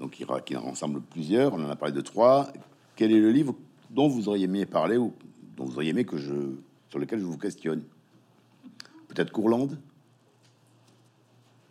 donc 0.00 0.20
il, 0.20 0.26
qui 0.44 0.56
en 0.56 0.62
rassemble 0.62 1.00
plusieurs, 1.00 1.54
on 1.54 1.64
en 1.64 1.70
a 1.70 1.76
parlé 1.76 1.94
de 1.94 2.00
trois. 2.00 2.48
Quel 2.94 3.12
est 3.12 3.20
le 3.20 3.30
livre 3.30 3.54
dont 3.90 4.08
vous 4.08 4.28
auriez 4.28 4.44
aimé 4.44 4.66
parler 4.66 4.96
ou 4.96 5.12
dont 5.56 5.64
vous 5.64 5.74
auriez 5.76 5.90
aimé 5.90 6.04
que 6.04 6.16
je, 6.16 6.32
sur 6.88 6.98
lequel 6.98 7.18
je 7.18 7.24
vous 7.24 7.38
questionne? 7.38 7.82
Peut-être 9.16 9.32
Courlande 9.32 9.78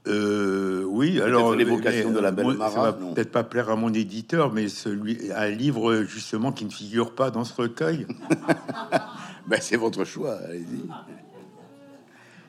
euh, 0.07 0.83
oui, 0.83 1.19
alors 1.19 1.55
l'évocation 1.55 2.11
de 2.11 2.19
la 2.19 2.29
belle 2.29 2.53
Mara, 2.53 2.71
ça 2.71 2.79
va 2.79 2.93
peut-être 2.93 3.31
pas 3.31 3.43
plaire 3.43 3.71
à 3.71 3.75
mon 3.75 3.91
éditeur, 3.91 4.53
mais 4.53 4.67
celui 4.67 5.31
un 5.31 5.47
livre 5.47 6.03
justement 6.03 6.51
qui 6.51 6.65
ne 6.65 6.69
figure 6.69 7.15
pas 7.15 7.31
dans 7.31 7.43
ce 7.43 7.59
recueil. 7.59 8.05
ben, 9.47 9.59
c'est 9.59 9.77
votre 9.77 10.05
choix, 10.05 10.37
allez-y. 10.47 10.87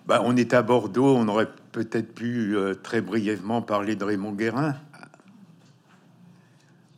Bah, 0.07 0.21
on 0.23 0.37
est 0.37 0.53
à 0.53 0.61
Bordeaux, 0.61 1.17
on 1.17 1.27
aurait 1.29 1.49
peut-être 1.73 2.15
pu 2.15 2.55
euh, 2.55 2.75
très 2.75 3.01
brièvement 3.01 3.63
parler 3.63 3.97
de 3.97 4.05
Raymond 4.05 4.33
Guérin, 4.33 4.75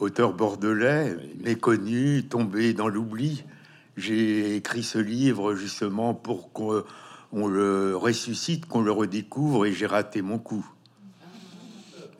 auteur 0.00 0.32
bordelais, 0.32 1.16
méconnu, 1.44 2.24
tombé 2.24 2.74
dans 2.74 2.88
l'oubli. 2.88 3.44
J'ai 3.96 4.56
écrit 4.56 4.82
ce 4.82 4.98
livre 4.98 5.54
justement 5.54 6.14
pour 6.14 6.52
qu'on 6.52 6.82
le 7.32 7.96
ressuscite, 7.96 8.66
qu'on 8.66 8.80
le 8.80 8.92
redécouvre, 8.92 9.66
et 9.66 9.72
j'ai 9.72 9.86
raté 9.86 10.22
mon 10.22 10.38
coup. 10.38 10.66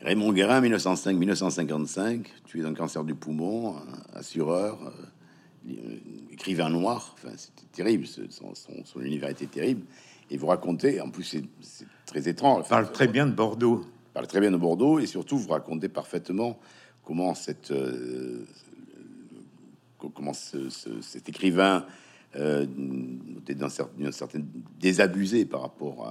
Raymond 0.01 0.31
Guérin, 0.31 0.61
1905-1955, 0.61 2.25
tué 2.45 2.61
d'un 2.61 2.73
cancer 2.73 3.03
du 3.03 3.15
poumon, 3.15 3.75
assureur, 4.13 4.79
euh, 5.67 5.97
écrivain 6.31 6.69
noir. 6.69 7.15
Enfin, 7.17 7.35
c'était 7.35 7.67
terrible, 7.71 8.05
son, 8.07 8.53
son 8.55 9.01
univers 9.01 9.29
était 9.29 9.45
terrible. 9.45 9.81
Et 10.31 10.37
vous 10.37 10.47
racontez, 10.47 11.01
en 11.01 11.09
plus 11.09 11.23
c'est 11.23 11.87
très 12.05 12.29
étrange. 12.29 12.67
Parle 12.67 12.91
très 12.91 13.07
bien 13.07 13.25
de 13.25 13.31
Bordeaux. 13.31 13.85
Parle 14.13 14.27
très 14.27 14.39
bien 14.39 14.51
de 14.51 14.57
Bordeaux 14.57 14.99
et 14.99 15.05
surtout 15.05 15.37
vous 15.37 15.49
racontez 15.49 15.89
parfaitement 15.89 16.59
comment 17.03 17.33
cette 17.33 17.71
euh, 17.71 18.45
comment 19.97 20.33
cet 20.33 21.27
écrivain 21.27 21.85
euh, 22.35 22.65
une 22.75 24.11
certaine 24.11 24.47
désabusé 24.79 25.45
par 25.45 25.61
rapport 25.61 26.07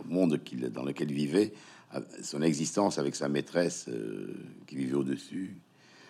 au 0.00 0.12
monde 0.12 0.38
dans 0.70 0.84
lequel 0.84 1.10
il 1.10 1.16
vivait, 1.16 1.52
son 2.22 2.42
existence 2.42 2.98
avec 2.98 3.14
sa 3.14 3.28
maîtresse 3.28 3.86
euh, 3.88 4.34
qui 4.66 4.76
vivait 4.76 4.94
au-dessus. 4.94 5.56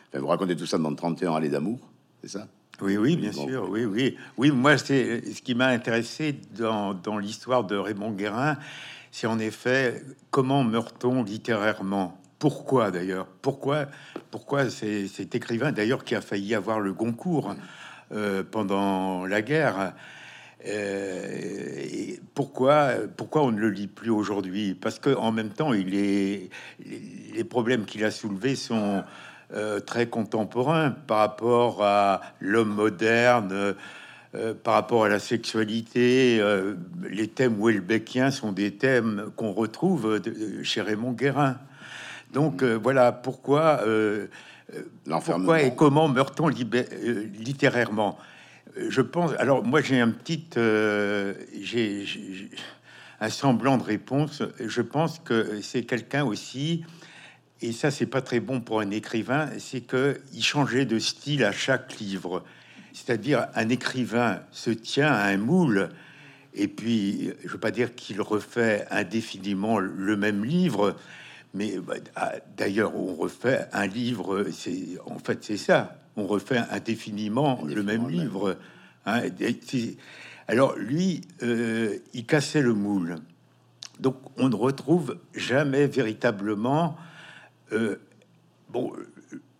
Enfin, 0.09 0.21
vous 0.21 0.29
racontez 0.29 0.57
tout 0.57 0.67
ça 0.67 0.79
dans 0.79 0.95
31 0.95 1.35
allées 1.35 1.49
d'amour, 1.49 1.79
c'est 2.21 2.29
ça? 2.29 2.49
Oui, 2.81 2.97
oui, 2.97 3.17
bien 3.17 3.33
sûr, 3.33 3.69
oui, 3.71 3.85
oui. 3.85 4.17
Oui, 4.37 4.51
moi, 4.51 4.77
c'est 4.79 5.23
ce 5.33 5.43
qui 5.43 5.55
m'a 5.55 5.69
intéressé 5.69 6.35
dans, 6.57 7.19
l'histoire 7.19 7.65
de 7.65 7.77
Raymond 7.77 8.13
Guérin, 8.13 8.57
c'est 9.11 9.27
en 9.27 9.39
effet 9.39 10.03
comment 10.31 10.65
meurt-on 10.65 11.23
littérairement? 11.23 12.19
Pourquoi 12.39 12.91
d'ailleurs? 12.91 13.27
Pourquoi, 13.41 13.87
pourquoi 14.31 14.69
cet 14.69 15.35
écrivain 15.35 15.71
d'ailleurs 15.71 16.03
qui 16.03 16.15
a 16.17 16.21
failli 16.21 16.55
avoir 16.55 16.81
le 16.81 16.93
Goncourt 16.93 17.51
euh, 17.51 17.55
pendant 18.51 19.27
la 19.27 19.43
guerre 19.43 19.95
euh, 20.67 22.17
pourquoi, 22.35 22.91
pourquoi 23.17 23.43
on 23.43 23.51
ne 23.51 23.59
le 23.59 23.71
lit 23.71 23.89
plus 23.89 24.11
aujourd'hui? 24.11 24.75
Parce 24.75 24.99
que 24.99 25.15
en 25.15 25.33
même 25.33 25.51
temps, 25.51 25.73
il 25.73 25.95
est 25.95 26.51
les 27.35 27.45
problèmes 27.45 27.85
qu'il 27.85 28.05
a 28.05 28.11
soulevés 28.11 28.57
sont 28.57 29.03
euh, 29.55 29.81
très 29.81 30.07
contemporain 30.07 30.91
par 30.91 31.19
rapport 31.19 31.83
à 31.85 32.21
l'homme 32.41 32.75
moderne, 32.75 33.75
euh, 34.35 34.55
par 34.55 34.75
rapport 34.75 35.05
à 35.05 35.09
la 35.09 35.19
sexualité. 35.19 36.39
Euh, 36.41 36.75
les 37.11 37.29
thèmes 37.29 37.57
welbeckiens 37.61 38.31
sont 38.31 38.53
des 38.53 38.73
thèmes 38.73 39.31
qu'on 39.37 39.53
retrouve 39.53 40.21
chez 40.63 40.81
Raymond 40.81 41.13
Guérin. 41.13 41.57
Donc 42.33 42.63
voilà 42.63 43.13
pourquoi, 43.13 43.83
pourquoi 45.05 45.63
et 45.63 45.75
comment 45.75 46.09
meurt-on 46.09 46.49
littérairement? 46.49 48.19
Je 48.77 49.01
pense. 49.03 49.33
Alors 49.39 49.65
moi 49.65 49.81
j'ai 49.83 50.01
un 50.01 50.11
petit, 50.11 50.47
j'ai 51.61 52.07
un 53.21 53.29
semblant 53.29 53.77
de 53.77 53.83
réponse. 53.83 54.43
Je 54.59 54.83
pense 54.83 55.19
que 55.19 55.61
c'est 55.61 55.85
quelqu'un 55.85 56.25
aussi 56.25 56.85
et 57.61 57.73
ça 57.73 57.91
c'est 57.91 58.07
pas 58.07 58.23
très 58.23 58.41
bon 58.41 58.61
pour 58.61 58.81
un 58.81 58.91
écrivain, 58.91 59.49
c'est 59.59 59.83
que 59.83 60.21
il 60.33 60.43
changeait 60.43 60.87
de 60.87 60.99
style 60.99 61.45
à 61.45 61.53
chaque 61.53 61.99
livre. 62.01 62.43
C'est-à-dire 62.93 63.47
un 63.55 63.69
écrivain 63.69 64.41
se 64.51 64.71
tient 64.71 65.13
à 65.13 65.27
un 65.27 65.37
moule 65.37 65.91
et 66.55 66.69
puis 66.69 67.33
je 67.45 67.49
veux 67.49 67.61
pas 67.61 67.71
dire 67.71 67.95
qu'il 67.95 68.21
refait 68.21 68.87
indéfiniment 68.91 69.79
le 69.79 70.17
même 70.17 70.45
livre, 70.45 70.97
mais 71.55 71.79
bah, 71.79 71.95
ah, 72.17 72.33
d'ailleurs 72.57 72.97
on 72.97 73.15
refait 73.15 73.67
un 73.73 73.87
livre, 73.87 74.47
c'est 74.53 74.99
en 75.07 75.19
fait 75.19 75.45
c'est 75.45 75.57
ça, 75.57 75.99
on 76.17 76.27
refait 76.27 76.59
indéfiniment, 76.71 77.63
le 77.65 77.83
même 77.83 78.09
livre. 78.09 78.57
Hein, 79.07 79.23
alors 80.49 80.77
lui, 80.77 81.23
euh, 81.43 81.99
il 82.15 82.27
cassait 82.27 82.63
le 82.63 82.75
moule. 82.75 83.17
Donc 84.01 84.17
on 84.37 84.49
ne 84.49 84.55
retrouve 84.55 85.19
jamais 85.35 85.87
véritablement 85.87 86.97
euh, 87.73 87.97
bon, 88.69 88.93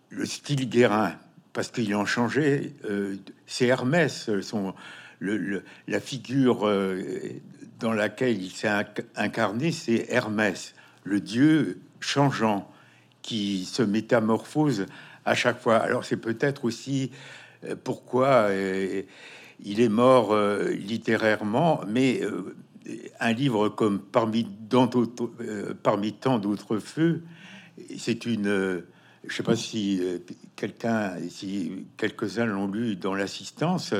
le 0.09 0.25
style 0.25 0.69
Guérin, 0.69 1.13
parce 1.53 1.69
qu'il 1.69 1.95
en 1.95 2.05
changé, 2.05 2.73
euh, 2.85 3.15
c'est 3.45 3.67
Hermès, 3.67 4.29
son, 4.41 4.73
le, 5.19 5.63
la 5.87 5.99
figure 5.99 6.69
dans 7.79 7.93
laquelle 7.93 8.41
il 8.41 8.51
s'est 8.51 8.69
incarné, 9.15 9.71
c'est 9.71 10.07
Hermès, 10.09 10.73
le 11.03 11.19
dieu 11.19 11.79
changeant 12.03 12.69
qui 13.21 13.65
se 13.65 13.81
métamorphose 13.81 14.85
à 15.25 15.35
chaque 15.35 15.59
fois. 15.59 15.77
Alors 15.77 16.05
c'est 16.05 16.17
peut-être 16.17 16.65
aussi 16.65 17.11
pourquoi 17.83 18.49
il 19.63 19.79
est 19.79 19.89
mort 19.89 20.37
littérairement, 20.69 21.81
mais 21.87 22.21
un 23.21 23.31
livre 23.31 23.69
comme 23.69 23.99
parmi, 23.99 24.45
tant 24.69 24.87
d'autres 26.39 26.79
feux, 26.79 27.23
c'est 27.97 28.25
une 28.25 28.83
je 29.27 29.35
sais 29.35 29.43
pas 29.43 29.55
si 29.55 29.99
euh, 30.01 30.19
quelqu'un, 30.55 31.13
si 31.29 31.85
quelques-uns 31.97 32.45
l'ont 32.45 32.67
lu 32.67 32.95
dans 32.95 33.15
l'assistance, 33.15 33.93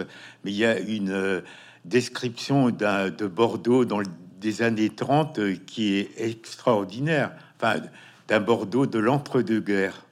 mais 0.44 0.52
il 0.52 0.58
y 0.58 0.66
a 0.66 0.80
une 0.80 1.12
euh, 1.12 1.42
description 1.86 2.70
de 2.70 3.28
Bordeaux 3.28 3.86
dans 3.86 4.02
des 4.40 4.62
années 4.62 4.90
30 4.90 5.40
euh, 5.40 5.56
qui 5.66 5.96
est 5.96 6.12
extraordinaire. 6.18 7.32
Enfin, 7.64 7.80
d'un 8.28 8.40
Bordeaux 8.40 8.86
de 8.86 9.00
l'entre-deux-guerres 9.00 10.06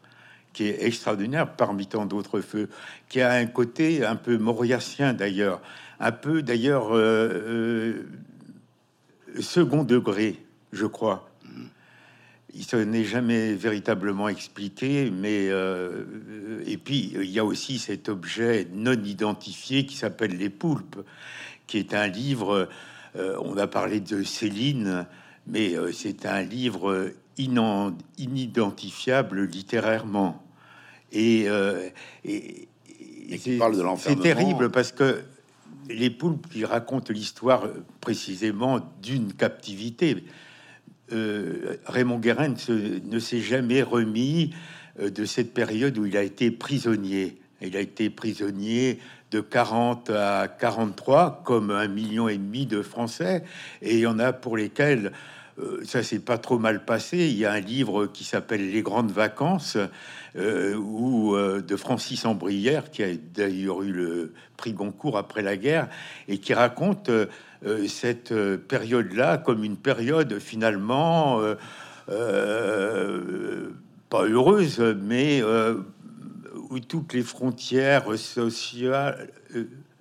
qui 0.54 0.68
est 0.68 0.86
extraordinaire 0.86 1.56
parmi 1.56 1.88
tant 1.88 2.06
d'autres 2.06 2.42
feux, 2.42 2.70
qui 3.10 3.22
a 3.22 3.32
un 3.32 3.46
côté 3.46 4.06
un 4.06 4.16
peu 4.16 4.38
mauriacien 4.38 5.14
d'ailleurs, 5.14 5.62
un 6.00 6.12
peu 6.12 6.42
d'ailleurs 6.44 6.90
second 9.40 9.84
degré, 9.84 10.44
je 10.74 10.86
crois 10.86 11.32
il 12.54 12.64
se 12.64 12.76
n'est 12.76 13.04
jamais 13.04 13.54
véritablement 13.54 14.28
expliqué, 14.28 15.12
mais 15.12 15.48
euh, 15.50 16.62
et 16.66 16.78
puis 16.78 17.14
il 17.16 17.30
y 17.30 17.40
a 17.40 17.46
aussi 17.46 17.80
cet 17.80 18.10
objet 18.10 18.68
non 18.74 19.02
identifié 19.04 19.86
qui 19.86 19.96
s'appelle 19.96 20.38
les 20.38 20.50
poulpes, 20.50 21.02
qui 21.68 21.78
est 21.78 21.94
un 21.94 22.08
livre. 22.08 22.68
Euh, 23.16 23.38
on 23.42 23.58
a 23.58 23.68
parlé 23.68 24.00
de 24.00 24.24
Céline, 24.24 25.06
mais 25.48 25.76
euh, 25.76 25.92
c'est 25.92 26.26
un 26.26 26.42
livre 26.42 27.12
inidentifiable 27.38 29.44
littérairement. 29.44 30.44
Et, 31.12 31.48
et, 32.24 32.68
c'est 33.38 34.20
terrible 34.22 34.72
parce 34.72 34.92
que 34.92 35.22
les 35.90 36.10
poulpes 36.10 36.50
qui 36.50 36.66
racontent 36.66 37.14
l'histoire 37.14 37.68
précisément 38.00 38.80
d'une 39.02 39.34
captivité 39.34 40.24
euh, 41.14 41.78
Raymond 41.86 42.20
Guérin 42.20 42.54
ne 42.70 43.20
s'est 43.20 43.42
jamais 43.42 43.82
remis 43.82 44.54
euh, 45.00 45.10
de 45.10 45.26
cette 45.26 45.54
période 45.54 45.98
où 45.98 46.06
il 46.06 46.18
a 46.18 46.24
été 46.24 46.52
prisonnier. 46.52 47.38
Il 47.62 47.78
a 47.78 47.82
été 47.82 48.10
prisonnier 48.10 49.00
de 49.32 49.40
40 49.40 50.10
à 50.10 50.48
43, 50.48 51.44
comme 51.46 51.72
un 51.72 51.88
million 51.88 52.28
et 52.28 52.38
demi 52.38 52.66
de 52.66 52.82
Français, 52.82 53.44
et 53.82 53.96
il 53.96 54.00
y 54.00 54.08
en 54.08 54.20
a 54.20 54.34
pour 54.34 54.58
lesquels 54.58 55.12
euh, 55.62 55.82
ça 55.86 56.04
s'est 56.04 56.20
pas 56.20 56.38
trop 56.38 56.60
mal 56.60 56.86
passé. 56.86 57.18
Il 57.18 57.38
y 57.38 57.46
a 57.46 57.52
un 57.52 57.60
livre 57.60 58.08
qui 58.08 58.24
s'appelle 58.24 58.72
Les 58.72 58.82
Grandes 58.82 59.12
Vacances, 59.12 59.78
ou 60.34 61.36
de 61.36 61.76
Francis 61.76 62.24
Ambrière, 62.26 62.90
qui 62.90 63.04
a 63.04 63.08
d'ailleurs 63.34 63.84
eu 63.84 63.92
le 63.92 64.34
prix 64.56 64.72
Goncourt 64.72 65.18
après 65.18 65.42
la 65.42 65.58
guerre, 65.58 65.90
et 66.30 66.38
qui 66.38 66.54
raconte 66.54 67.10
euh, 67.64 67.88
cette 67.88 68.32
euh, 68.32 68.58
période-là 68.58 69.38
comme 69.38 69.64
une 69.64 69.78
période 69.78 70.40
finalement 70.40 71.42
euh, 72.10 73.70
pas 74.10 74.24
heureuse, 74.24 74.80
mais 74.80 75.44
où 76.70 76.80
toutes 76.80 77.14
les 77.14 77.22
frontières 77.22 78.18
sociales 78.18 79.30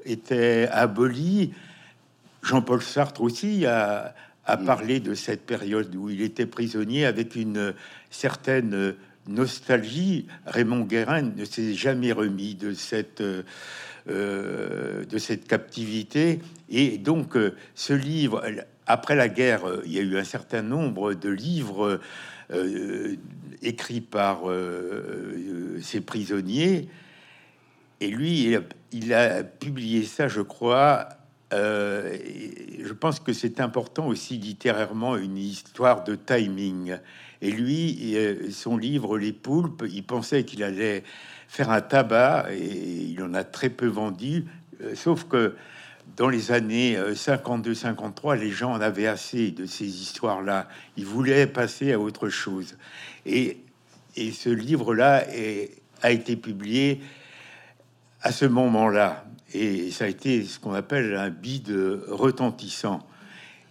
étaient 0.04 0.68
abolies. 0.72 1.52
Jean-Paul 2.42 2.82
Sartre 2.82 3.20
aussi 3.20 3.66
a, 3.66 4.14
a, 4.50 4.56
mm. 4.56 4.64
parlé 4.64 5.00
de 5.00 5.14
cette 5.14 5.46
période 5.46 5.94
où 5.94 6.10
il 6.10 6.22
était 6.22 6.46
prisonnier 6.46 7.04
avec 7.04 7.36
une 7.36 7.74
certaine 8.10 8.94
nostalgie. 9.28 10.26
Raymond 10.46 10.80
Guérin 10.80 11.22
ne 11.22 11.44
s'est 11.44 11.74
jamais 11.74 12.12
remis 12.12 12.54
de 12.54 12.74
cette 12.74 13.22
euh, 14.08 15.04
de 15.04 15.18
cette 15.18 15.46
captivité. 15.46 16.40
Et 16.70 16.96
donc, 16.96 17.36
euh, 17.36 17.54
ce 17.74 17.92
livre, 17.92 18.42
après 18.86 19.14
la 19.14 19.28
guerre, 19.28 19.68
euh, 19.68 19.82
il 19.84 19.92
y 19.92 19.98
a 19.98 20.02
eu 20.02 20.16
un 20.16 20.24
certain 20.24 20.62
nombre 20.62 21.12
de 21.12 21.28
livres 21.28 22.00
écrits 23.62 24.00
par 24.00 24.40
ces 25.80 26.00
prisonniers. 26.00 26.88
Et 28.00 28.08
lui, 28.08 28.56
il 28.90 29.14
a, 29.14 29.44
publié 29.44 30.02
ça, 30.02 30.26
je 30.26 30.40
crois. 30.40 31.08
Je 31.52 32.92
pense 32.92 33.20
que 33.20 33.32
c'est 33.32 33.60
important 33.60 34.06
aussi 34.06 34.38
littérairement 34.38 35.16
une 35.16 35.38
histoire 35.38 36.04
de 36.04 36.14
timing. 36.14 36.96
Et 37.42 37.50
lui, 37.50 38.16
son 38.52 38.76
livre 38.76 39.18
Les 39.18 39.32
Poulpes, 39.32 39.84
il 39.90 40.04
pensait 40.04 40.44
qu'il 40.44 40.62
allait 40.62 41.02
faire 41.50 41.70
un 41.70 41.80
tabac 41.80 42.46
et 42.52 43.08
il 43.10 43.22
en 43.24 43.34
a 43.34 43.42
très 43.42 43.70
peu 43.70 43.88
vendu, 43.88 44.44
euh, 44.82 44.94
sauf 44.94 45.24
que 45.24 45.56
dans 46.16 46.28
les 46.28 46.52
années 46.52 46.96
52-53, 46.96 48.32
euh, 48.32 48.36
les 48.36 48.50
gens 48.50 48.72
en 48.72 48.80
avaient 48.80 49.08
assez 49.08 49.50
de 49.50 49.66
ces 49.66 49.86
histoires-là. 49.86 50.68
Ils 50.96 51.06
voulaient 51.06 51.48
passer 51.48 51.92
à 51.92 51.98
autre 51.98 52.28
chose. 52.28 52.76
Et 53.26 53.58
ce 54.16 54.48
livre-là 54.48 55.24
a 56.02 56.10
été 56.10 56.36
publié 56.36 57.00
à 58.22 58.32
ce 58.32 58.44
moment-là. 58.44 59.24
Et 59.52 59.90
ça 59.90 60.04
a 60.04 60.08
été 60.08 60.44
ce 60.44 60.58
qu'on 60.58 60.74
appelle 60.74 61.16
un 61.16 61.30
bide 61.30 61.74
retentissant. 62.08 63.06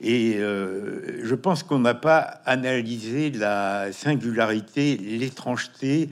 Et 0.02 0.36
euh, 0.38 1.20
je 1.24 1.36
pense 1.36 1.64
qu'on 1.64 1.80
n'a 1.80 1.94
pas 1.94 2.20
analysé 2.46 3.32
la 3.32 3.92
singularité, 3.92 4.96
l'étrangeté 4.98 6.10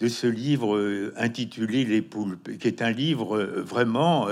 de 0.00 0.08
ce 0.08 0.26
livre 0.26 0.76
euh, 0.76 1.14
intitulé 1.16 1.84
Les 1.84 2.02
Poulpes, 2.02 2.58
qui 2.58 2.66
est 2.66 2.82
un 2.82 2.90
livre 2.90 3.36
euh, 3.36 3.62
vraiment 3.62 4.28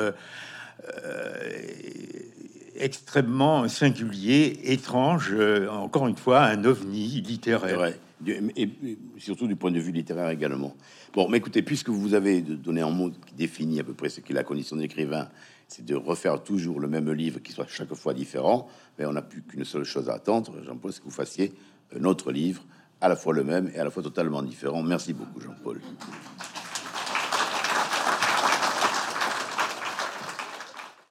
extrêmement 2.77 3.67
singulier, 3.69 4.61
étrange, 4.65 5.35
encore 5.71 6.07
une 6.07 6.17
fois, 6.17 6.43
un 6.43 6.65
ovni 6.65 7.21
littéraire. 7.21 7.93
Et 8.27 8.71
surtout 9.19 9.47
du 9.47 9.57
point 9.57 9.71
de 9.71 9.79
vue 9.79 9.93
littéraire 9.93 10.31
également. 10.31 10.75
Bon, 11.13 11.29
mais 11.29 11.37
écoutez, 11.37 11.63
puisque 11.63 11.91
vous 11.91 12.15
avez 12.15 12.41
donné 12.41 12.81
un 12.81 12.91
mot 12.91 13.11
qui 13.11 13.35
définit 13.35 13.81
à 13.81 13.85
peu 13.85 13.93
près 13.93 14.09
ce 14.09 14.21
qu'est 14.21 14.33
la 14.33 14.45
condition 14.45 14.77
d'écrivain, 14.77 15.29
c'est 15.69 15.85
de 15.85 15.95
refaire 15.95 16.43
toujours 16.43 16.81
le 16.81 16.89
même 16.89 17.11
livre 17.13 17.41
qui 17.41 17.53
soit 17.53 17.67
chaque 17.69 17.93
fois 17.95 18.15
différent, 18.15 18.69
mais 18.99 19.05
on 19.05 19.13
n'a 19.13 19.23
plus 19.23 19.43
qu'une 19.43 19.65
seule 19.65 19.85
chose 19.85 20.09
à 20.09 20.15
attendre, 20.15 20.63
Jean-Paul, 20.65 20.93
c'est 20.93 21.01
que 21.01 21.05
vous 21.05 21.11
fassiez 21.11 21.53
un 21.95 22.05
autre 22.05 22.33
livre 22.33 22.65
à 23.01 23.09
la 23.09 23.17
fois 23.17 23.35
le 23.35 23.45
même 23.45 23.71
et 23.75 23.79
à 23.79 23.85
la 23.85 23.91
fois 23.91 24.03
totalement 24.03 24.43
différent. 24.43 24.83
Merci 24.83 25.13
beaucoup, 25.13 25.41
Jean-Paul. 25.41 25.81